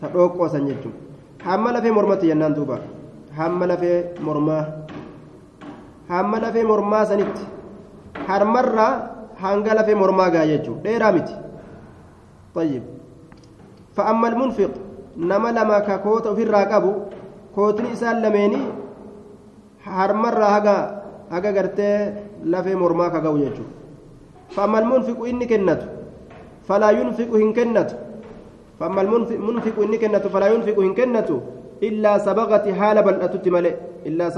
ta 0.00 0.06
dhoqqoo 0.14 0.48
san 0.52 0.66
jechuudha. 0.68 0.98
Hamma 1.46 1.72
lafee 1.72 1.92
mormatti 1.96 2.26
jennaan 2.30 2.54
duuba. 2.56 2.76
Hamma 3.38 3.66
lafee 3.72 3.96
mormaa. 4.20 4.62
sanitti 7.09 7.43
harmarraa 8.27 8.93
hanga 9.43 9.73
lafee 9.77 9.95
mormaa 9.95 10.29
gaa 10.29 10.47
jechuudha 10.53 10.83
dheeraa 10.87 11.11
miti 11.11 11.35
طيب 12.57 12.83
فأما 13.95 14.27
المنفق 14.27 14.73
نما 15.17 15.49
لما 15.53 15.79
ككوت 15.79 16.27
في 16.27 16.43
الراقب 16.43 16.85
كوتني 17.55 17.93
إسان 17.93 18.21
لميني 18.21 18.61
harmarraa 19.87 20.51
haga 20.55 20.75
haga 21.29 21.51
gartee 21.57 21.97
lafee 22.43 22.75
mormaa 22.75 23.09
kagawu 23.13 23.37
jechuudha 23.37 23.77
فأما 24.55 24.79
المنفق 24.79 25.19
إني 25.27 25.45
كنته 25.45 25.87
فلا 26.67 26.89
ينفق 26.91 27.31
إن 27.35 27.53
كنته 27.53 27.97
فأما 28.79 29.01
المنفق 29.01 29.77
إني 29.83 29.97
كنته 29.97 30.29
فلا 30.29 30.47
ينفق 30.47 30.77
إن 30.79 30.93
كنته 30.95 31.41
إلا 31.83 32.17
سبغت 32.17 32.65
حال 32.79 32.97
بل 33.03 33.15
أتت 33.21 33.45
ملئ 33.47 33.75
إلا 34.07 34.29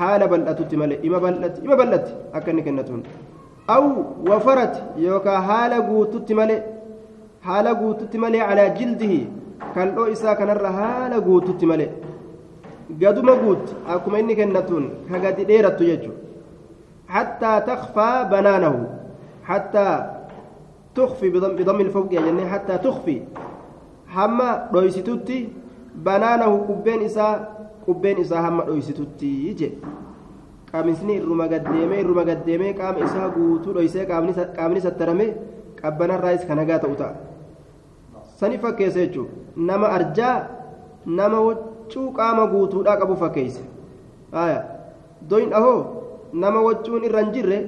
haala 0.00 0.28
bal'atutti 0.32 0.76
malee 0.82 0.98
ima 1.08 1.18
bal'atti 1.24 1.64
ima 1.66 1.76
bal'atti 1.80 2.12
akka 2.36 2.50
inni 2.52 2.62
kennatuun 2.68 3.02
aw 3.74 3.84
wafarat 4.30 4.74
yookaan 5.06 5.42
haala 5.50 5.80
guututti 5.88 6.34
malee 6.40 6.60
haala 7.48 7.74
guututti 7.82 8.18
malee 8.24 8.42
calaa 8.48 8.70
jildihi 8.78 9.20
kaldhoo 9.74 10.08
isaa 10.14 10.34
kanarra 10.40 10.72
haala 10.80 11.20
guututti 11.28 11.66
malee 11.72 11.90
gaduma 13.02 13.34
guut 13.42 13.66
akkuma 13.94 14.18
inni 14.22 14.34
kennatuun 14.40 14.86
ka 15.10 15.18
gadi 15.24 15.44
dheerattu 15.50 15.84
jechuudha 15.90 16.18
hattaa 17.14 17.60
takfaa 17.68 18.24
banaanahu 18.32 18.80
hattaa 19.50 19.94
tukfi 20.94 21.30
bidammi 21.30 21.82
ilfawqiya 21.86 22.22
jennee 22.26 22.48
hattaa 22.54 22.78
tukfi 22.86 23.16
hamma 24.16 24.48
dhoysitutti 24.72 25.38
banaanahu 26.06 26.58
kubbeen 26.68 27.02
isaa 27.08 27.34
qubbeen 27.90 28.18
isaa 28.24 28.42
hamma 28.46 28.64
dhoysitutti 28.70 29.30
je 29.60 29.68
qaamisni 30.72 31.14
irruma 31.20 31.46
gaddeemee 31.52 32.00
irruma 32.04 32.24
gaddeemee 32.30 32.72
qaama 32.80 33.04
isaa 33.08 33.28
guutuu 33.36 33.72
dhoysee 33.76 34.06
qaamni 34.56 34.80
sattarame 34.86 35.26
qabbanarraayis 35.82 36.46
kan 36.48 36.58
hagaa 36.62 36.78
ta'u 36.84 36.94
ta'a 37.02 37.14
sani 38.40 38.58
fakkeessa 38.64 39.00
jechuudha 39.04 39.32
nama 39.70 39.86
arjaa 39.98 40.34
nama 41.18 41.38
waccuu 41.48 42.06
qaama 42.18 42.46
guutuudhaa 42.52 42.96
qabu 43.00 43.16
fakkeessa 43.22 43.62
haya 44.32 44.60
doyin 45.30 45.52
ahoo 45.60 45.78
nama 46.42 46.60
waccuun 46.66 47.04
irra 47.08 47.20
hin 47.24 47.32
jirre 47.36 47.58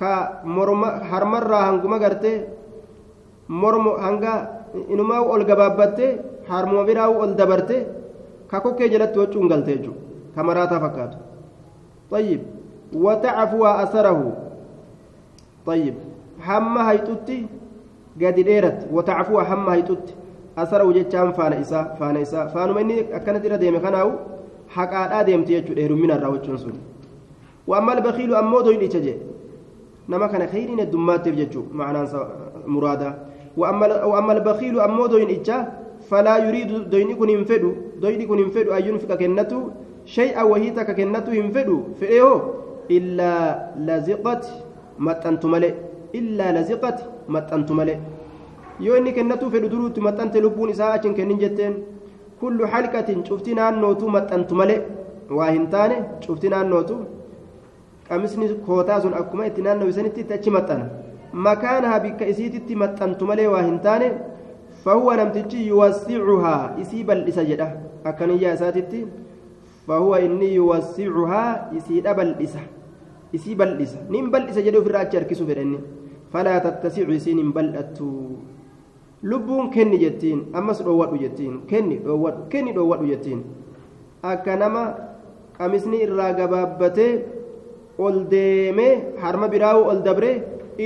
ka 0.00 0.12
morma 0.56 0.88
harmarraa 1.10 1.64
hanguma 1.68 1.98
gartee 2.04 2.36
mormo 3.48 3.92
hanga 4.06 4.34
inumaa 4.94 5.20
ol 5.34 5.44
gabaabbattee 5.50 6.10
harmuma 6.48 6.84
biraa 6.88 7.08
ol 7.22 7.34
dabarte 7.40 7.76
waccuun 8.52 9.48
galte 9.48 9.70
jechuudha 9.76 10.00
ka 10.34 10.42
maraataa 10.42 10.80
fakkaatu 10.80 11.18
طيب 12.10 12.40
وتعفو 12.94 13.66
أثره 13.66 14.36
طيب 15.66 15.94
هم 16.46 16.78
هيتوتي 16.78 17.46
قد 18.22 18.34
ديرت 18.34 18.86
وتعفو 18.92 19.38
هم 19.38 19.68
هيتوتي 19.68 20.14
asarahu 20.56 20.92
jechaan 20.92 21.34
faana 21.36 21.60
isaa 21.60 21.84
faana 21.98 22.20
isaa 22.20 22.48
faanuma 22.48 22.80
inni 22.80 23.00
akkanatti 23.18 23.46
irra 23.46 23.58
deeme 23.58 23.80
kanaawu 23.80 24.12
haqaadhaa 24.76 25.24
deemti 25.24 25.52
jechuudha 25.52 25.80
heerumminarraa 25.82 26.30
wachuun 26.32 26.58
sun 26.58 26.76
وأما 27.66 27.92
البخيل 27.92 28.34
أمو 28.34 28.60
دوين 28.60 28.82
إتجي 28.82 29.14
نما 30.08 30.26
كان 30.26 30.46
خيرين 30.46 30.80
الدمات 30.80 31.26
يجو 31.26 31.62
معنى 31.74 32.08
مرادا 32.66 33.10
وأما 33.56 34.04
وأما 34.04 34.32
البخيل 34.32 34.80
أمو 34.80 35.06
دوين 35.06 35.30
إتجا 35.30 35.72
فلا 36.10 36.36
يريد 36.46 36.70
دوين 38.00 38.20
يكون 38.20 38.38
ينفدو 38.38 38.70
ينفق 38.88 39.10
كنته 39.20 39.60
شيئا 40.16 40.42
وهي 40.42 40.70
تك 40.70 40.88
كنته 40.98 41.32
ينفدو 41.40 41.76
فإيه 42.00 42.32
إلا 42.96 43.32
لزقت 43.88 44.44
متنت 45.06 45.42
ملئ 45.52 45.72
إلا 46.18 46.46
لزقت 46.60 46.98
achiin 50.96 51.14
kennin 51.18 51.38
jetteen 51.40 51.74
kullu 52.40 52.66
halqatin 52.72 53.24
cufti 53.28 53.54
naannootu 53.58 54.08
maxxantu 54.16 54.54
malee 54.60 54.80
waa 55.38 55.50
hin 55.50 55.66
taane 55.74 55.96
cufti 56.26 56.48
naannootu 56.54 56.96
qamisni 58.08 58.48
kootaa 58.66 59.00
sun 59.04 59.14
akkuma 59.20 59.46
itti 59.50 59.62
naannoo 59.66 59.88
isanitti 59.92 60.20
itti 60.24 60.34
achi 60.38 60.50
maxxana 60.56 60.86
makaanaha 61.46 62.00
bikka 62.04 62.28
isiititti 62.32 62.76
maxxantu 62.82 63.24
malee 63.30 63.48
waa 63.54 63.62
hin 63.68 63.78
taane 63.86 64.08
fahuwa 64.84 65.16
namtichi 65.20 65.66
yuwassicuhaa 65.68 66.62
isii 66.82 67.04
bal'isa 67.10 67.44
jedha 67.50 67.68
akkaniyyaa 68.10 68.54
isaatitti 68.58 69.00
fahuwa 69.86 70.20
inni 70.26 70.48
yuwassicuhaa 70.56 71.50
isiidha 71.78 72.14
bal'isa 72.18 72.60
isii 73.36 73.54
bal'isa 73.60 73.98
nin 74.14 74.30
bal'isa 74.34 74.62
jedhe 74.66 74.78
ofirraa 74.82 75.02
achi 75.06 75.16
harkisu 75.20 75.46
fedha 75.50 75.62
inni 75.66 75.78
falaa 76.32 76.58
tattasicu 76.66 77.12
isiin 77.18 77.38
hin 77.42 77.52
bal'attu 77.56 78.08
lubbuun 79.30 79.70
kenni 79.74 79.98
jettiin 80.04 80.40
ammas 80.60 80.82
dhoowwadhu 80.86 81.18
jettiin 81.24 81.54
kenni 81.70 81.96
dhoowwadhu 82.04 82.42
kenni 82.52 82.72
dhoowwadhu 82.76 83.06
jettiin 83.12 83.40
akka 84.32 84.56
nama 84.62 84.82
qamisni 85.58 86.02
irraa 86.06 86.32
gabaabbatee 86.40 87.12
ol 88.06 88.16
deemee 88.30 88.92
harma 89.22 89.48
biraa'uu 89.54 89.84
ol 89.92 90.00
dabree 90.06 90.34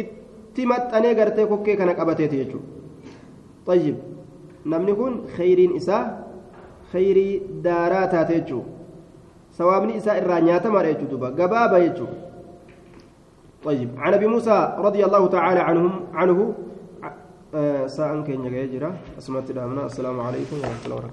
itti 0.01 0.67
maxxanee 0.73 1.15
gartee 1.19 1.47
kokkee 1.53 1.77
kana 1.81 1.95
qabateeti 2.01 2.37
jechuudha 2.43 2.69
xayyib 3.67 3.97
namni 4.73 4.95
kun 5.01 5.15
kheyriin 5.37 5.77
isaa 5.81 6.03
kheyrii 6.93 7.43
daaraa 7.67 8.07
taate 8.07 8.35
jechuudha 8.41 8.71
sawaabni 9.59 9.97
isaa 10.01 10.17
irraa 10.23 10.41
nyaatamaadha 10.49 10.93
jechuudha 10.93 11.31
gabaaba 11.31 11.81
jechuudha 11.87 12.31
طيب 13.65 13.89
عن 13.99 14.15
ابي 14.15 14.27
موسى 14.27 14.75
رضي 14.79 15.05
الله 15.05 15.27
تعالى 15.27 15.61
عنهم 15.61 15.93
عنه 16.15 16.55
ساء 17.87 18.21
كين 18.27 18.45
يجرى 18.47 18.93
اسمت 19.19 19.51
السلام 19.51 20.21
عليكم 20.21 20.57
ورحمه 20.59 20.85
الله 20.85 20.97
وبركاته 20.97 21.09